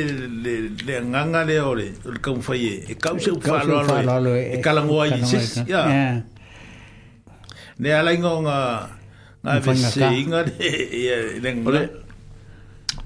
[0.45, 0.53] le
[0.87, 3.81] le nganga le ole o ka un faie e ka eh, se falo
[4.21, 4.55] lo eh.
[4.55, 6.15] e ka la ngoi sis ya
[7.79, 8.59] ne ala ngonga
[9.45, 11.89] na ve se inga le le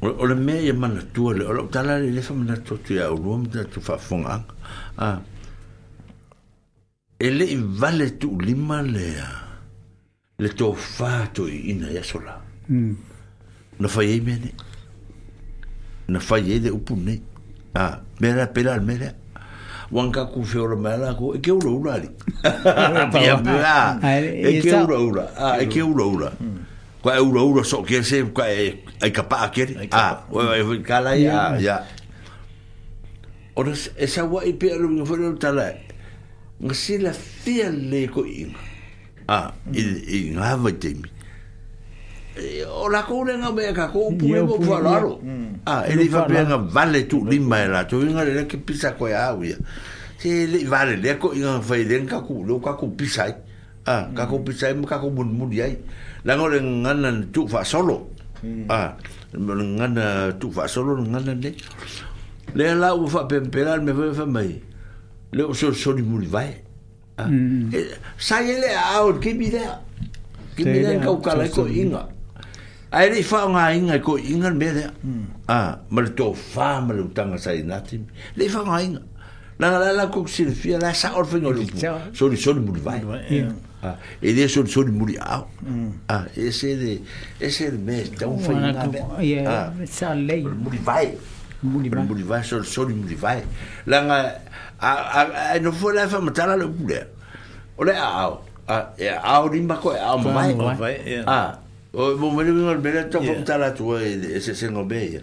[0.01, 3.13] o le me ia mana tu le o tala le fa mana tu tu ya
[3.13, 4.43] o lo mta tu fa fonga
[4.99, 5.19] ah
[7.25, 7.47] ele
[7.81, 9.44] vale tu lima lea ah.
[10.39, 12.95] le to fa to ina ya sola mm.
[13.79, 14.51] na fa ye mene
[16.09, 17.23] na fa ye de upune
[17.75, 19.13] a mera pela mera
[19.91, 22.11] wan ka ku fe ora mala ko e ke ura ura ali
[23.23, 26.59] ya ba e ke ura ura a e ke ura ura hmm.
[27.03, 30.51] ko e ura ura so ke se ko e ai ka pa ke a o
[30.75, 31.77] e ka la ya ya
[33.55, 35.71] ora esa wa i pe ro ngi fo ro tala
[36.59, 38.64] ngasi la fiel le ko inga
[39.27, 41.09] Ah, ngā vai te mi.
[42.37, 45.19] E, o la kou le ngā mea ka kou pūe mō pua laro.
[45.23, 45.61] Mm.
[45.71, 48.59] Ah, e li fa pia ngā vale tu lima e la tu inga le ke
[48.67, 49.57] pisa koe au ia.
[50.19, 53.33] Se le vale le ko inga fai le ngā kou leo ka kou pisa i.
[53.87, 55.77] Ka kou pisa i mō ah, ka kou mūni mūni ai.
[56.25, 58.11] Lango le ngana tu fa solo.
[58.43, 59.49] Mm.
[59.79, 61.55] Ngana tu fa solo ngana le.
[62.55, 64.61] Le la u fa pempera me fa mai.
[65.33, 66.47] Le o so so ni mūni vai.
[66.59, 66.64] Mm.
[67.19, 69.65] sai ele a aur ke bi da
[70.57, 72.03] ke bi kau ka ka la ko inga
[72.99, 74.87] ai ri fa nga inga ko inga me da
[75.57, 75.79] a
[76.47, 77.39] fa mal u tanga
[78.37, 79.03] le fa nga inga
[79.59, 81.63] na la la ko si le fia la sa or fe ngol
[82.15, 82.35] so ni
[82.95, 82.97] lah, hmm.
[82.97, 83.51] ah, lah lah, so ah, eh, hmm.
[83.85, 85.47] ah, eh, ni mul vai a e de so so ni mul a
[86.09, 86.93] a ese de
[87.47, 90.37] ese de me da un fa nga sa le
[91.63, 93.39] mul vai so so ni mul
[93.91, 94.01] la
[94.83, 97.07] no fo la fa matala le pule
[97.79, 101.25] ole a a e a o ni ma ko a mo mai mo mai a
[101.27, 101.59] ah,
[101.93, 102.81] o mo me ngol yeah.
[102.81, 105.21] bele to fo matala tu eh, e se se ngobe ya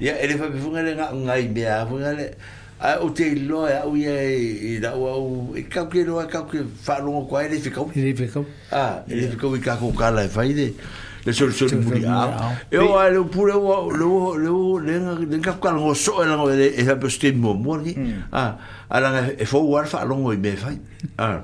[0.00, 2.34] ya ele fa bi fungale nga ngai be a fungale
[2.80, 6.18] a o te lo ya o ye i da o o e ka ke lo
[6.26, 8.40] ka ke fa lo ko ele fi ka ele fi ka
[8.72, 12.54] a ele fi ka ko ka la fa ide yeah le sol sol muri a
[12.70, 16.50] e o ale pure o le le le le ka ka ngo so e ngo
[16.50, 16.90] e hmm.
[16.90, 17.94] e pe sti mo morgi
[18.30, 18.58] a
[18.90, 20.70] ala e fo war fa longo i be fa
[21.18, 21.42] a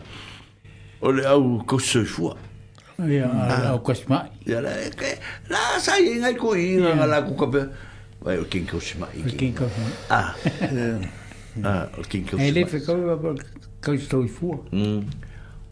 [1.02, 2.30] o le au ko so fu
[3.08, 3.28] ya
[3.72, 5.18] au ko sma ya la e ke
[5.50, 7.66] la sa i e ngai ko i nga la ku ka pe
[8.22, 9.66] vai o king ko sma i king ko
[10.08, 10.34] a
[11.62, 12.94] a o king ko sma e le fe ko
[13.82, 14.54] ko sto i fu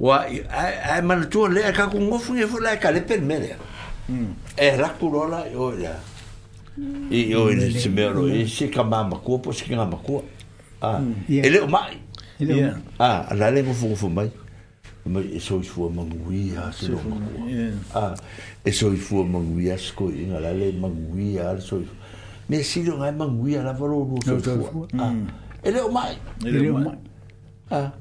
[0.03, 3.55] wa ai manatu le ka ku ngofu e fo la ka le pe mele
[4.57, 5.95] e raku rola i o ia
[7.11, 9.65] i o i ni se me o i se ka ma ma kua po se
[9.65, 10.23] ka ma kua
[11.29, 11.97] e leo mai
[12.99, 14.31] a la le ngu fungu fumai
[15.07, 17.47] mai e so i fua mangui a se lo ma kua
[18.01, 18.15] a ah.
[18.65, 19.73] e so i fua mangui mm.
[19.75, 21.99] a sko i nga la le mangui a le so i fua
[22.49, 24.87] me si lo ngai mangui a la varo no so i fua
[25.63, 26.99] e leo mai e leo mai
[27.71, 27.93] ah,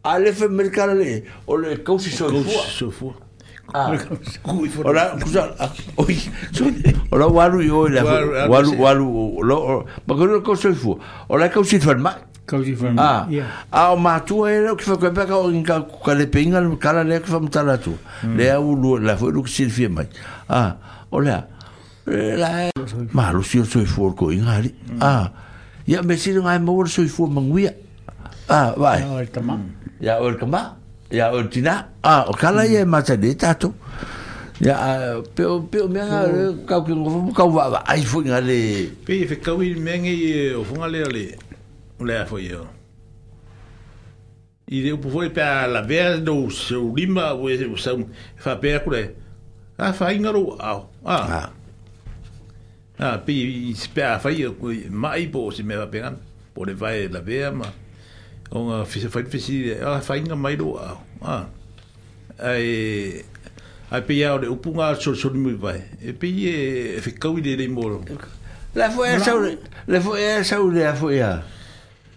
[0.00, 0.28] a a le e ah.
[0.28, 0.28] mm.
[0.28, 3.28] e e fe merkara le o le kousi so i fua kousi so i fua
[3.74, 5.42] Ora kusa
[5.98, 6.18] oi
[7.12, 8.02] ora waru yo la
[8.50, 9.06] waru waru
[9.42, 10.98] ah, lo ma ko ko so fu
[11.28, 12.16] ora ka usi ferma
[12.46, 16.26] ka usi ferma ah ah ma tu era que foi que o inca ka le
[16.26, 17.94] pinga cara le que fam tala tu
[18.34, 20.50] le au la foi lu sil fi mai mm.
[20.50, 20.76] ah
[21.12, 21.46] ora
[22.08, 22.70] la
[23.14, 24.62] ma lu sil so fu ko inga
[24.98, 25.30] ah
[25.86, 27.70] ya me sil ngai mo so fu manguia
[28.48, 28.98] ah vai
[30.00, 30.79] ya o kama
[31.10, 33.74] Ah, ah, e eh, o tina a o kala ia matane tatou
[34.62, 34.78] ia
[35.34, 36.22] pe o pe o me nga
[36.70, 40.14] ka ki ngo ka wa ai fo nga le pe fe ka wi me nga
[40.56, 41.24] o fo ali ali
[41.98, 42.62] mulher o le fo yo
[44.70, 47.48] i de foi pe la ver do seu lima o
[47.82, 48.06] seu
[48.36, 49.10] fa pe ko le
[49.78, 51.50] a fa inga ro a a
[52.98, 53.34] a pe
[53.74, 54.54] espera fa yo
[54.90, 56.14] mai po se me va pegar
[56.54, 57.66] por vai la ver ma
[58.52, 61.46] onga fisi fai fisi ah fai nga mai loa ah
[62.42, 63.22] ai
[63.90, 67.68] ai pe yao de upunga so so mi vai e pe ye fi kawi de
[67.68, 67.88] mo
[68.74, 69.32] la fo ya sa
[69.88, 71.30] la fo ya e sa u la fo ya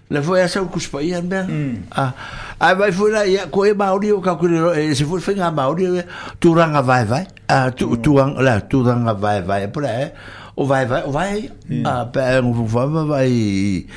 [0.09, 1.89] e la fo ya e sa u kuspa ya mm.
[1.93, 2.13] ah
[2.59, 5.33] ai vai fo la ya ko e ba u ka ku e se fo fi
[5.37, 5.75] nga ba u
[6.39, 8.41] tu ranga vai vai ah tu tu mm.
[8.41, 10.09] la tu ranga vai vai pura eh
[10.55, 11.85] o vai vai o vai hm.
[11.85, 13.87] a ah, pego eh, vou vai vai vai e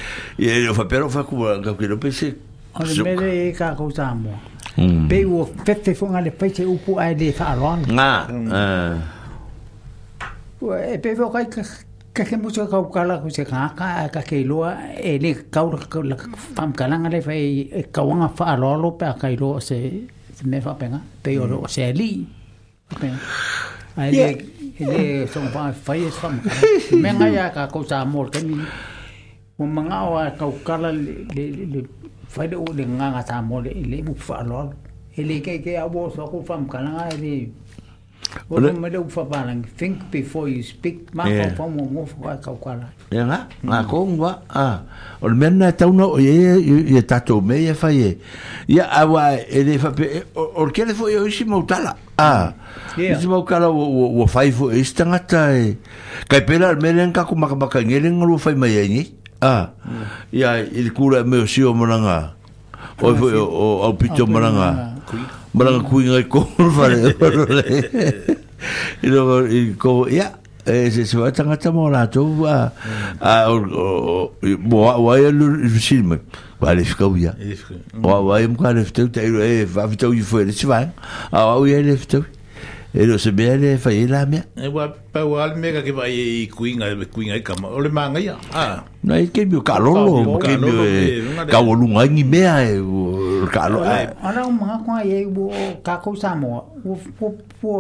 [0.67, 2.35] eu vou pero vou com o eh, que eu pensei
[2.75, 4.31] olha me de cá com tamo
[5.11, 8.27] pego o fete foi de peixe o pu aí de farol na
[8.61, 8.95] eh
[10.95, 11.63] e pego aí que
[12.25, 14.57] que mucho que buscar ah, la cosa que acá acá que lo
[15.11, 15.75] en el caur
[16.11, 16.17] la
[16.57, 17.37] pam calan le fe
[17.95, 19.79] kawan a farol pe acá lo se
[20.51, 20.99] me va pega
[21.55, 22.13] o se ali
[22.89, 23.13] Okay.
[24.31, 26.37] I hele song pa fai sam
[27.03, 28.61] me nga ya ka ko sa mor ka min
[29.59, 31.81] mo manga wa ka kala le
[32.29, 34.71] fai de o de nga nga sa mor le mu fa lo
[35.17, 37.49] hele ke ke abo so ko fam kana nga le
[38.51, 42.03] o le me lo pa lang think before you speak ma ko pa mo mo
[42.05, 44.69] fa ka kala ya nga nga ko ngwa a
[45.25, 46.61] o le mena tau no ye
[46.93, 48.11] ye tato me ye fai ye
[48.69, 49.89] ya awa ele fa
[50.37, 52.57] o ke le fo yo mo tala Ah.
[52.97, 53.21] Yeah.
[53.21, 55.77] kala o o o faifo e eh, stanga tai.
[55.77, 55.77] Eh.
[56.33, 59.13] Kai pela meren ka kuma ka baka ngere ngro fai mai ni.
[59.45, 59.77] Ah.
[59.85, 60.05] Mm.
[60.33, 62.33] Ya il kura me si o mananga.
[63.05, 64.97] O o o o pito monanga.
[65.53, 67.13] Mananga kuinga ko fare.
[69.05, 69.45] Ilo
[69.77, 70.09] ko ya.
[70.09, 70.33] Yeah.
[70.67, 72.71] e eh, se se wata ngata mo la to a ah,
[73.23, 74.31] a ah, o
[75.07, 76.19] o ya lu silme
[76.61, 77.35] ba le fika o ya
[78.03, 80.81] wa wa im ka le fta ta e va fta u fo le se va
[81.31, 82.19] a o ya le fta
[82.93, 85.85] e lo se bea le fa e la mea e wa pa o al mega
[85.87, 89.31] ke vai i kuinga e kuinga e kama o le manga ia ah na e
[89.31, 94.43] ke bio kalolo o bio ka o lunga ngi mea e o kalo ai ala
[94.51, 96.55] o manga kwa e o ka ko o mo
[96.91, 97.79] o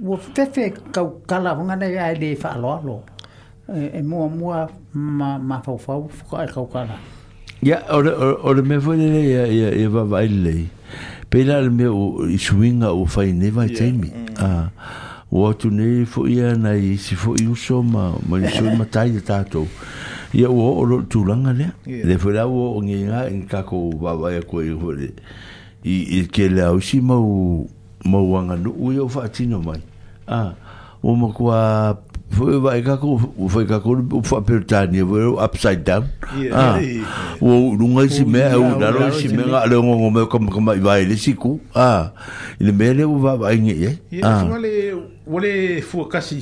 [0.00, 2.94] wo fefe kau kala wanga na ya de fa lo lo
[3.74, 4.54] e mo mo
[4.92, 6.96] ma ma fa fa ko kau kala
[7.60, 8.08] ya or
[8.42, 10.66] or me fo de ya ya e va vai le
[11.30, 14.70] pela le me o swinga o fa ne vai temi a
[15.30, 19.10] o tu nei fo ya na si fo i so ma ma so ma tai
[19.20, 19.66] ta to
[20.32, 23.90] ya o o tu langa le le fo la o ngi nga en ka ko
[24.00, 25.12] va vai ko i ho le
[25.84, 27.66] i i ke le au si ma o
[28.04, 29.80] mauanga nuu i o whaatino mai.
[30.28, 30.52] Ah,
[31.02, 31.98] o makua,
[32.30, 36.04] foi vai kako, foi kako o whaapertania, foi o upside down.
[36.52, 36.78] Ah,
[37.40, 40.80] o runga si mea, o naro si mea, ale o ngongo mea kama kama i
[40.80, 41.60] vai le siku.
[41.74, 42.10] Ah,
[42.60, 43.96] ile mea le o vai nge, eh?
[44.10, 44.20] ye.
[44.22, 44.44] Ah,
[45.26, 46.36] wale fuakasi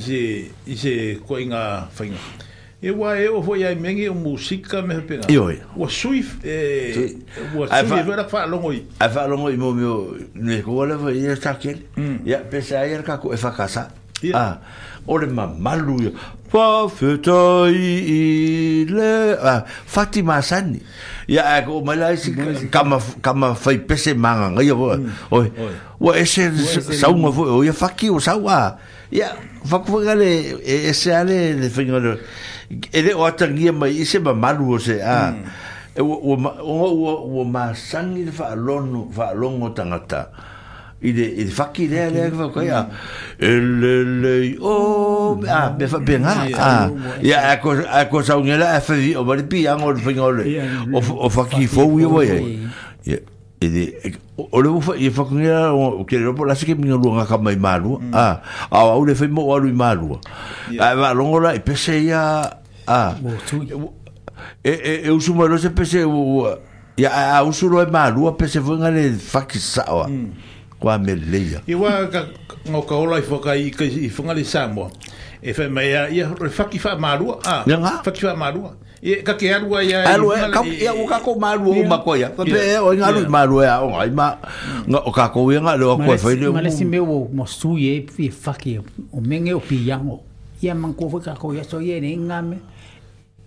[0.67, 2.17] i se koinga whainga.
[2.17, 2.50] Ah,
[2.81, 5.21] Eu a eu foi a mim eu música me pena.
[5.29, 5.55] E oi.
[5.75, 7.13] O sui eh
[7.55, 9.95] o sui era falou aí A falou aí meu meu
[10.33, 11.73] ne gola foi ia estar aqui
[12.25, 13.83] E a pensar era que foi casa.
[14.33, 14.57] Ah.
[15.05, 16.11] Ole mamalu yo.
[16.51, 17.77] Fa fetai
[18.89, 19.59] le ah
[19.93, 20.79] Fatima Sani.
[21.29, 22.29] Ya ko mala si
[22.75, 24.75] kama kama fai pese manga ngai yo.
[25.37, 25.45] Oi.
[26.03, 26.49] Wa ese
[27.01, 28.79] saunga foi o ya faki o saua.
[29.11, 29.29] Ya
[29.69, 30.29] fa ko gale
[30.65, 32.17] ese ale de fingalo.
[32.91, 35.31] ele o atangia mai ise ba maru o se ah.
[35.31, 35.97] mm.
[35.97, 36.33] e a o
[36.63, 40.29] o o o ma sangi fa lono fa longo tangata
[41.03, 42.85] ide i fa ki le le fa ko ya
[43.41, 43.93] le
[44.23, 44.33] le
[44.63, 46.69] o a be fa bien a a
[47.21, 50.99] ya a ko a ko sa un ela fa di o bari piango o o
[51.27, 52.27] o fa ki fo wi wi
[53.03, 53.17] ya
[53.61, 53.83] e de
[54.39, 57.25] o le fa i fa kunia o ke ro po la sike mi no lunga
[57.27, 58.39] ka mai malu a
[58.71, 60.15] a o le fa mo o lu malu
[60.79, 62.47] a va ah, longo la e pese ya
[62.87, 63.15] Ah.
[64.63, 66.45] E, e e e usu mo se pese u
[66.97, 70.07] ya a usu lo e ma lu a pese vunga le faki sawa.
[70.07, 70.31] Hmm.
[70.79, 71.61] Kwa me leia.
[71.67, 72.25] E wa ka
[72.65, 74.89] no ka ola fo ka i ka i funga le samo.
[75.43, 77.63] E fa me ya ya faki fa ma lu a.
[77.67, 78.01] Nga?
[78.03, 78.65] Faki fa ma lu.
[79.01, 80.09] E ka ke alu ya.
[80.09, 82.31] Alu ka ya u ka ko ma lu u ma ko ya.
[82.33, 84.41] Pe e o nga lu ma lu ya o ai ma
[84.89, 86.49] nga o ka ko wi nga le o ko fa le.
[86.49, 88.81] Ma le si me wo mo su ye fi faki
[89.13, 90.30] o menge o pi yango.
[90.65, 92.57] ia manko foi ka ko ia so ia ne ngame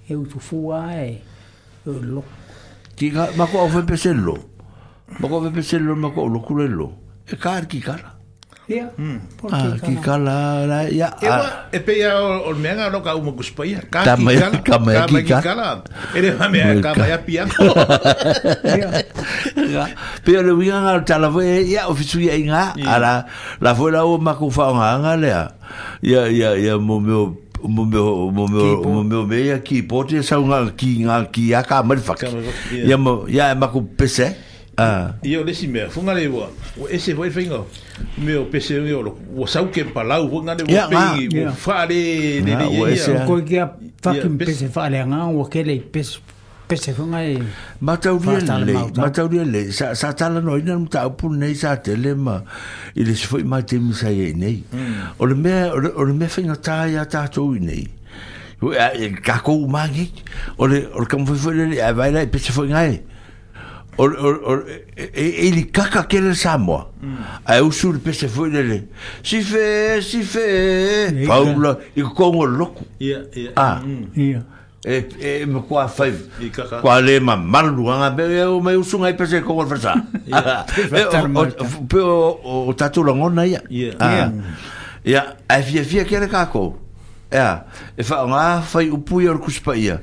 [0.09, 1.17] e u fua e eh,
[1.89, 2.23] lo
[2.97, 4.35] ki ma ko foi peselo
[5.21, 6.93] ma ko peselo ma ko lo
[7.27, 8.14] e kar ki kara
[8.65, 8.89] Ia.
[8.97, 9.21] Hmm.
[9.53, 11.13] Ah, ki kala la ia.
[11.21, 13.85] Ewa, e pe ia o menga lo ka umo kuspaia.
[13.93, 14.49] Ka ki kala.
[14.65, 15.67] Ka mea ki kala.
[16.17, 17.45] Ere ha mea ka mea pia.
[20.25, 22.63] Pe o le winga ngā tala foi ia o fisu ia inga.
[22.89, 23.27] Ara
[23.61, 25.43] la foi la o maku whaonganga lea.
[26.03, 30.41] Ia, ia, ia mo meo mo meu mo meu mo meu meia ki pode sa
[30.41, 32.25] unha ki nga ki aka mal fak.
[32.73, 34.54] Ya mo ya e ma ku pese.
[34.77, 35.15] Ah.
[35.23, 36.51] Io lesi me, funga le wa.
[36.81, 37.67] O ese voi fingo.
[38.19, 39.15] Me o pese yo lo.
[39.39, 41.47] O sau ke pa lau funga le wa pe.
[41.47, 42.81] O fa le le le.
[42.81, 43.63] O ese ko ke
[44.03, 46.19] fa ke pese fa le nga o ke le pese
[46.67, 47.39] pese funga e.
[47.87, 48.75] Mata u bien le.
[48.99, 49.71] Mata u bien le.
[49.71, 52.41] Sa sa tala no ina mta u pun nei sa tele ma.
[52.97, 54.65] I le se foi mate mi sa ye nei.
[54.73, 55.13] Hmm.
[55.19, 57.87] O le me o le me fingo ta ya ta tu nei.
[58.65, 60.11] E, ka kou mangi,
[60.57, 63.01] o le foi fwere, a vai e PC fwere ngai
[63.99, 64.57] or or or
[64.97, 66.79] e e li kaka kele sa mo
[67.47, 68.89] a eu sur pe se foi dele
[69.23, 71.79] si fe si fe paula ah.
[71.79, 71.99] mm.
[71.99, 73.79] e con e, e, o e, loco ia ia ah
[74.17, 74.41] ia
[74.85, 75.07] e
[75.43, 76.09] e me qua fa
[76.83, 79.95] qual é ma malu an abe eu me uso ngai pe se con o versa
[81.89, 83.95] pe o tatu longo na ia ia
[85.05, 86.83] ia a via via kele kako ia
[87.35, 89.97] é e wha ngā whai upui oru kuspaia.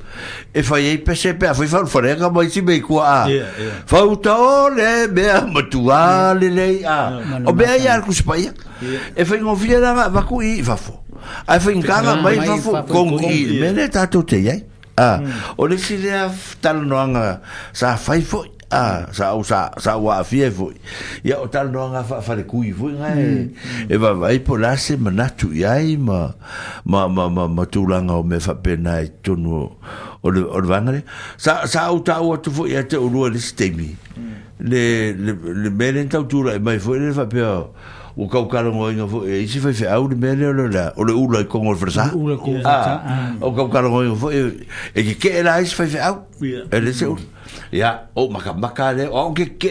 [0.54, 3.46] E whai ei pese pēr, whai whanu wharenga mai si mei kua a.
[3.92, 7.00] Whauta ore mea matua lelei a.
[7.46, 8.54] O mea i ar kuspaia.
[9.16, 10.98] E foi ngofia vacuiva waku i wafo.
[11.48, 13.60] Ai whai nganga mai wafo kong i.
[13.60, 14.60] Mene tātou tá, te iai.
[15.00, 15.22] Ah,
[15.58, 16.28] o le si lea
[17.74, 18.58] sa fai foi.
[18.72, 20.04] ah sa au sa sa e mm.
[20.04, 20.72] e wa fie fo
[21.24, 23.52] ya o tal no nga fa fa le kui fo nga e
[23.90, 26.32] e va vai po la se manatu ya i ma
[26.86, 29.70] ma ma ma ma tu la nga o me fa pe na e tonu
[30.24, 31.02] o le o le vangare
[31.38, 34.32] sa sa au ta o tu fo ya te o lua le stemi mm.
[34.72, 37.42] le le le mele ta tu la e mai fo le fa pe
[38.16, 40.94] o kau karongo inga fo e isi fai fai au le mele o le la
[40.96, 42.24] o le ula i kongo le fresa ah, mm.
[42.24, 42.96] o le kongo le fresa
[43.42, 44.48] o kau karongo inga fo e
[45.04, 47.40] ke ke e la isi fai fai au e le se ula
[47.72, 49.70] ya o maka le o ke ke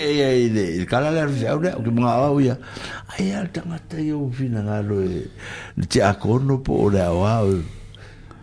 [0.53, 2.57] le i kala le fiau le o ke mga au ia
[3.17, 5.29] ai al tangata i o fina ngalo e
[5.89, 7.25] te akono po o le au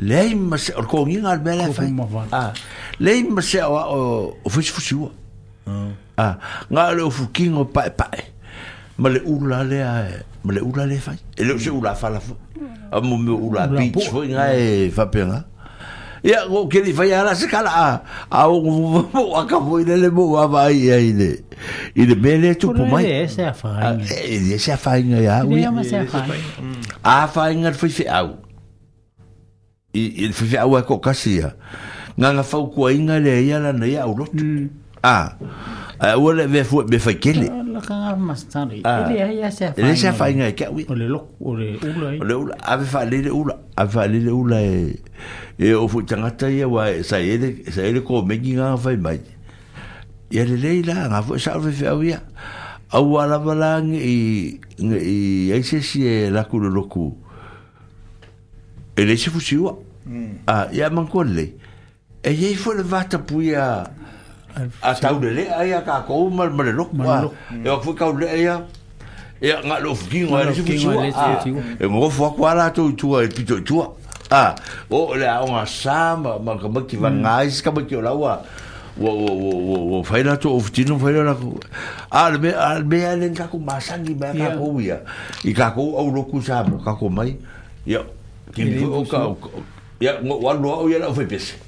[0.00, 1.86] lei ma se or kongi ngar bele fa
[2.34, 2.52] ah
[2.98, 5.00] lei ma se o o fu fu shu
[6.18, 6.34] ah
[6.70, 8.10] nga le fu king o pa pa
[8.98, 9.78] ma le ou la le
[10.42, 12.34] ma le ou la le fa e le se ou la fa la fu
[12.90, 15.44] a mo me ou la pi fu nga e fa pe nga
[16.24, 17.88] ya go ke li fa ya la se kala a
[18.30, 18.58] a o
[19.14, 21.30] o a ka fu ile le mo va ai e ai le
[21.94, 25.22] i le bele tu pu mai e se a fa e se a fa nga
[25.22, 26.42] ya u ya ma se a fa e
[27.02, 28.42] a fa nga fu fi au
[29.94, 31.54] i i fa fa wa e ko kasia
[32.18, 34.66] nga nga fa ko inga le ya la na ya u lot mm.
[35.02, 35.38] a
[35.98, 38.82] a wa le ve fu be fa kele ah, la ka nga mas tan ri
[38.84, 39.06] ah.
[39.06, 42.34] le ya se fa inga ka wi o le lok o le u la le
[42.34, 42.44] u
[42.84, 44.60] fa le u la a fa le u la
[45.62, 48.36] e o fu tanga ta ya wa e sa ye de sa ye ko me
[48.42, 49.22] gi nga fa mai
[50.30, 53.78] ya le le la nga fu sa fa fa wi a wa la ba la
[53.80, 57.23] ngi ngi ai se si e la ku lo ku
[58.96, 59.74] e le se fusi ua
[60.46, 61.56] a ia mangoa lelei
[62.22, 63.90] e iai foi le vatapui a
[64.82, 67.28] a taulelea ia kakou ma le loko ah.
[67.50, 67.66] mm.
[67.66, 68.66] e ak foi kaulelea ia
[69.40, 71.06] e ia galoo fukiga ele se fusi ua
[71.80, 73.96] e gogofo aku a latou itua e pito itua
[74.30, 74.54] a ah.
[74.90, 77.50] o le aoga sa ma makamaki vagai mm.
[77.50, 78.42] se kamaki o lau la
[78.96, 81.58] ua fai latou aufitino fai lalako
[82.10, 85.00] alemea le kakou masagi mea kakou ah, e ia
[85.44, 87.34] i kakou au loku sa mo kakou mai
[87.86, 88.06] ia
[88.54, 89.18] Ki ni ko ka
[89.98, 91.58] ya ngo wa lo o ya o fe pese.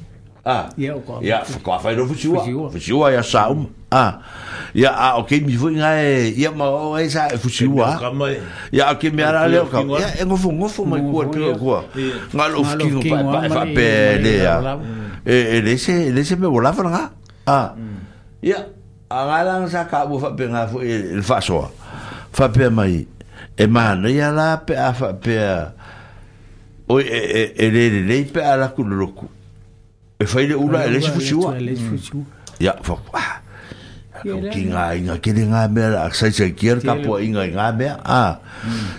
[0.46, 0.70] Ah.
[0.78, 1.18] Ya o ka.
[1.20, 2.46] Ya ka fa ro fusiwa.
[2.70, 3.66] Fusiwa ya sa um.
[3.90, 4.22] Ah.
[4.70, 7.98] Ya a o ke mi fu nga e ya ma o e sa fusiwa.
[8.70, 9.82] Ya ke mi ara le ka.
[9.98, 11.82] Ya e ngo fu ngo fu mai ko pe ko.
[12.30, 13.88] Nga lo fu ki pa pa fa pe
[14.22, 14.78] le ya.
[15.26, 17.02] E le se le se me volava nga.
[17.50, 17.68] Ah.
[18.42, 18.62] Ya.
[19.10, 21.66] Agalang sa ka bu fa pe nga fu il fa so.
[22.30, 23.02] pe mai.
[23.58, 25.34] E mana ya la pe a fa pe.
[26.88, 29.26] oi e e le le pe ala ku loku
[30.18, 31.58] e fai le ula ele se fusiua
[32.62, 32.94] ia fa
[34.50, 37.66] ki ngā inga kere ngā mea la aksai sa kier ka pua inga i ngā
[37.76, 38.38] mea ah.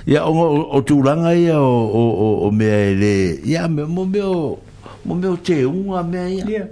[0.05, 0.15] hum.
[0.19, 4.03] a o o, o tūranga ia o, o, o, o mea ele ia me mo
[4.05, 4.59] mea o
[5.07, 6.67] mo mea o te unga mea ia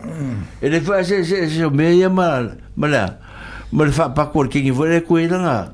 [0.61, 2.43] ele fai se se se o mea ia ma
[2.75, 3.07] ma lea
[3.71, 5.71] ma le faa pakua le kingi vore koe langa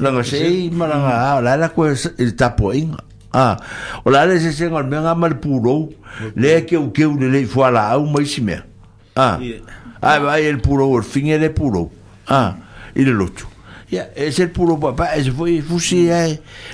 [0.00, 4.52] langa se ma langa la la koe il tapo inga a ah, o la se
[4.52, 5.90] se ngal menga mal puro
[6.34, 8.62] le ke u ke u le le fo la au mai sime
[9.16, 9.38] ah,
[10.00, 11.90] a a va el puro o fin el puro
[12.26, 12.56] a
[12.94, 13.46] y le locho
[13.90, 16.26] ya es el puro papá es voy fusi a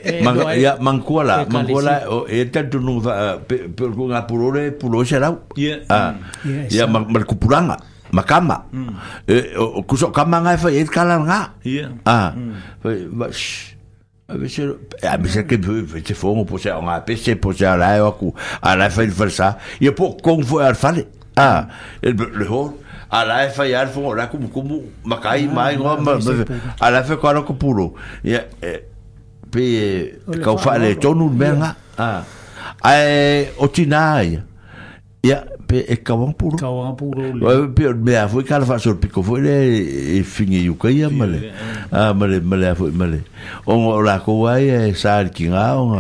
[0.08, 3.02] e ma la e tanto
[3.48, 5.38] per ko nga puro le puro ia
[6.44, 7.78] que kupuranga
[8.12, 8.94] makama mm.
[9.28, 9.56] e
[9.90, 11.40] kuso kama nga fa e kala nga
[12.06, 12.34] a
[14.28, 15.46] Monsieur, mm.
[15.46, 18.34] que a pour
[18.64, 19.58] à la fin de faire ça.
[19.80, 20.44] Il faut qu'on le
[21.36, 21.68] Ah,
[22.02, 22.78] el le ho.
[23.12, 26.18] A la e fa ya el fo la como como makai ah, mai no ma.
[26.80, 27.94] A la fa ko ro kupuro.
[28.24, 28.84] Ya e,
[29.52, 30.14] pe
[30.44, 31.76] ka e fa le tonu menga.
[31.98, 32.24] Ah.
[32.82, 34.40] Ai o tinai.
[35.24, 36.58] Ya pe e ka wan puro.
[36.58, 37.22] Ka wan puro.
[37.22, 39.56] Ya pe me a fo ka fa so pico fo le
[40.20, 41.52] e fini yu ka ya male.
[41.52, 41.52] Eh.
[41.92, 43.20] Ah male male fo male.
[43.68, 45.94] O la ko wa ya sa ki nga o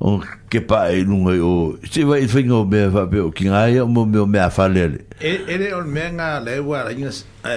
[0.00, 0.20] o
[0.50, 3.86] ke pa e lunga o se vai fenga o mea whape o ki ngai o
[3.86, 7.10] meo a whalele ele ele o mea ngā lewa la inga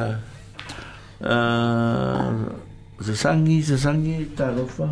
[3.02, 4.88] se sangi se sangi tá tarofa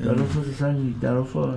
[0.00, 1.54] tarofa se sangi tarofa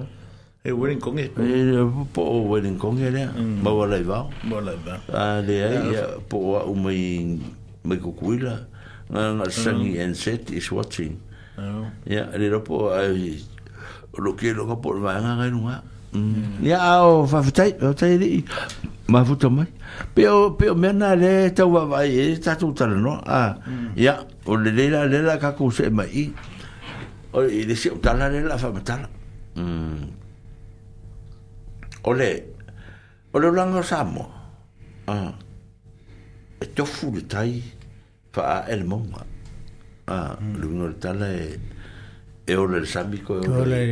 [0.59, 1.31] E wedding kong e?
[1.39, 3.31] E po o wedding kong e rea.
[3.31, 3.63] Mm.
[3.63, 4.27] Ma wala i vau.
[4.43, 4.99] Ma wala i vau.
[5.15, 7.39] A le ai a po o a umai
[7.87, 8.67] mai kukuila.
[9.07, 9.55] Nga nga mm.
[9.55, 11.15] sangi and set is watching.
[11.59, 11.87] Oh.
[12.07, 13.39] Ia, le rapo a e
[14.19, 15.79] lo kia lo kapo o vanga ngai nunga.
[16.11, 16.59] Mm.
[16.67, 18.43] Ia a o fafutai, o tai rei.
[19.07, 19.67] Ma futa mai.
[20.13, 23.23] Peo, peo mena le tau wawai e tatu tala no.
[23.95, 26.27] ya o le leila, leila kako se mai i.
[27.31, 29.07] O le se utala leila fa matala.
[32.03, 32.31] ole
[33.35, 34.23] ole langa samo
[35.07, 35.33] ah
[36.61, 37.63] e tofu le tai
[38.31, 39.25] fa el monga
[40.07, 40.53] ah mm.
[40.61, 41.59] lungo le tala e
[42.47, 43.83] e ole le sambiko e ole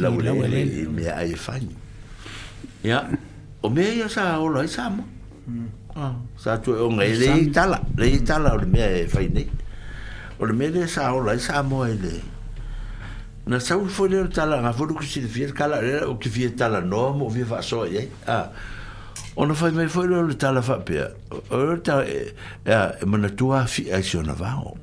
[0.00, 1.74] la ule e me ai fani
[2.86, 2.98] ya
[3.62, 5.02] o me ia sa ola i samo
[5.98, 9.26] ah sa tu e o ngai e le tala le tala o me e fai
[9.28, 9.48] nei
[10.38, 12.14] o le me le sa ola i samo e le
[13.50, 17.28] na sau fole tala nga fole ku silvia kala o ki via tala no mo
[17.28, 18.36] via va so ye a
[19.36, 21.02] ona fai mai fole o tala fa pe
[21.50, 24.76] o ta ya e mana tua fi action va o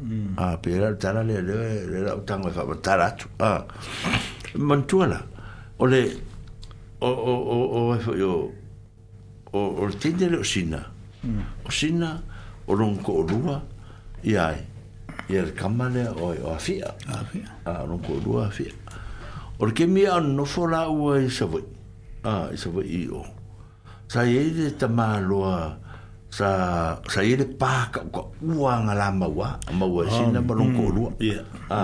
[0.44, 1.56] a pe la tala le le
[1.92, 3.64] le la tanga fa tala tu a
[4.68, 5.20] man tua lá
[5.80, 6.02] o le
[7.08, 8.52] o o o o foi o
[9.56, 10.82] o tindele o sina
[11.68, 12.10] o sina
[12.68, 13.62] o ronko o rua
[14.28, 14.60] iai
[15.28, 18.72] ia le kama lea o afia afia a rongo rua afia
[19.60, 21.64] o le kemi a nofo la ua i savai
[22.24, 23.22] a i savai i o
[24.08, 25.76] sa iei le tamaloa
[26.32, 26.48] sa
[27.12, 28.24] sa iei le paka uka
[28.56, 31.20] ua nga la maua a maua i e sina ah, ma rongo rua mm,
[31.76, 31.80] a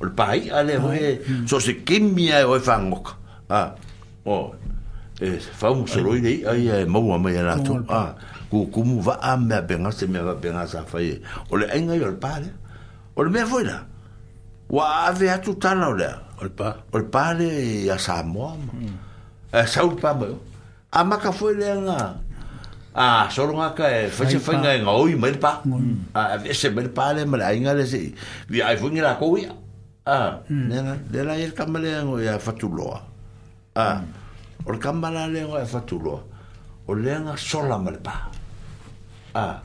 [0.00, 1.44] o le pai a le hoi ah, mm.
[1.44, 3.12] so se kemi a e oi whangoka
[3.52, 3.60] a
[4.24, 4.56] o
[5.20, 5.28] e
[5.60, 8.16] fau soroi nei ai e maua mai anato a
[8.48, 11.20] ku kumu va am me benga se me va benga sa fai
[11.52, 12.64] ole engai ol pale
[13.16, 13.88] O le mea foina.
[14.68, 16.12] Wa ave atu tala o lea.
[16.38, 16.84] O le pa.
[16.92, 18.52] O le pa le a Samoa.
[18.54, 18.92] Mm.
[19.56, 20.26] Uh, Saul pa mo.
[20.92, 21.98] A maka foi lea ngā.
[22.96, 25.62] A ah, solo ngā ka e fese foi ngā e ngā oi mai le pa.
[25.64, 26.12] Mm.
[26.16, 28.02] A ave se mai le pa le mara inga le se.
[28.52, 29.52] Vi ai foi ngā kou ia.
[30.08, 30.20] A.
[30.52, 30.98] Nena.
[31.12, 33.00] Lela i le e kamale ngā e a fatu loa.
[33.80, 33.88] A.
[33.94, 34.64] Mm.
[34.66, 36.20] O le kamale ngā e fatu loa.
[36.86, 38.18] O lea ngā sola mai le pa.
[39.32, 39.46] A.
[39.48, 39.56] Ah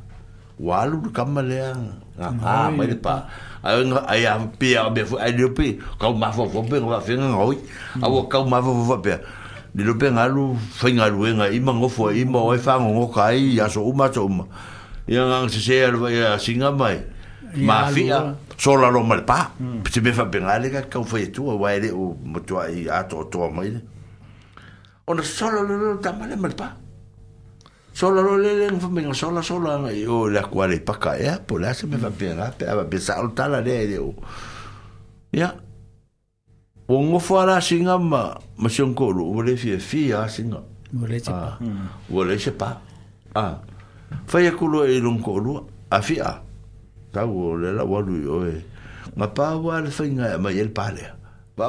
[0.61, 1.73] walu kama lea
[2.21, 3.25] ha ah, ah, mai le pa
[3.65, 5.67] ai nga ai am pe a be fu ai lupi
[5.99, 7.57] ka ma fo fo be nga fe nga oi
[8.01, 9.13] a wo ka ma fo fo be
[9.73, 10.43] ni lupi nga lu
[10.79, 13.81] fe nga lu nga i ma ngofo i ma oi fa ngo kai ya so
[13.89, 14.45] uma so uma
[15.09, 16.97] ya nga se se alwa ya singa mai
[17.67, 18.19] ma fi a
[18.61, 19.49] so la lo mal pa
[19.91, 20.05] se hmm.
[20.05, 22.85] be fa be nga le ka ka fo tu wa ile o mo tu ai
[22.85, 23.73] a to to mai
[25.09, 26.69] ona so lo lo ta mal mal pa
[27.93, 31.37] sola lo le le no me no sola sola yo le acuare pa ca e
[31.39, 34.13] po la se me va bien la pe va pensar tal de o
[35.31, 35.55] ya
[36.87, 41.21] un go fuara singa ma ma son ko lo vole fi fi a singa vole
[41.27, 41.57] ah.
[41.59, 41.67] mm.
[41.67, 42.81] se pa vole se pa
[43.35, 43.59] a
[44.25, 46.41] fa ya ku lo e lo ko a fi a
[47.11, 48.63] ta go le la wa lu yo e
[49.15, 51.03] ma pa wa le fa inga ma yel pa le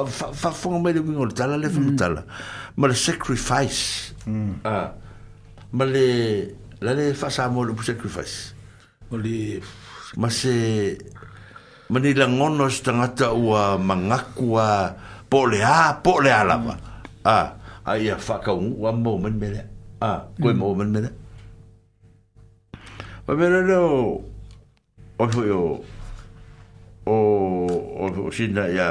[0.07, 1.95] fa fa fo me le mi ngol tal le fu mm.
[1.97, 2.23] tal
[2.77, 4.53] ma le sacrifice mm.
[4.63, 5.02] ah
[5.73, 6.05] male
[6.85, 8.53] la le fa sa mo le sacrifice
[9.09, 9.57] o le
[10.15, 10.97] ma se
[11.89, 14.93] ngono sta ngata u a mangaku a
[15.27, 16.73] pole a ha, pole a la ba
[17.25, 17.37] a
[17.89, 19.61] a ia fa ka un wa mo men mele
[20.01, 21.09] a ko mo men mele
[23.25, 23.81] ba mele no
[25.17, 25.59] o yo
[27.09, 27.67] oh
[28.05, 28.87] oh o sina ya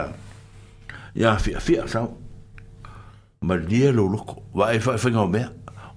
[1.14, 2.10] ya fia fi sa
[3.46, 4.98] ma dia lo lo ko va e fa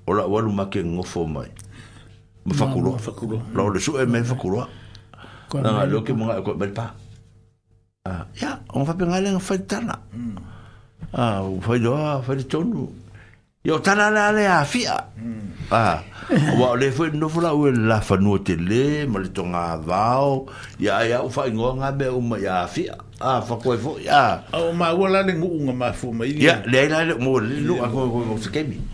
[0.05, 1.49] o la walu make ngofo mai
[2.45, 4.65] ma fakulo fakulo la le so e me fakulo
[5.61, 6.93] na nga lo ke mo ko bel pa
[8.05, 9.97] ah ya on va pe ngale ngfa tana
[11.17, 11.89] ah fa do
[12.21, 12.85] fa de tonu
[13.65, 15.73] yo tana la le a fia mm.
[15.73, 16.05] ah
[16.61, 19.75] wa le fo no fo la u la fa no te le ma le tonga
[19.81, 20.45] vao
[20.77, 23.97] ya ya u fa ngo nga be u ma ya fia ah fa ko fo
[23.97, 27.39] ya o ma wala le ngu nga ma fo ma ya le la le mo
[27.41, 28.93] lu a ko ko se kemi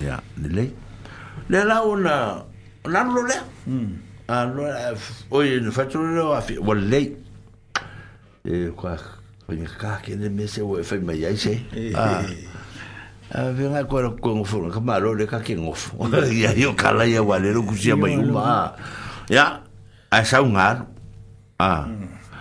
[0.00, 0.64] ya ni le
[1.52, 2.40] le la ona
[2.88, 3.36] na lo le
[4.26, 4.64] a lo
[5.28, 7.00] oye no fatu lo a fi o le
[8.48, 8.96] e kwa
[9.48, 11.60] oye ka ke ne me se o fe me ya se
[11.92, 12.24] a
[13.36, 16.00] a ve na ko ko ngofo ka ma lo le ka ke ngofo
[16.32, 18.72] ya yo kala ya wa le lo kusia mai uma
[19.28, 19.60] ya
[20.08, 20.88] a sa ngar
[21.60, 21.84] a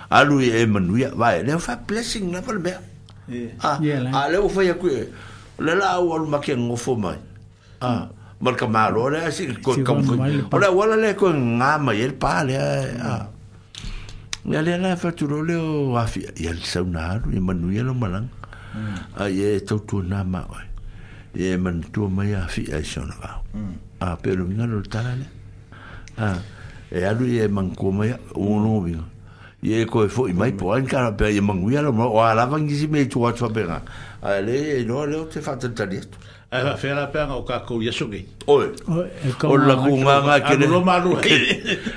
[0.08, 2.64] alu e manuia vai le fa blessing na pa le
[3.60, 3.76] a
[4.16, 4.88] a le o fa ya ku
[5.60, 7.28] le la o lu ma ke ngofo mai
[7.82, 8.09] Ah.
[8.41, 10.03] mal ka ma lo le si ko ka mo
[10.56, 13.27] ora wala le ko nga ma yel pa le eh, ah.
[14.48, 15.51] a ya le na fa tu lo mm.
[15.51, 15.83] ah, e e mm.
[15.83, 18.27] le wa fi ya le sa na lo ya manu ya lo malang
[19.19, 20.43] a ye to tu na ma
[21.35, 23.16] ye man tu ma ya fi a so na
[23.99, 25.27] a pe lo nga ta le
[26.19, 26.27] a
[26.91, 28.95] e alu ye man ko ma ya o no vi
[29.64, 32.08] ye ko e, e fo mai po an ka pe ye man wi lo ma
[32.08, 33.83] o ala vangi si me tu wa tu pe nga
[34.90, 35.85] no le o te fa ta ta
[36.52, 38.72] ai va fera pe nga ka ko ya sugi oi
[39.45, 41.36] o la ku nga nga ke ne ma ru ke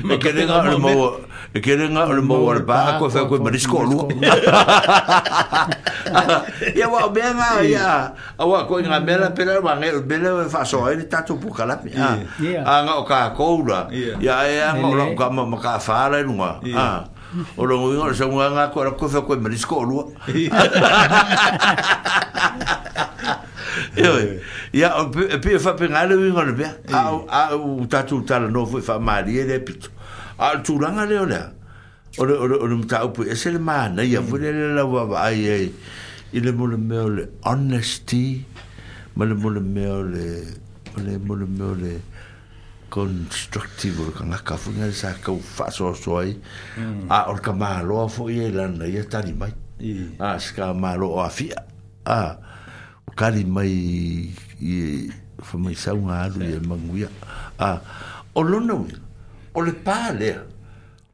[0.05, 0.91] me ke ne nga le mo
[1.57, 3.97] ke ne nga le mo al ba ko fa ko mari sko lu
[6.77, 10.21] ya wa be nga ya a wa ko nga mera pe la ma ngel be
[10.21, 13.57] le fa so e ta tu pu kala pe a nga o ka ko
[14.21, 17.01] ya ya nga lo ka ma ka fa la nga ah
[17.57, 19.99] o lo ngui ngora sanga nga ko ko fa ko mari sko lu
[23.97, 24.11] yo
[24.77, 28.37] ya pe pe fa pe ngale wi ngora be a a u ta tu ta
[28.41, 29.89] no fu fa mari e de pito
[30.39, 31.41] a tu ranga le ola
[32.21, 34.85] o o o mu ta upu e sel ma na ya e vu le la
[34.85, 35.67] wa ba ai ai
[36.37, 36.97] i le mo le me
[37.49, 38.45] honesty
[39.17, 40.25] ma le mo le me le
[41.05, 41.93] le mo le me le
[42.93, 46.37] constructivo ka nga ka funga sa ka fa so so ai
[47.09, 49.49] a or ka ma lo fo ye lan ye tani mai
[50.21, 51.49] a ska ma lo a fi
[52.05, 52.37] a
[53.17, 53.73] ka li mai
[54.61, 55.09] ye
[55.41, 56.45] fo mai sa un a lu
[57.65, 57.71] a
[58.37, 58.85] o lo no
[59.57, 60.31] o le pa le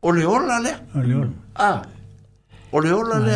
[0.03, 1.31] o le ola le o le ola
[1.63, 1.73] a
[2.75, 3.35] o le ola le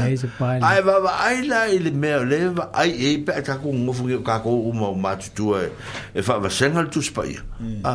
[0.67, 3.71] ai va va ai la i le me le va ai e pe ka ku
[3.71, 7.83] ngofu ka ko u ma ma e fa e va sengal tu spa ya mm.
[7.87, 7.95] a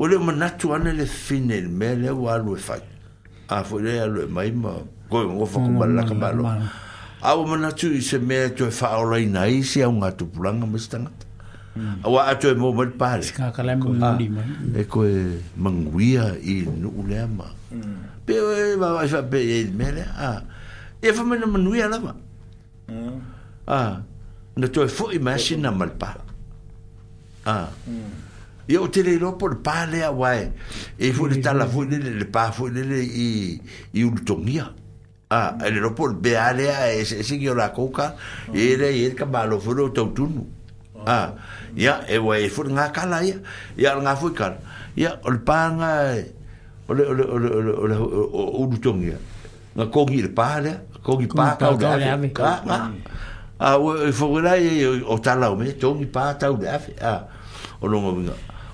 [0.00, 2.80] o le manatu ana le fine le mea lea ua alu e fai
[3.54, 4.72] a foi le alu e mai ma
[5.12, 7.26] koe ngofa mm, kumalaka malo mm, mm.
[7.28, 10.88] a o manatu i se mea to e whaorai na isi au ngā tupuranga mas
[10.90, 11.26] tangata
[12.04, 13.28] a ua ato e mōma le pāre
[14.80, 15.12] e koe
[15.64, 17.46] manguia i nuku lea ma
[18.24, 20.32] pe o e wawai wha pe e le mea lea
[21.04, 22.12] e wha mena manuia lama
[23.68, 24.00] a
[24.56, 26.08] na to e fo i maasina malpa
[27.44, 27.68] a a
[28.70, 30.52] e o te leilo por pa le awai
[30.96, 33.60] e fu le tala fu le le pa fu le le i
[33.98, 34.70] i un tongia
[35.28, 38.14] a e por be ale a ese ese que la coca
[38.54, 40.46] e le e ka malo fu lo to tun
[41.04, 41.32] a
[41.74, 43.36] ya e wa e fu nga kala ya
[43.76, 44.58] ya nga fu kala
[44.94, 45.90] ya ol pa nga
[46.86, 49.16] o le o o le o le
[49.82, 52.62] o kogi le pa le kogi pa ka o le ka
[53.58, 54.54] a o e fu le
[55.10, 57.14] o tala o me tongi pa o le a
[57.82, 58.14] o longo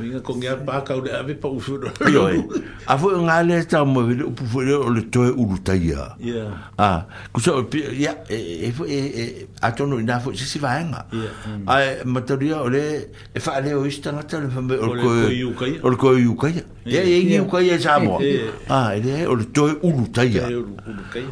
[0.00, 1.92] Inga ko ngia pa ka ule ave pa ufuro.
[2.08, 2.24] Yo.
[2.88, 5.76] A fo nga le ta mo vile u pufuro o le toe u luta
[6.80, 7.60] Ah, ku so
[7.92, 11.04] ya e e e, e, e a to no na fo si si vaenga.
[11.12, 11.68] Yeah.
[11.68, 15.10] Ai materia ole e fa e le o ista na le fa me o ko
[15.84, 16.56] o ko u kai.
[16.88, 18.18] E e ngi u kai sa mo.
[18.72, 20.48] Ah, e le o le toe u luta ia.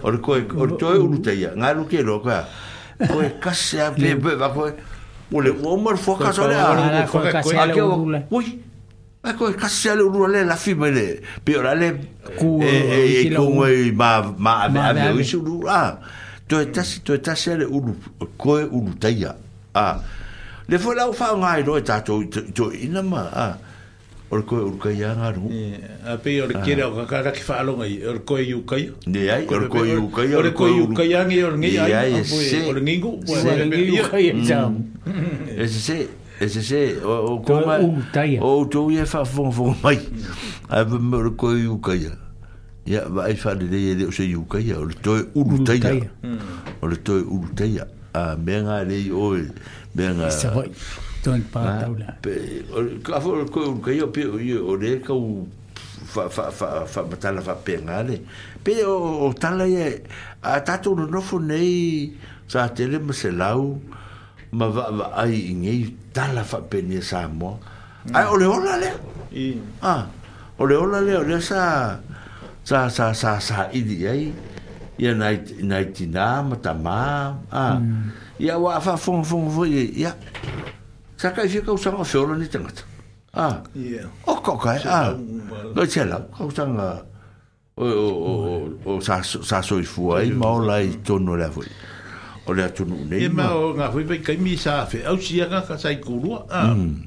[0.05, 1.57] O ko o toe u luta ia.
[1.57, 2.45] Nga lu ke lo ka.
[3.09, 4.69] Ko e kasse a pe pe ko.
[5.33, 7.05] Ole o mar fo sole a.
[7.05, 8.07] A ke o.
[8.33, 8.59] Ui.
[9.23, 11.21] Ba ko ka sele u le la fi mele.
[11.45, 11.89] Pe ora le
[12.39, 15.67] ku e e ko mo i ma ma a me a me u su ru
[15.69, 15.99] a.
[16.49, 17.95] To eta si to eta sele u lu
[18.37, 19.37] ko e u lu taia.
[19.75, 20.01] A.
[20.69, 23.31] Le fo la u fa ngai do eta to to ina ma a.
[23.35, 23.57] Ah
[24.31, 25.43] ora koe ora kai anga ru.
[26.07, 26.63] A pei ora ah.
[26.65, 28.85] kere o kakara ki whaalonga i, ora koe i ukai.
[29.07, 30.35] Ne ai, ora koe i ukai.
[30.39, 31.89] Ora koe i ukai anga i ora ngei ai.
[31.89, 32.63] Ne ai, e se.
[32.71, 33.13] Ora ngingu.
[33.27, 34.77] Se ngei ukai e tam.
[35.07, 35.51] Mm.
[35.59, 35.99] E se se.
[36.41, 36.85] E se se.
[37.03, 37.79] O koma.
[37.81, 38.39] O utai.
[38.41, 39.99] O utau i e whaafongfong mai.
[40.71, 42.07] A pei ora koe i ukai.
[42.87, 44.63] Ia, va ai whaare rei e leo se i ukai.
[44.79, 45.81] Ora toi urutai.
[46.81, 47.81] Ora toi urutai.
[48.15, 49.47] A mea ngā rei oi.
[49.99, 50.31] Mea ngā.
[50.31, 50.69] Sa vai.
[50.71, 51.09] Sa vai.
[51.21, 52.09] Tuan ah, pa taula.
[53.05, 55.45] Ka fo ko yo pe yo o le ka u
[56.09, 58.25] fa fa fa fa batala fa pengale.
[58.65, 60.01] Pe o tala ye
[60.41, 62.17] a tatu no no nei
[62.49, 63.77] sa tele me se lau
[64.57, 64.85] ma va
[65.21, 67.61] ai ngi tala fa pe ni sa mo.
[68.09, 68.17] Mm.
[68.17, 68.91] Ai o le ola le.
[69.37, 69.61] I.
[69.85, 70.09] Ah.
[70.61, 72.01] O le ola le o le sa
[72.65, 74.25] sa sa sa sa i di ai.
[74.97, 75.37] Ya nai
[75.69, 76.99] nai tina mata ma.
[77.63, 77.77] Ah.
[78.41, 78.63] Ya mm.
[78.65, 79.63] wa fa fo fo fo
[80.05, 80.13] ya
[81.21, 82.73] sa kai fi ka usanga ni tanga
[83.35, 83.63] Ah.
[83.79, 84.09] Yeah.
[84.27, 84.81] O ko kai.
[84.91, 85.13] Ah.
[85.77, 87.05] Ba chela ka usanga
[87.77, 88.33] o o o
[88.89, 90.89] o sa sa so i fu ai ma ola i
[91.39, 91.61] la fu.
[92.47, 93.19] O le tonu ne.
[93.27, 95.05] E ma o nga fui pai kai mi sa fe.
[95.07, 96.41] Au si anga ka sai kulua.
[96.49, 96.73] Ah.
[96.73, 97.05] Mm.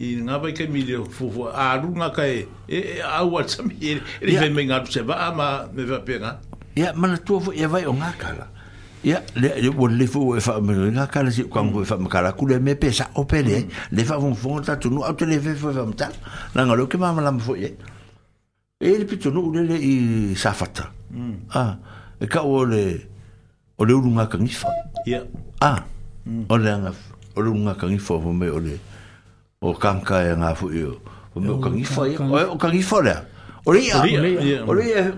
[0.00, 2.80] I nga pai kai mi le fu fu a ru nga e e, e, e,
[2.94, 3.42] e a wa
[3.80, 6.38] e ri fe me nga tu se va ma me va pe nga.
[6.78, 8.46] Ya ma na e vai o nga kala.
[8.46, 8.58] Yeah
[9.04, 11.86] ya le wo le fo e fa me nga ka le si ko ngo e
[11.88, 13.96] fa me ka la kule me pesa o pele mm.
[13.96, 16.08] le fa von von ta tunu a tele fe fo fa mta
[16.54, 17.72] na nga lo ke ma ma la fo ye
[18.80, 19.94] e le pito no le le i
[20.36, 20.92] sa fata
[21.56, 21.76] ah
[22.20, 23.00] e ka o le
[23.80, 24.68] o le urunga ka ngi fa
[25.08, 25.24] ya
[25.64, 25.80] ah
[26.28, 26.44] mm.
[26.52, 28.76] o le nga o le urunga ka ngi fo fo me o le
[29.64, 31.00] o kam ka e nga fo yo
[31.32, 33.16] o me o ka ngi fo ye e, o ka ngi fo le
[33.64, 34.04] o le ya
[34.68, 35.08] o le ya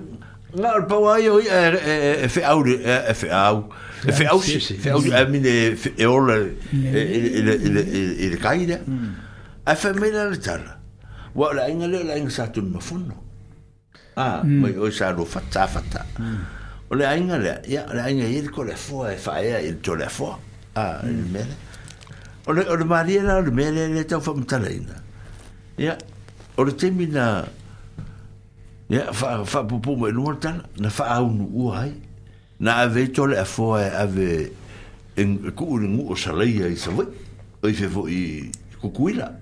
[0.52, 4.08] nga ar pau ai oi e fe e, e e, au e fe au mm.
[4.08, 5.52] e fe au fe au e min mm.
[5.52, 8.28] e e ola e mm.
[8.32, 10.60] le kaida e fe me la tar
[11.34, 13.16] wa la inga le la inga sa tu ma funo
[14.16, 16.04] a mai o sa lo fatta fatta
[16.88, 19.80] o le inga le ya le inga il ko le fo e fa e il
[19.80, 20.36] to le fo
[20.76, 21.46] a il me
[22.44, 25.00] o le o le maria la le me le le ta fo mta le inga
[25.78, 25.96] ya
[26.56, 27.40] o le temina
[28.92, 31.92] ya fa fa pu pu mo no tan na fa au nu ai
[32.60, 34.52] na ave to le fo e ave
[35.16, 37.08] en ku un mu o salai ai sa vai
[37.64, 39.32] ai fe vo i ku kuila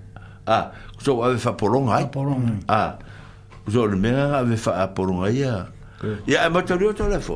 [0.47, 0.71] a
[1.03, 2.95] so ave fa polong ai polong a
[3.67, 5.67] so le mera ave fa a polong ai ya
[6.23, 7.35] ya ma to le to le fo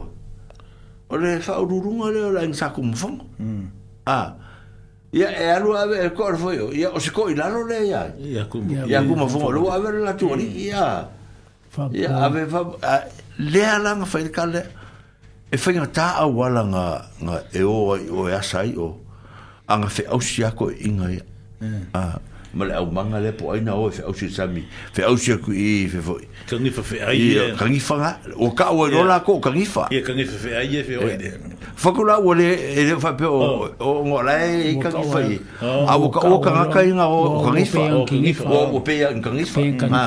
[1.11, 2.95] o le fa u ru le o la en sa kum hmm.
[2.95, 3.10] fo
[4.08, 4.19] a
[5.16, 6.60] Ya e alu ave e kor foi.
[6.76, 8.02] Ya o se ko ilano le ya.
[8.19, 8.68] Ya kum.
[8.68, 9.48] Ya kum fo.
[9.50, 10.44] Lo ave la tuori.
[10.60, 10.60] Ya.
[10.76, 10.94] Yeah.
[11.76, 12.48] Ia, ave,
[13.40, 14.64] lea langa fai ka lea.
[15.52, 16.86] E fai ngā tā wala ngā,
[17.24, 18.90] ngā e o ai o e asai o.
[18.94, 21.26] E a ngā fe au si ako i ngā ia.
[21.62, 21.84] Mm.
[21.95, 22.16] Ah,
[22.56, 24.64] ma le au manga le po aina o e fe au si sami.
[24.95, 26.16] Fe au si aku i fe fo.
[26.50, 27.45] Kangifa fe ai ia.
[27.52, 27.58] E.
[27.60, 28.10] Kangifa ngā.
[28.40, 28.98] O ka ua yeah.
[28.98, 29.86] nola ko o kangifa.
[29.92, 31.34] Ia, yeah, kangifa fe ai ia fe oi de.
[31.86, 32.48] Fakula ua le
[32.84, 33.68] e le fai pe o, oh.
[33.68, 35.40] o, e o ngā lai i kangifa i.
[35.62, 37.92] A ua ka ua kangaka i ngā o oh, kangifa.
[38.00, 38.64] O pe i kangifa.
[38.64, 39.60] O pe i kangifa.
[39.60, 40.04] O pe i kangifa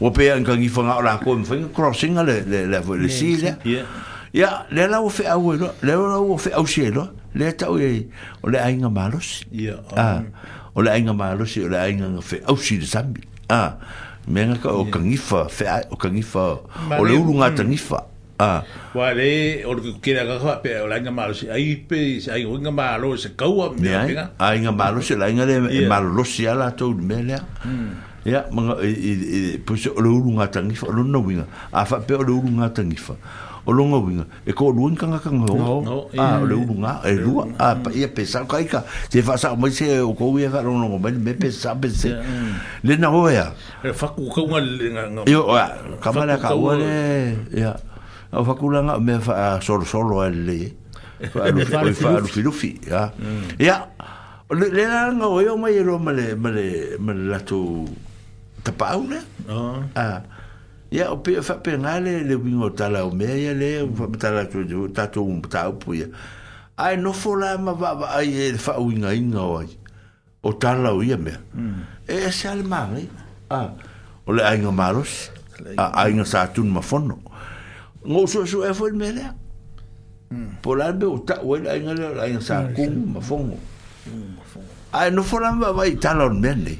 [0.00, 3.36] o pe an kangi fanga ora ko mfa crossing le le le le yeah, si
[3.36, 3.54] le
[4.32, 7.52] ya le la o fe a wo le la o fe a o sielo le
[7.56, 8.08] ta o ye
[8.44, 10.26] o le ainga malos ya yeah, ah um,
[10.74, 13.78] o le ainga malos o le ainga fe a o si le sambi ah
[14.28, 16.60] me nga ka o kangi fa fe a o kangi fa
[16.98, 17.56] o le ulu nga mm.
[17.56, 18.04] tangi fa
[18.36, 18.60] ah
[18.92, 22.52] wale o le kira ka ka pe o le ainga malos ai pe ai o
[22.56, 26.52] ainga malos se kaua me a pe nga ainga malos le ainga le malos ya
[26.52, 27.92] la to me le ah mm
[28.26, 32.74] ya manga e puso lo lunga tangifa lo no winga a fa pe lo lunga
[32.74, 33.14] tangifa
[33.62, 37.06] o lo no winga e ko lo winga ka ngo no a ah, lo lunga
[37.06, 40.10] e lu a ah, pa ia pesa ka ika se fa sa mo se o
[40.18, 42.18] ko ia ro no me me pesa pese
[42.82, 43.54] le na ho ya
[43.86, 47.78] e fa ku ka unga nga yo a ka mala ka o le ya
[48.34, 50.74] o fa ku langa me fa sol sol o le
[51.30, 53.06] fa lo fa lo fi ya
[53.54, 53.86] ya
[54.50, 54.82] le le
[55.14, 57.86] nga o yo mai e ro male male male la tu
[58.66, 59.20] tapauna.
[59.46, 59.78] Oh.
[59.94, 60.26] Ah.
[60.90, 64.42] Ya o pe fa pe ngale le wingo tala o me ya le fa tala
[64.50, 64.58] tu
[64.94, 66.06] ta tu un um ta o pu ya.
[66.78, 69.70] Ai no fo la ma va va ai e fa u nga inga o ai.
[70.46, 71.32] O tala o ia me.
[71.58, 71.80] Mm.
[72.06, 73.06] E, e se al ma ai.
[73.50, 73.70] Ah.
[74.26, 75.30] O le ai no maros.
[75.80, 77.16] Ah, ai no sa tu ma fono.
[78.08, 79.22] Ngo so so e fo me le.
[80.34, 80.62] Mm.
[80.62, 81.66] Po la be o ta o e hmm.
[81.66, 83.56] Hmm, ai nga le ai sa ku ma fono.
[85.00, 86.76] Ai no fo la ma va i tala o me ni.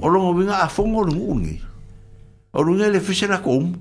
[0.00, 1.60] o longa winga a fonga o lungungi
[2.52, 3.72] o lunga le fese na kom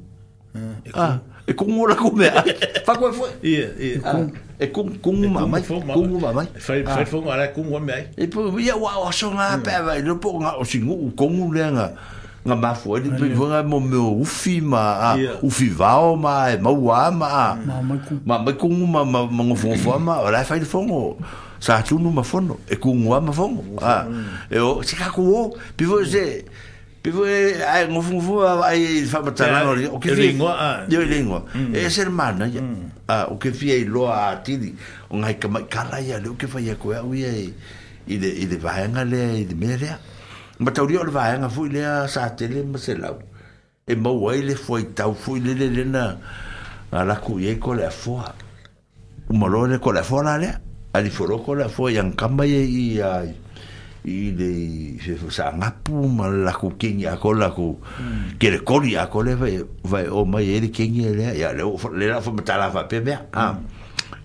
[0.94, 2.44] ah e na ora kung mea
[2.86, 4.28] fa koe foi ia ia
[4.60, 8.10] e kung kung ma mai kung ma mai fai fai fonga ala kung wa mea
[8.18, 9.30] e po ia wa o so
[9.64, 11.88] pe vai lo po o singu kung le nga
[12.46, 17.00] nga ma foi ni pe nga mo me ufi ma ufi vao ma ma wa
[17.12, 17.30] ma
[18.26, 21.00] ma ma kung ma ma ma fonga ma ala fai fonga
[21.66, 24.06] sa tunu ma fono e ku ngwa ma fono a ah,
[24.46, 25.42] e o se ka ku o
[25.74, 26.46] pi vo se
[27.02, 30.54] pi vo ai ngo fu fu ai fa ma tana o ke e fi ngwa
[30.54, 30.86] ah.
[30.86, 31.74] yo i e lingwa mm.
[31.74, 33.10] e ser mana ya mm.
[33.10, 34.70] a ah, o ke fi ai lo a ti di
[35.10, 37.50] o ngai ka ka ra ya lo ke fa ya ku ai
[38.06, 39.98] i de i de va nga le i de me ya
[40.62, 43.10] ma tauri o va nga fu le a sa tele ma se la
[43.90, 46.14] e ma wai le fu ai tau fu le le na
[46.94, 48.22] ala ku ye ko le fo
[49.26, 50.46] Umalone ko le fo la le.
[50.54, 50.65] Mm
[50.96, 53.30] ali foroko la fo yang kamba ye i ai
[54.08, 54.50] i de
[55.04, 58.38] se sa ngapu mal la ku king ya ko la ku hmm.
[58.40, 59.50] ke le koli ya ko le va
[59.84, 62.70] va o ma ye le king ye le ya le le la fo mata la
[62.72, 63.36] va pe ba hmm.
[63.36, 63.60] ah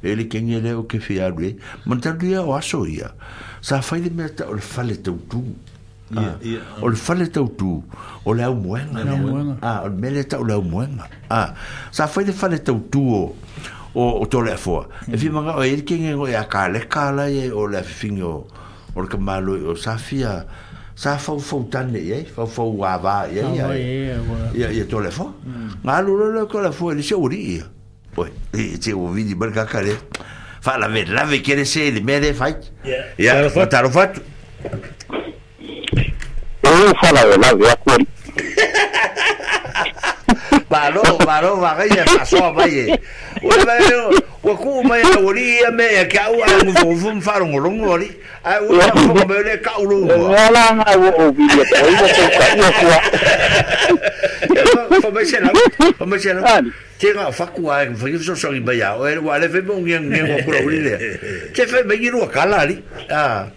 [0.02, 3.10] ele king ye le o ke fi ari monta dia o aso ya
[3.60, 5.42] sa fa de meta o le fale tu tu
[6.14, 6.36] ah,
[6.82, 7.82] o le fale tu tu
[8.24, 11.54] o le muenga ah o le meta o le muenga ah
[11.90, 13.24] sa fa de fale tu tu o
[13.94, 17.50] o, o tole fo e fi manga o ir king o ya kale kala ye
[17.52, 18.46] o le fingo
[18.94, 20.46] o ka malo o safia
[20.94, 24.14] sa fau fau tane ye fau fau wa va ye ye
[24.54, 25.34] ye ye tole fo
[25.82, 27.62] nga lu lo lo kala fo le se uri
[28.16, 29.96] o e te o vidi barka kale
[30.60, 32.56] fa la ver la ve kere se le mere fai
[33.18, 34.20] ya ya taro fat
[36.62, 38.06] o fala la ve akori
[40.70, 43.00] Paró, paró, vagaia, passou, vai.
[43.42, 46.36] Ora vai, o cu mai a ori me e ka u
[46.84, 48.08] mu fum faro ngolong ori.
[48.46, 49.98] Ai u a fu me le ka u lu.
[50.06, 52.06] Ola nga u o bi le ko i ko
[52.38, 52.60] ka i
[53.90, 55.00] ko.
[55.02, 55.50] Fa me sena,
[55.98, 56.62] fa me sena.
[57.00, 58.94] Te nga fa ku a fa ki so so ba ya.
[58.94, 60.96] O wa le fe mo ngeng ngeng ko ku le.
[61.50, 62.78] Te fe me i ru ka la li.
[63.10, 63.50] Ah.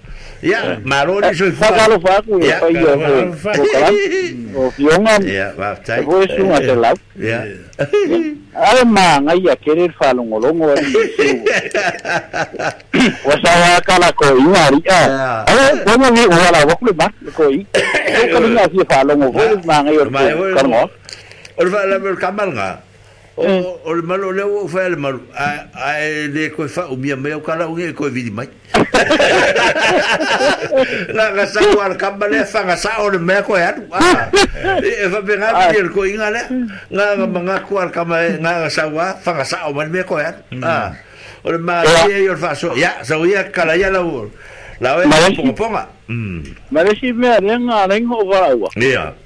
[0.43, 0.75] Yeah,
[23.35, 23.45] Mm.
[23.65, 26.85] o o le malo le o fa le malo a a e le ko fa
[26.93, 28.45] o mia mea o kala o e ko vidi mai
[31.17, 33.73] la ga sa ko al kamba le fa ga sa o le mea ko ya
[33.89, 34.29] ah,
[34.77, 36.45] e fa be ga vi ko inga le
[36.93, 40.05] nga ga manga ko al kamba nga ga sa wa fa ga sa o mea
[40.05, 40.61] ko ya mm.
[40.61, 40.93] ah
[41.41, 44.05] o le ma ye yo fa so ya sa o ya kala e ya la
[44.05, 44.29] o
[44.77, 45.01] la o
[45.33, 46.45] ponga ponga ma mm.
[46.69, 49.22] le si mea le nga le ngo va wa ya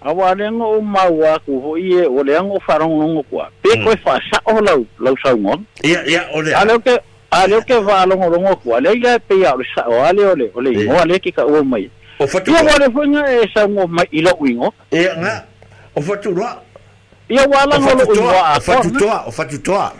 [0.00, 3.84] awa lengo o mau ku ho ie o le ango farong longo kwa pe mm.
[3.84, 6.96] koe fa sa o lau lau sa ngon ia ia o le ale ke
[7.30, 10.50] ale ke va longo longo kwa le ia pe ya o sa o ale ole
[10.56, 13.66] ole ngo ale ki ka o mai o fatu ia wale fo nga e sa
[13.68, 15.34] ngo mai ilo wingo ia nga
[15.94, 16.62] o fatu roa
[17.28, 19.92] ia wala ngo lo o fatu toa o fatu toa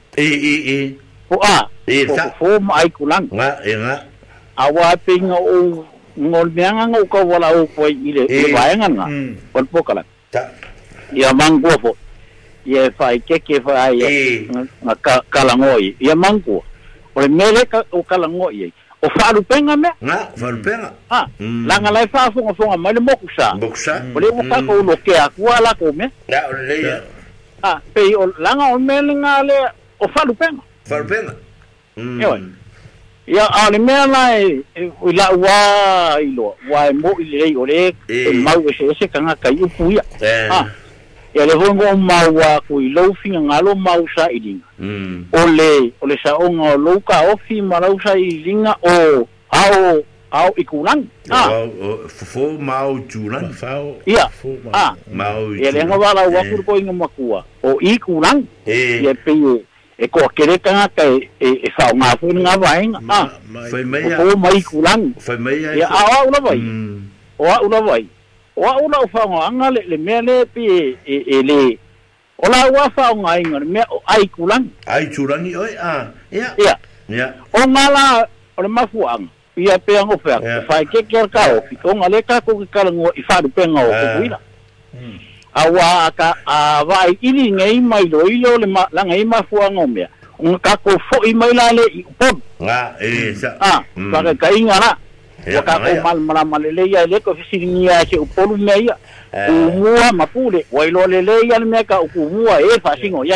[0.17, 0.99] e e e
[1.31, 3.95] o a e sa fo mai kulang nga e nga
[4.59, 5.85] a wa pinga o
[6.19, 9.03] ngol nyanga ngo ka wala o po i le e wa e nga nga
[9.55, 9.71] pon mm.
[9.71, 10.43] po kala ta
[11.15, 11.95] ya mangu fo
[12.67, 14.47] ye fa ke ke fa ai e
[14.83, 18.67] nga kala ngoi ya mangu o le mele ka o kala ngoi e
[19.01, 21.63] o fa lu penga me nga fa lu penga ha mm.
[21.67, 24.11] la nga lai fa fo ngo fo nga mai le moku sa moku sa e
[24.11, 24.11] mm.
[24.11, 26.97] o le mo fa ko lo ke a kuala ko me ya o le ya
[27.63, 31.33] ha pe o langa o mele nga le falupena falupena
[31.97, 32.21] mm.
[32.21, 32.39] yo
[33.27, 37.65] ia ale mea nae i la ua i loa ua e mo i lei o
[37.65, 40.03] le e mau se ese kanga kai u puia.
[40.51, 40.65] ah
[41.33, 45.25] ia le hongo mau a kui lau finga ngalo mau sa i linga mm.
[45.33, 50.03] o le o le sa onga o louka ofi marau sa i linga o ao
[50.31, 51.49] au i kulang ah
[52.07, 54.27] fo mau tulang fao ia
[55.13, 59.31] mau ia le ngava la ua kurko inga makua o i kulang ia pe
[60.01, 61.29] e ko kere ka ka e
[61.61, 61.85] e fa
[62.19, 63.25] fu nga vai nga a ah,
[63.69, 66.59] foi mai o foi mai kulang foi mai a ya a o na vai
[67.37, 68.03] o a o na vai
[68.61, 71.43] o a o na fa nga nga le le me le pi e e, e
[71.49, 71.59] le
[72.41, 73.81] o la wa fa nga i nga me
[74.15, 75.93] ai kulang ai kulang i oi a
[76.33, 76.49] ya
[77.17, 80.35] ya o mala la o ma fu ang i a pe nga fa
[80.67, 83.37] fa ke ker ka o fi o nga le ka ko ka ngo i fa
[83.41, 84.39] du pe nga o ko ina
[84.97, 85.17] mm.
[85.53, 90.07] awa ka awa ili ngai mai lo ilo le ma la ngai ma fua ngomia
[90.39, 91.83] un ka ko fo i mai la le
[92.17, 94.11] pom nga e sa ah pa mm.
[94.25, 94.95] ka kai ngara
[95.45, 98.57] ya ka ko mal mal mal le ya le ko fisi ni ya ke upolu
[98.57, 98.95] me ya
[99.35, 99.49] eh.
[99.51, 103.35] umua mapule wa ilo le le ya me ka ku mua e fa singo ya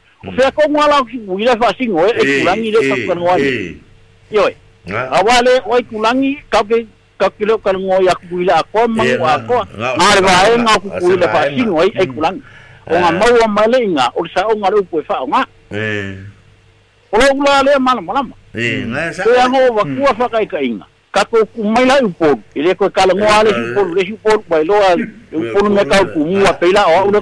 [0.27, 3.81] ufeka se wila fasingo ekulangi ile se wani
[4.31, 4.55] yoe
[4.95, 6.85] awale waikulangi se
[7.17, 12.09] kakilo kalngo yakuila akoma se arbae nga kukuila fasingo se
[12.87, 14.55] onga maua malenga olsa ¿ah?
[14.55, 14.63] mm.
[14.63, 15.45] se le kuefa onga
[17.13, 18.33] Ola ula le malam malam.
[19.77, 25.69] o kako kumaila upor ele ko kala mo ale upor le upor bailo al upor
[25.69, 26.55] me kumua
[26.87, 27.21] o ulo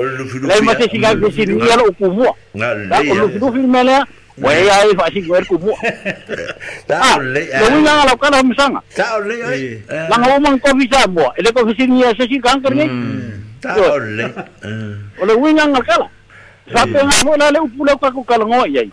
[0.00, 3.96] Lain mate siga ke sini ya lo kumua na lai lo fidu fi mele
[4.40, 5.76] wa ai fa si goer kumua
[6.88, 9.76] ta lai lo ni nga lo kala misanga ta lai ai
[10.08, 12.88] la ngau mang ko bisa bo ele ko sini ya se si kan ni
[13.60, 14.24] ta lai
[15.20, 16.08] o lo wi nga kala
[16.72, 16.96] sa pe
[17.36, 18.88] nga le upule aku ku kala ngoi ai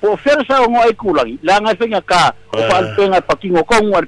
[0.00, 1.26] po fer sa ngo ai ku la
[1.58, 3.98] nga fe nga ka o pa al pe nga pa ki ngo ko ngo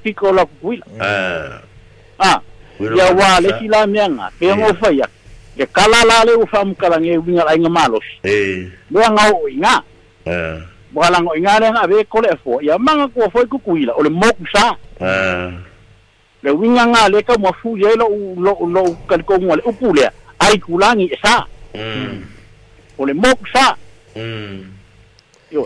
[2.17, 2.39] ah
[2.79, 4.31] ya wa le si la mianga
[5.57, 9.23] ke kala la le u fam kala nge winga la inga malos e le nga
[9.31, 9.83] o inga
[10.27, 10.35] e
[10.91, 13.93] bala ngo inga le nga be ko le fo ya manga ko fo ku kuila
[13.95, 15.15] o le mok sa e
[16.43, 19.71] le winga nga le ka mo fu ye lo lo lo kal ko ngole u
[19.73, 22.15] pule ai kulangi e sa mm
[22.97, 23.75] o le mok sa
[24.15, 24.59] mm
[25.51, 25.63] yo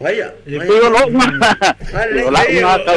[0.00, 0.32] Vaya.
[0.48, 1.28] E pe lo ma.
[1.28, 2.24] Hmm.
[2.24, 2.94] O la una ka.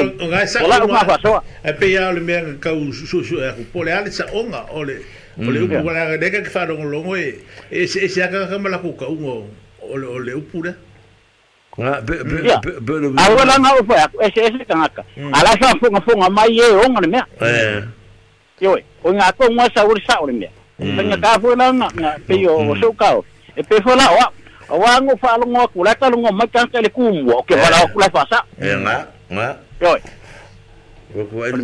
[0.63, 1.35] O la una fa so.
[1.59, 3.51] E pe ya le me ka u su su e
[3.83, 5.03] le ale sa onga ole.
[5.39, 7.39] o le upu wala de ka fa longo longo e
[7.71, 9.47] ese ese aka ka mala kuka ungo
[9.93, 10.75] ole ole upura
[11.75, 13.17] Ah, be be be be.
[13.17, 15.01] Ah, wala na upa, ese ese kanaka.
[15.17, 15.33] Mm.
[15.33, 17.25] Ala sa funga funga mai e onga ne mea.
[17.41, 17.81] Eh.
[18.61, 20.53] Yo, o nga ko ngwa sa uri sa uri mea.
[20.77, 22.77] Tanya ka fu na nga nga pe yo o mm.
[22.79, 23.25] so ka o.
[23.57, 24.29] E pe fo la wa.
[24.69, 28.05] Wa ngo fa longo kula ka longo mai ka ka le kumbo, ke bala kula
[28.13, 28.45] fa sa.
[28.61, 29.57] Eh nga, nga.
[29.81, 29.97] Yo.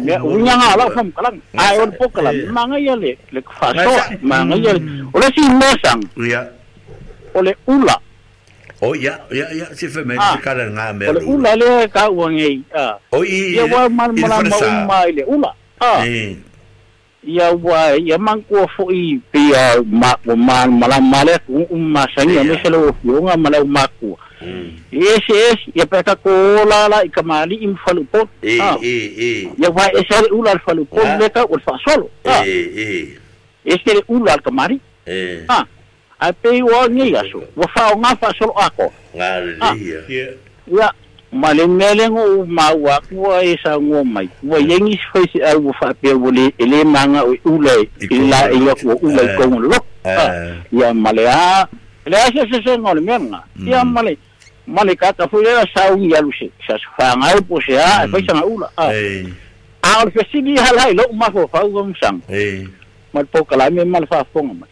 [0.05, 3.73] ya unya nga la fam kalang ai on po kalang manga ya le le fa
[3.73, 3.89] so
[4.21, 4.73] manga ya
[5.17, 6.41] ole si mesang ya
[7.33, 7.97] ole ula
[8.85, 10.13] o ya ya ya si fe me
[10.45, 14.43] kala nga me ole le ka wangi ah o i ya wa mal mal
[14.85, 14.97] ma
[15.33, 16.05] ula ah
[17.23, 22.06] ia ya, ua ia ya, mangkua foi pia ya, ma ma malam male um ma
[22.15, 24.72] sangi ame se lo yonga male um maku hmm.
[24.91, 26.31] yes ya ia peka ko
[26.64, 28.80] la la ikamali im falu pot eh, ah.
[28.80, 32.39] eh eh ia wa esel ular falu pot leka ul fa solo ah.
[32.48, 33.06] eh eh
[33.75, 35.65] esel ular kamari eh ha ah.
[36.23, 39.99] ape wa ya so, wa fa nga fa solo ako ngali ya
[40.72, 40.88] ya
[41.32, 44.69] malemele ngo mawa kwa isa ngo mai wa hmm.
[44.69, 47.72] yengi face au fa pe wole ele manga ule
[48.09, 49.35] ila iyo ko ule eh.
[49.38, 50.17] ko lo eh.
[50.17, 51.67] ah, ya malea
[52.06, 53.67] le ase se se ngo menga hmm.
[53.67, 54.17] ya male
[54.67, 57.85] male ka ta fue la sa un ya luce sa fa nga po se a
[57.85, 58.11] ah, hmm.
[58.11, 58.83] fa sa ula a
[59.85, 62.22] a o fe sigi halai lo ma fo fa ngom sang
[63.14, 64.66] mal po kala me mal fa fo ngom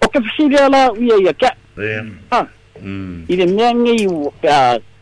[0.00, 1.20] o ke sigi ala ya ah.
[1.20, 1.50] ya ka
[2.32, 2.40] ha
[3.28, 4.32] ile mengi wa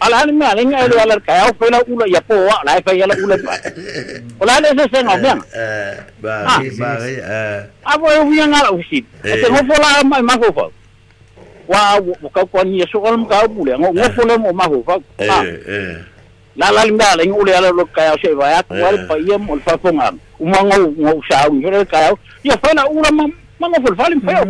[0.00, 2.92] ala hali mina ale ɲa yɛlɛ ala ka yaw fɛla ula yapo wa ala fɛ
[2.98, 3.52] yɛlɛ ula ba
[4.40, 5.38] ola ale se se ngɔ bɛn
[6.22, 6.32] ba
[6.78, 7.68] ba eh.
[7.84, 10.64] bɔ ye wiyan ala usid parce que ngɔ la ma ma fɔ fɔ
[11.68, 14.64] wa wo ka ko ni so kɔlɔm ka bule ngɔ ngɔ fɔ le mo ma
[14.64, 14.78] fɔ
[15.18, 15.96] eh.
[16.56, 18.98] la la mina ale ɲa ula ala lo ka yaw se ba ya ko ala
[19.06, 22.56] pa yem ol fa fɔ ngam uma ngɔ ngɔ sa u yɛlɛ ka yaw ya
[22.56, 23.24] fɛla ula ma
[23.60, 24.44] ma ngɔ fɔ fa lim fa yaw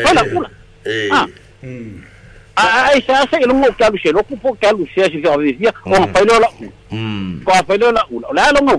[0.00, 1.26] fɛla ula ah eh, eh.
[1.66, 2.04] Mm.
[2.56, 6.48] Sasa se kalu se loku po que se se ka o pa lo la
[7.42, 8.74] ko pa lo la U, la lo no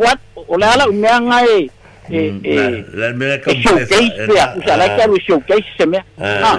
[0.00, 1.66] what o la la me anga e
[2.10, 2.54] e
[3.00, 3.42] la me ah.
[3.42, 6.58] ka showcase que la kalu showcase se me ah, ah.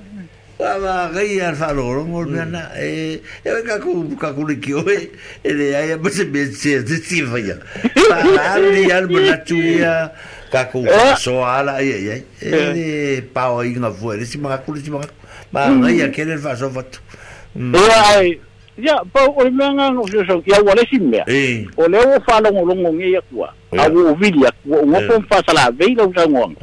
[0.61, 5.07] wa ma gai ar na e e ka ku ka ku ki o e
[5.49, 7.55] le ai ba se be se se si fa ya
[7.95, 10.11] pa ar ni ar mo na tu ya
[10.53, 10.85] ka ku
[11.17, 11.89] so ala e
[12.39, 15.01] e e pa o inga fu e si ma ku si ma
[15.51, 17.01] ma gai ar ke le fa so fa tu
[17.57, 17.73] mm.
[17.73, 18.29] eh, ai
[18.77, 21.25] ya pa o me nga no so so ya wala si me
[21.73, 23.81] o le o fa lo ngolongo nge ya ku eh.
[23.81, 26.53] a o vidi ya ku o po fa sala ve lo sa ngong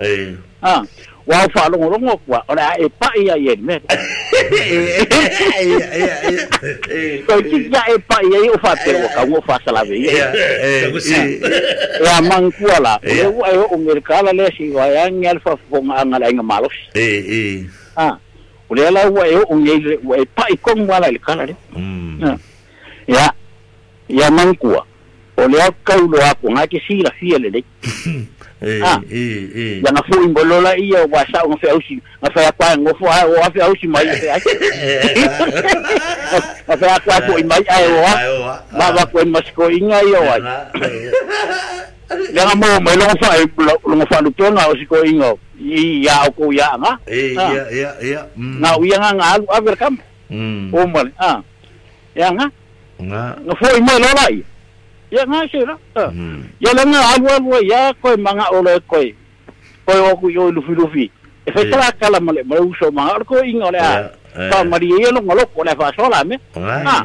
[0.62, 0.82] ah
[1.28, 3.78] wa o fa longo longo kwa ona e pa ia ye me
[7.28, 10.24] so ki ya e pa ia o fa te ka o fa sala ve ya
[12.04, 15.40] ya man kwa la e o e o ngir kala le si wa ya ngel
[15.44, 17.40] fa fo nga ngala nga malos e e
[17.96, 18.16] ah
[18.70, 21.54] ule la wa e o ngel wa e pa i kong wala le kala le
[23.06, 23.32] ya
[24.08, 24.80] ya man kwa
[25.36, 27.60] o le ka ulo ako nga ke si la fiele le
[28.82, 28.98] Ah.
[29.78, 33.50] ya na fuu imbolola iya wa sa ngofe ausi ngofe ya kwa ngofu a wa
[33.54, 34.40] fe ausi mai ya ya
[36.66, 38.12] ngofe ya kwa fuu imai a wa
[38.74, 40.36] ba ba ko masko inga iya wa
[42.34, 43.46] ya na mo mai lo fa e
[43.94, 47.70] lo fa lu to na ausi ko inga iya o ko ya nga iya ah.
[47.70, 48.58] iya iya mm.
[48.58, 49.94] na uya nga nga alu aver kam
[50.34, 50.74] mm.
[50.74, 51.38] o mal ah
[52.10, 52.50] ya nga
[53.06, 54.42] nga ngofu imai lo lai
[55.10, 55.74] ya nga si ra
[56.60, 59.12] ya la nga alu alu ya koe manga ole koe
[59.84, 61.04] koe o ku yo lufi lufi
[61.48, 64.12] e fe tra kala male male uso manga ole koe inga ole a
[64.52, 67.04] ta mari ye lo ngolo ko le fa so la me ha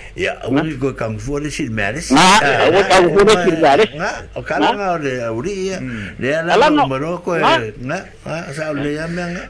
[0.11, 2.19] ia uri ko kang fu le sil meres na
[2.75, 3.91] o kang fu le sil meres
[4.35, 5.71] o kala nga le uri
[6.19, 7.97] le ala numero ko na
[8.51, 9.43] sa le ya me nga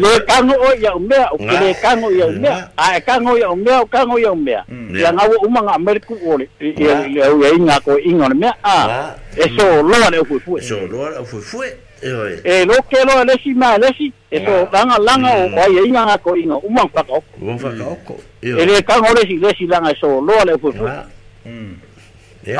[0.00, 3.52] le kang o ya me o le kang o ya me a kang o ya
[3.52, 4.56] me o kang o ya me
[4.96, 6.48] ya nga o uma nga mer ku o le
[6.80, 7.28] ya ya
[7.60, 11.60] nga ko ingon me a eso lo le fu fu eso lo le fu fu
[12.02, 14.72] e lo ke lo le si ma le si e so mm.
[14.74, 15.54] langa langa o mm.
[15.56, 17.96] wa ye inga ko inga uma fa ko uma fa mm.
[18.04, 21.04] ko eh, e le ka ngore si le si langa so lo le fu ah.
[21.44, 21.86] mm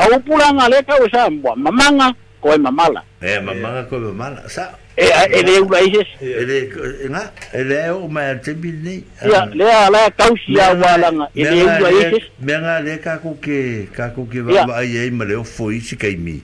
[0.01, 5.39] au pulanga le ka usa mamanga ko mamala e mamanga ko mamala sa e e,
[5.39, 7.53] e le u e le nga e, ah.
[7.53, 8.95] e, e le o ma te bi le
[9.31, 12.75] ya le ala ka u sia wa la nga e le u laises me nga
[12.85, 15.79] le ka ku ke ka ku ke va ba ye ma le o fo i
[15.81, 16.41] si ka i mi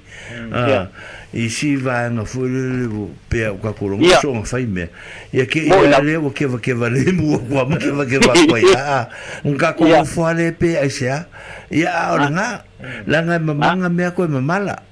[0.69, 0.85] ya
[1.33, 4.29] i si va nga fo le le o pe o ka ko lo nga so
[4.37, 4.85] nga fa i me
[5.33, 5.81] ya ke ah.
[5.89, 6.93] e le o ke va ke va ah.
[6.93, 9.01] le mu o wa ma ke va ke va ko ya
[9.49, 11.25] nga ko fo le pe a se ya
[11.73, 12.61] ya o nga
[13.09, 14.91] la nga ma nga me ko ma mala ya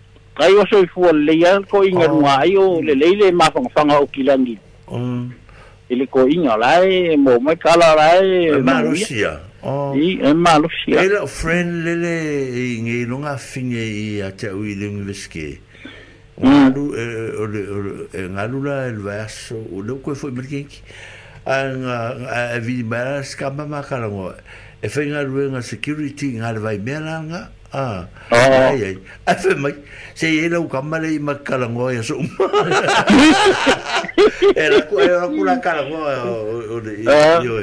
[0.41, 3.69] kai o soi fu le ya ko inga nga yo le le le ma fong
[3.77, 4.57] fanga o kilangi
[4.89, 5.37] mm
[5.91, 9.93] ele ko inga lai mo mai kala lai ma rusia Oh.
[9.93, 11.03] I e malusia.
[11.05, 12.13] Ele o friend lele
[12.49, 15.61] i ngi longa finge i a te ui le ngiveske.
[16.41, 16.85] Ngalu
[18.09, 20.81] e ngalu la el verso o le ko foi merkink.
[21.45, 21.69] A
[22.57, 24.33] a vi mara skamba ma kalango.
[24.81, 27.45] E fenga luenga security ngal vai melanga.
[27.53, 27.60] Mm.
[27.71, 28.03] Ah.
[28.31, 28.35] Oh.
[28.37, 28.95] Ai ai.
[29.25, 29.71] Afe mai.
[30.13, 32.19] Se e lau kamale i makala ngoa e so.
[34.55, 36.13] Era ku era ku la kala ngoa
[36.67, 36.91] o de
[37.45, 37.55] yo.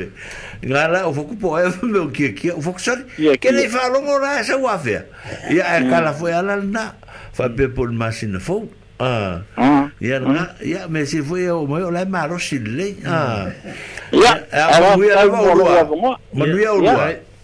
[0.65, 3.05] Ngala o foku po e me ki ki o foku sari.
[3.37, 5.05] Ke le fa longo la sa wa fe.
[5.53, 6.97] Ya e kala foi ala na.
[7.37, 8.65] Fa be por masina fo.
[8.99, 9.45] Ah.
[10.01, 12.97] Ya na ya me se foi o mo la maro sille.
[13.05, 13.53] Ah.
[14.09, 14.41] Ya.
[14.73, 15.97] Ala foi ala o.
[16.33, 17.28] Mo ya o.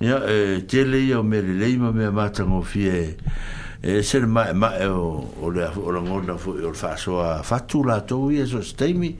[0.00, 4.52] ya e tele yo merele ma me mata ngo fi e se e e, ma
[4.52, 7.38] ma o o le o le mo fo o fa so hmm.
[7.38, 9.16] a fatu la to wi so stemi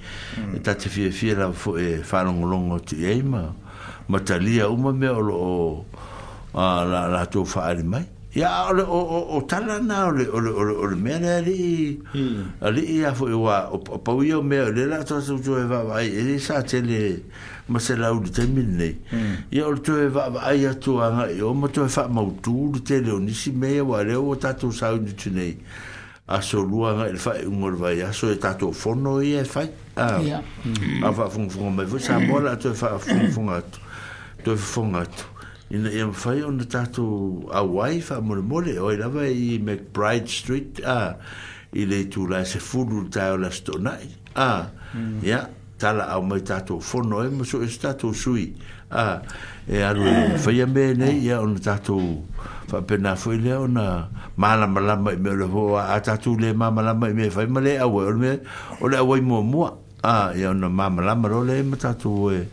[0.63, 3.55] ta te fi fi la fo e fa long long o ti e ma
[4.07, 5.87] ma talia uma me o o
[6.55, 10.39] a la la to fa ali mai ya o o o tala na o o
[10.43, 12.03] o o me na ali
[12.61, 15.85] ali ya fo wa o pa wi o me le la to so jo va
[15.85, 17.23] vai e sa tele
[17.69, 18.97] ma se lau di te min nei.
[19.11, 19.37] Hmm.
[19.51, 22.71] Ia o tu e wa ai atu anga i o ma tu e wha mautu
[22.75, 25.57] di te leo nisi mea wa leo o tatu sau ni tu nei.
[26.29, 29.71] Aso lua anga il fai ungor vai aso e tatu fono i e fai.
[29.97, 31.05] Hmm.
[31.05, 33.63] A va fung fung mai vui sa mola tu e wha fung fung
[34.45, 35.25] Tu e fung atu.
[35.71, 39.25] Ina i am fai o na tatu a wai wha mole mole o i lava
[39.27, 41.17] i McBride Street a
[41.73, 44.23] i leitu la se fulu tae o la stonai.
[44.35, 44.67] A,
[45.23, 48.47] ya, hmm tala au mai tātou fono e maso e tātou sui
[48.95, 49.19] a
[49.69, 52.21] e alu e whaia me ne ia ona tātou
[52.71, 57.11] whapena fwe lea ona mala malama i me ole ho a tātou le mala malama
[57.11, 58.37] i me whai male au me ole
[58.87, 59.73] ole au e mua mua
[60.03, 62.45] a ia ona mala malama ro le e ma tātou e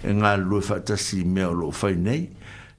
[0.00, 2.28] e ngā lue whatasi me olo whai nei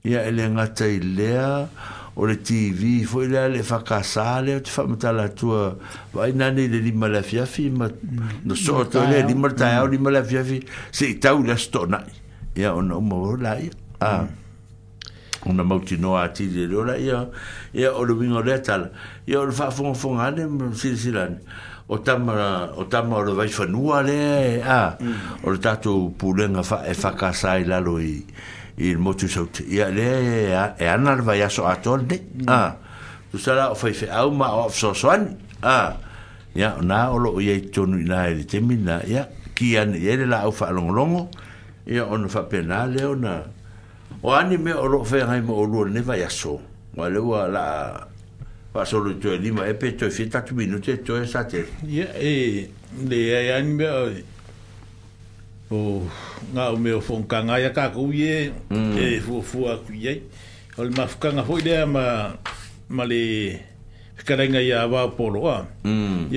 [0.02, 4.40] ia ele ngatai lea ia ele lea o le TV fo ile le fa casa
[4.42, 5.74] le te fa mata la tua
[6.12, 7.88] vai na ni le li mala fia fi ma
[8.44, 10.60] no so to le li mata o li mala fia fi
[10.90, 12.02] se ta u la stona
[12.56, 13.56] ya o no mo la
[14.00, 14.12] a
[15.48, 17.28] una multi no ati de lo la ya
[17.72, 18.92] ya o lo vino le tal
[19.26, 21.40] ya o fa fon fon ale sil silan
[21.88, 25.48] o tamara o tamara o vai fa nuale e, a mm.
[25.48, 28.20] o tatu pulenga fa e fa casa i la loi
[28.78, 30.06] i motu sau te ia le
[30.78, 32.44] e ana le vai aso ato ne mm.
[32.48, 32.76] a
[33.30, 35.96] tu sala o fai au ma o so soan a
[36.56, 40.16] ia na o lo ia i tonu i nae le temina ia ki ane ia
[40.16, 41.28] le la au fa longolongo
[41.86, 43.44] ia ono fa pena leo na
[44.24, 46.56] o ani me o lo fai ngai mo o lua ne vai aso
[46.96, 47.64] wa le ua la
[48.72, 51.66] wa solo tu e lima e pe tu e fitatu minute tu e sa te
[51.86, 52.68] ia e
[53.04, 54.02] le ia ani me o
[55.72, 56.02] o
[56.54, 58.92] nga o meu fon kanga ya ka ku ye mm.
[58.96, 60.20] e fu fu a ku ye
[60.76, 62.04] o le mafu kanga fo ile ma
[62.92, 63.22] ma le
[64.20, 65.90] fikarenga ya wa polo a ye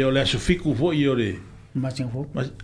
[0.03, 0.07] mm.
[0.07, 1.30] o le asu fiku fo i ore
[1.75, 2.22] masin fo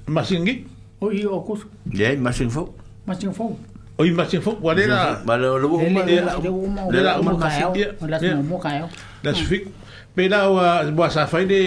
[0.08, 0.56] masin gi
[1.04, 2.72] o i o kus ye masin fo
[3.06, 3.52] masin fo
[4.00, 7.20] o i masin fo wa le la ma le o le wu ma le la
[7.20, 8.88] o ma ka yo
[9.22, 9.48] le asu mm.
[9.52, 9.70] fiku
[10.16, 11.60] pe la o a wa sa fa i le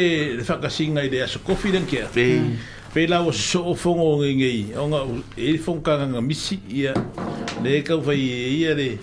[0.48, 2.08] fa ka singa i le asu kofi den kia
[2.94, 5.00] pela o so fongo ngi onga
[5.36, 6.94] e fong ka nga misi ia
[7.62, 8.98] le fai vai e ia le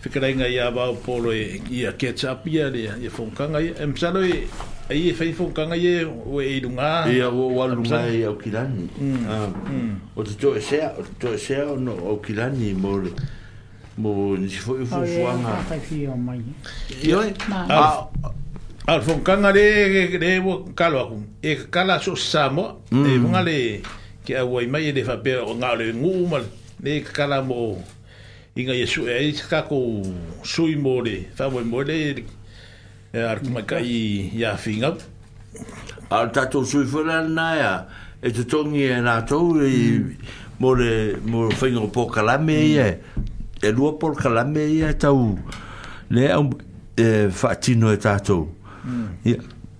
[0.00, 3.90] fikra nga ia ba polo e, ia ketchup ia le ia fong ka nga em
[3.98, 4.46] salo e
[4.88, 8.38] ai e fai fong ka nga ye o e dunga ia o walu mai o
[8.38, 9.98] e kilani mm, ah, mm.
[10.14, 13.02] o to to sea o to sea no o kilani mo
[13.98, 15.78] mo ni fo fo fo nga
[17.02, 17.18] ia
[17.66, 18.06] ah,
[18.88, 21.22] Al fonkanga le le wo kalwa kum.
[21.42, 22.80] E kala so samo.
[22.90, 23.04] Mm.
[23.06, 23.82] E vunga le
[24.24, 26.44] ke a wai mai e le fa pe o nga le ngu mal.
[26.82, 27.84] E kala mo
[28.56, 30.00] inga yesu e is ka ko
[30.42, 32.24] sui mole, le fa mo mo e
[33.12, 34.96] ar kuma kai ya finga.
[36.10, 37.86] Al tatu sui fola na ya.
[38.22, 39.68] E te tongi e nga tau e
[40.00, 40.12] mm.
[40.60, 40.70] mo
[41.28, 42.88] mo fingo po kala me ye.
[42.88, 43.24] Mm.
[43.68, 45.36] E lua por kala me ye tau.
[46.08, 46.32] Le
[46.96, 48.56] e fatino e tatu
[49.24, 49.36] e ia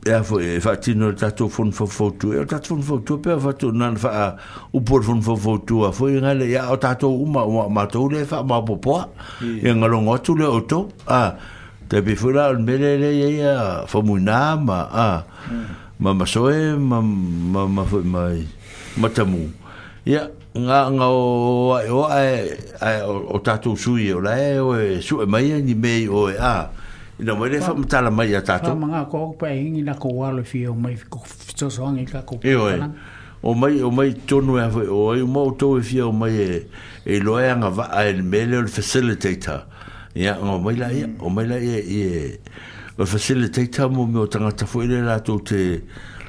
[0.07, 3.39] ea foi e faatino le tatou fon fafoutu e o tatou fon fafoutu pe a
[3.39, 4.37] fatu nana faa
[4.75, 8.25] upu le fon fafoutu a foi e ngale ya o tatou uma uma matou le
[8.25, 9.09] faa ma popoa
[9.63, 11.35] e ngalongo atu le oto a
[11.89, 15.65] te pe fula al mele ye ya famuina ma a mm.
[15.99, 18.47] ma ma soe ma ma ma foi mai
[18.97, 19.51] matamu
[20.07, 21.75] ya nga nga o
[22.09, 22.57] ai
[23.33, 26.53] o tatou sui e o lae o e sui mai ni mei o e a
[26.55, 26.71] a
[27.21, 30.29] ina wai le fama tala mai a tatou fama ngā kua kupa ingi na kua
[30.29, 32.93] walo fi o mai fiko fitoso angi ka kua e kua
[33.43, 36.31] o mai o mai tonu e hawe o ai mau tau e fia o mai
[36.31, 36.67] e
[37.07, 39.65] e loa va a en mele le facilitator
[40.15, 41.65] Ya o mai la ia o mai la mm.
[41.65, 42.41] ia e
[42.99, 45.41] le facilitator mo me o tangata fo ele la tau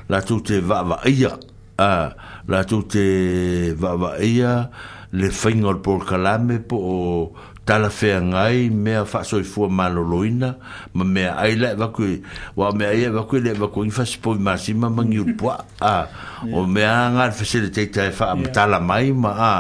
[0.10, 1.38] la tau va va ia
[1.78, 2.16] a
[2.48, 4.70] la tau te va va ia
[5.12, 7.34] le fainga por kalame po
[7.70, 10.56] tala fe ngai mea faso i fua malo loina
[10.98, 12.16] ma mea ai lai vaku i
[12.58, 15.56] wa mea ia vaku i lai vaku i fasi po i masima ma ngi upua
[15.78, 16.10] yeah.
[16.58, 18.50] o mea ngai fasele te tae faa yeah.
[18.56, 19.54] tala mai ma a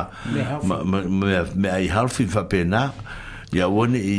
[0.65, 2.81] ma, ma, ma, mea, i halfi fa pena
[3.53, 4.17] ya wani i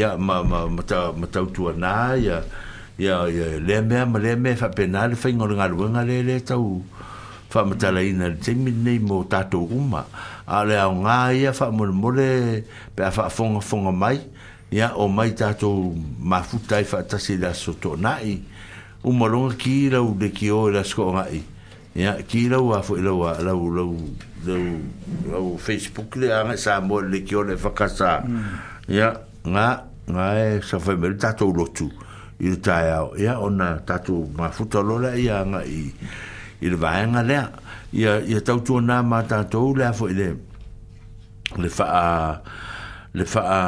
[0.00, 2.44] ya ma ma ma ta ma ta utua na ya
[3.00, 6.44] ya ya le mea ma le mea fa pena le fai ngolunga wen le le
[6.44, 6.84] tau
[7.50, 10.04] fa ma tala ina le temi nei mo tato umma
[10.50, 12.30] a le au ngā ia wha mure mure
[12.96, 14.16] pe a wha fonga fonga mai
[14.74, 18.40] ia o mai tātou mafutai wha tasi la soto nai
[19.06, 21.42] umaronga ki rau de ki o la sko ngai
[22.02, 23.94] ia ki rau a fwe rau a rau rau
[24.46, 24.74] rau
[25.30, 28.52] rau Facebook le anga sa mo le ki o le whakasa mm.
[28.90, 29.12] ia
[29.46, 29.68] ngā
[30.10, 31.86] ngā e sa fwe mere tātou lotu
[32.40, 35.84] i le tāiau ia ona tātou mafuta lola ia anga i
[36.60, 40.06] i le vāenga lea ia ia ia tau tu na ma ta to le fo
[40.06, 40.28] le
[41.58, 42.08] le fa a
[43.14, 43.60] le fa a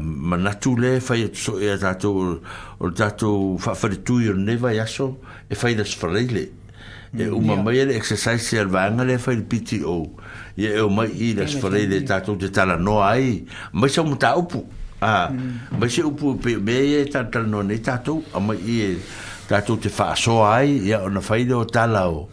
[0.00, 2.40] manatu le fa ia so ia ta to
[2.80, 5.76] o ta to fa fa tu i ne va ia so e fa e e
[5.76, 6.24] mm, ia so le
[7.20, 10.08] e o ma mai le exercise ser va le fa il piti o
[10.56, 13.44] ia o e mai i le so le ta to de ta la no ai
[13.76, 14.64] mai so muta upu
[15.04, 15.76] a mm.
[15.76, 18.96] mai se upu pe me ia ta ta no ne ta to a mai i
[19.46, 22.30] ta to te fa so ai ia o na fa ia o ta la o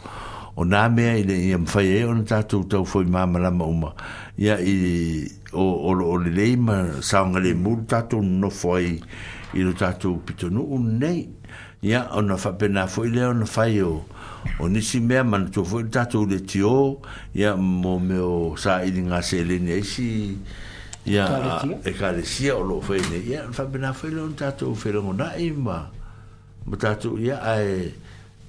[0.55, 3.93] o nā mea i le ia mwhai e ona tātou tau fwoi māma lama uma
[4.37, 4.73] ia i
[5.53, 8.99] o, o, le leima saonga le mūru tātou no fwoi
[9.53, 11.23] i lo tātou pito nu nei
[11.83, 13.95] ia ona whapena fwoi le ona whai o
[14.59, 16.75] o nisi mea mana tō fwoi tātou le tio
[17.33, 20.09] ia mō meo sā ili ngā se le ne eisi
[21.09, 21.25] ia
[21.81, 23.25] e kare sia e o lo fwoi nei.
[23.33, 25.81] ia whapena fwoi le ona tātou whelongo na ima
[26.63, 27.91] Mutatu ia ai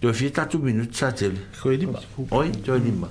[0.04, 1.32] Yo fi ta tu minut sa tel.
[1.62, 1.96] Koi lima.
[2.30, 3.08] Oi, koi lima.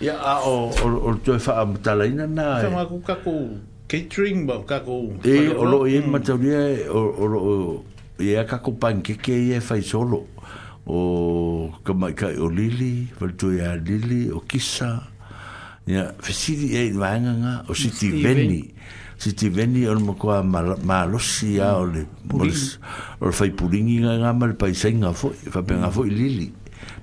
[0.00, 2.60] Ya a o o o fa am ta la ina na.
[2.60, 2.72] Fa e.
[2.74, 3.56] ma ku ka ko
[3.88, 5.08] catering ba ka ko.
[5.24, 7.48] E o lo e ma ta ni e o o
[8.20, 10.20] e ka ko pan ke ke e fa solo.
[10.86, 10.98] O
[11.84, 14.90] ka ma ka o lili, fa tu ya e lili o kisa.
[15.88, 18.60] Ya fa si di e va nga o si ti veni
[19.18, 23.98] si te veni o mo koa ma losi a o le o le fai puringi
[24.06, 26.46] nga nga ma le paisenga fo fa pe nga fo i lili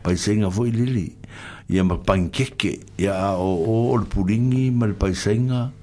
[0.01, 1.11] paisenga fo i lili
[1.67, 5.73] ia ma pankeke ia a o o o le puringi ma le paisenga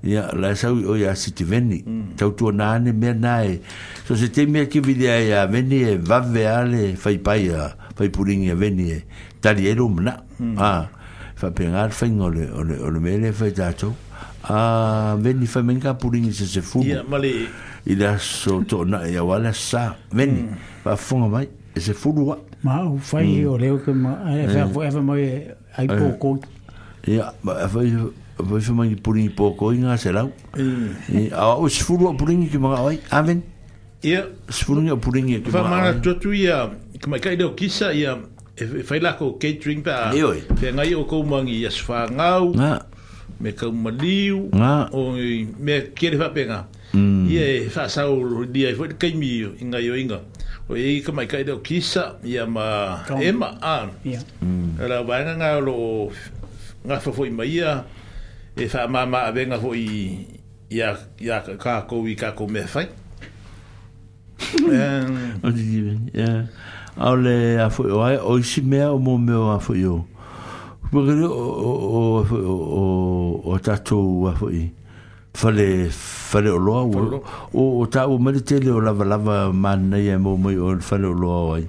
[0.00, 2.16] ia la e sau o ia si te veni mm.
[2.16, 3.60] tau tua nane mea nae
[4.08, 7.52] so se te mea ki vidi a ia veni e vave a le fai pai
[7.52, 9.04] a fai puringi a veni e
[9.44, 10.56] tari e rumna mm.
[10.56, 10.88] ah,
[11.36, 13.92] fa pe nga le fai ngole o le mele fai tatou
[14.46, 17.50] a ah, ven fa men ka pulin se se fu ya male
[17.84, 20.86] ida so to na ya wala sa ven hmm.
[20.86, 23.50] pa fu nga bai eh, se fu wa ma u fa i hmm.
[23.50, 24.14] o le ke ma
[24.52, 26.30] fa fu fa mo ai po ko
[27.10, 30.22] ya ba fa fa fa mo ni pulin po ko nga se la
[31.18, 33.42] i a o se fu wa pulin ki ma ai a ven
[34.06, 36.70] ya se fu nga pulin ki ma fa ma to tu ya
[37.02, 38.14] ka ka de kisa ya
[38.54, 42.54] eh, fa la ko catering pa fa ngai o ko mangi ngau
[43.40, 45.12] me kau maliu nga o
[45.60, 46.64] me kere fa penga
[46.96, 47.26] mm.
[47.28, 50.20] ye fa sau dia foi kai mi inga yo inga
[50.68, 53.60] o ye ka mai kai do kisa ya ma ema mm.
[54.08, 54.20] e e a
[54.80, 56.08] ya ra ba nga nga lo
[56.88, 57.84] nga fo fo mai ya
[58.56, 60.16] e fa ma ma venga fo i
[60.72, 62.84] ya ya ka ko wi ka ko me fa
[64.76, 65.96] Ehm, o di di.
[66.12, 66.44] Ya.
[67.00, 70.04] Ale a fo o ai o si mo me a fo yo
[70.92, 72.36] o, o, o,
[73.42, 74.72] o, o tatou a fwoi.
[75.34, 79.98] Fale, fale o loa o, o, o tau o mele tele o lava lava mana
[79.98, 81.68] ia e mo mo o fale o loa o ai.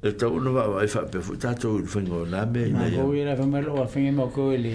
[0.03, 2.99] e tau no va vai fa pe fu tatou il fengo na me na ya
[3.03, 4.73] ko ina fa melo a fengo ko le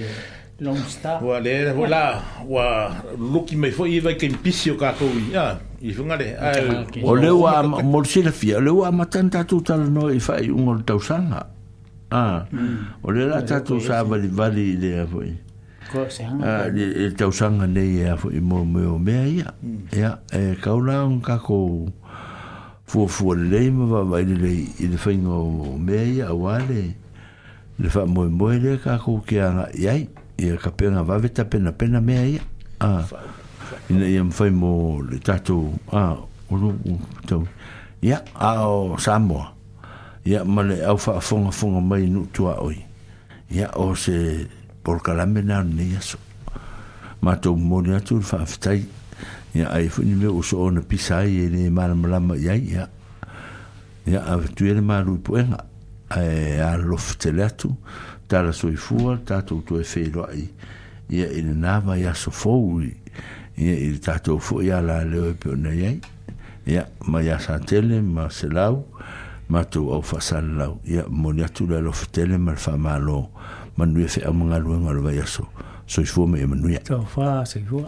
[0.60, 1.74] long star wa le yeah.
[1.78, 6.18] wala wa luki mai fo iwa ke impisio ka ko wi ya i funga ah,
[6.18, 10.82] le o le wa morsila fi le wa matanta total no i fa un ol
[10.82, 11.46] tau sanga
[12.10, 13.06] ah hmm.
[13.06, 15.34] o le la tatu sa vali vali le fo i
[15.94, 16.66] ko se ha
[17.16, 19.54] tau sanga ah, le ya fo e i mo mo me ya
[19.94, 20.42] ya hmm.
[20.42, 21.86] e ka ola un ka ko
[22.90, 26.98] fu fu le me va vai le i le fingo me ya wale
[27.78, 31.44] le fa mo mo le ka ko ke ana yai ia ka penga vave ta
[31.50, 32.44] pena mea ia
[32.80, 33.04] a
[33.90, 36.14] ina ia mwhai mo le tato a
[36.54, 36.78] ono
[37.26, 37.44] tau
[38.06, 39.54] ia ao, o Samoa
[40.26, 42.78] ia ma le au wha fonga fonga mai nu tu a oi
[43.50, 44.46] ia o se
[44.86, 46.02] porkalame na ne ia
[47.26, 48.86] ma tau mwone atu le wha fitai
[49.58, 52.86] ia ai fuini me o so ona pisai e ne maramalama ia ia
[54.06, 55.66] ia a tuere maru i poenga
[56.14, 57.74] a lofte le atu
[58.28, 60.46] tala soifua tatou toe feiloaʻi
[61.16, 65.86] ia i le na so aso fou ia i le tatou foʻi alaleo e peonei
[65.88, 66.02] ai
[66.68, 68.84] ia ma ia sa tele ma selau
[69.50, 73.18] matou au faasalalau ia moni atu le alofa tele ma le faamālō
[73.78, 75.48] manuia e feʻaumagaluega o le vai aso
[75.88, 77.88] soifua ma ia e manuia taufa soifua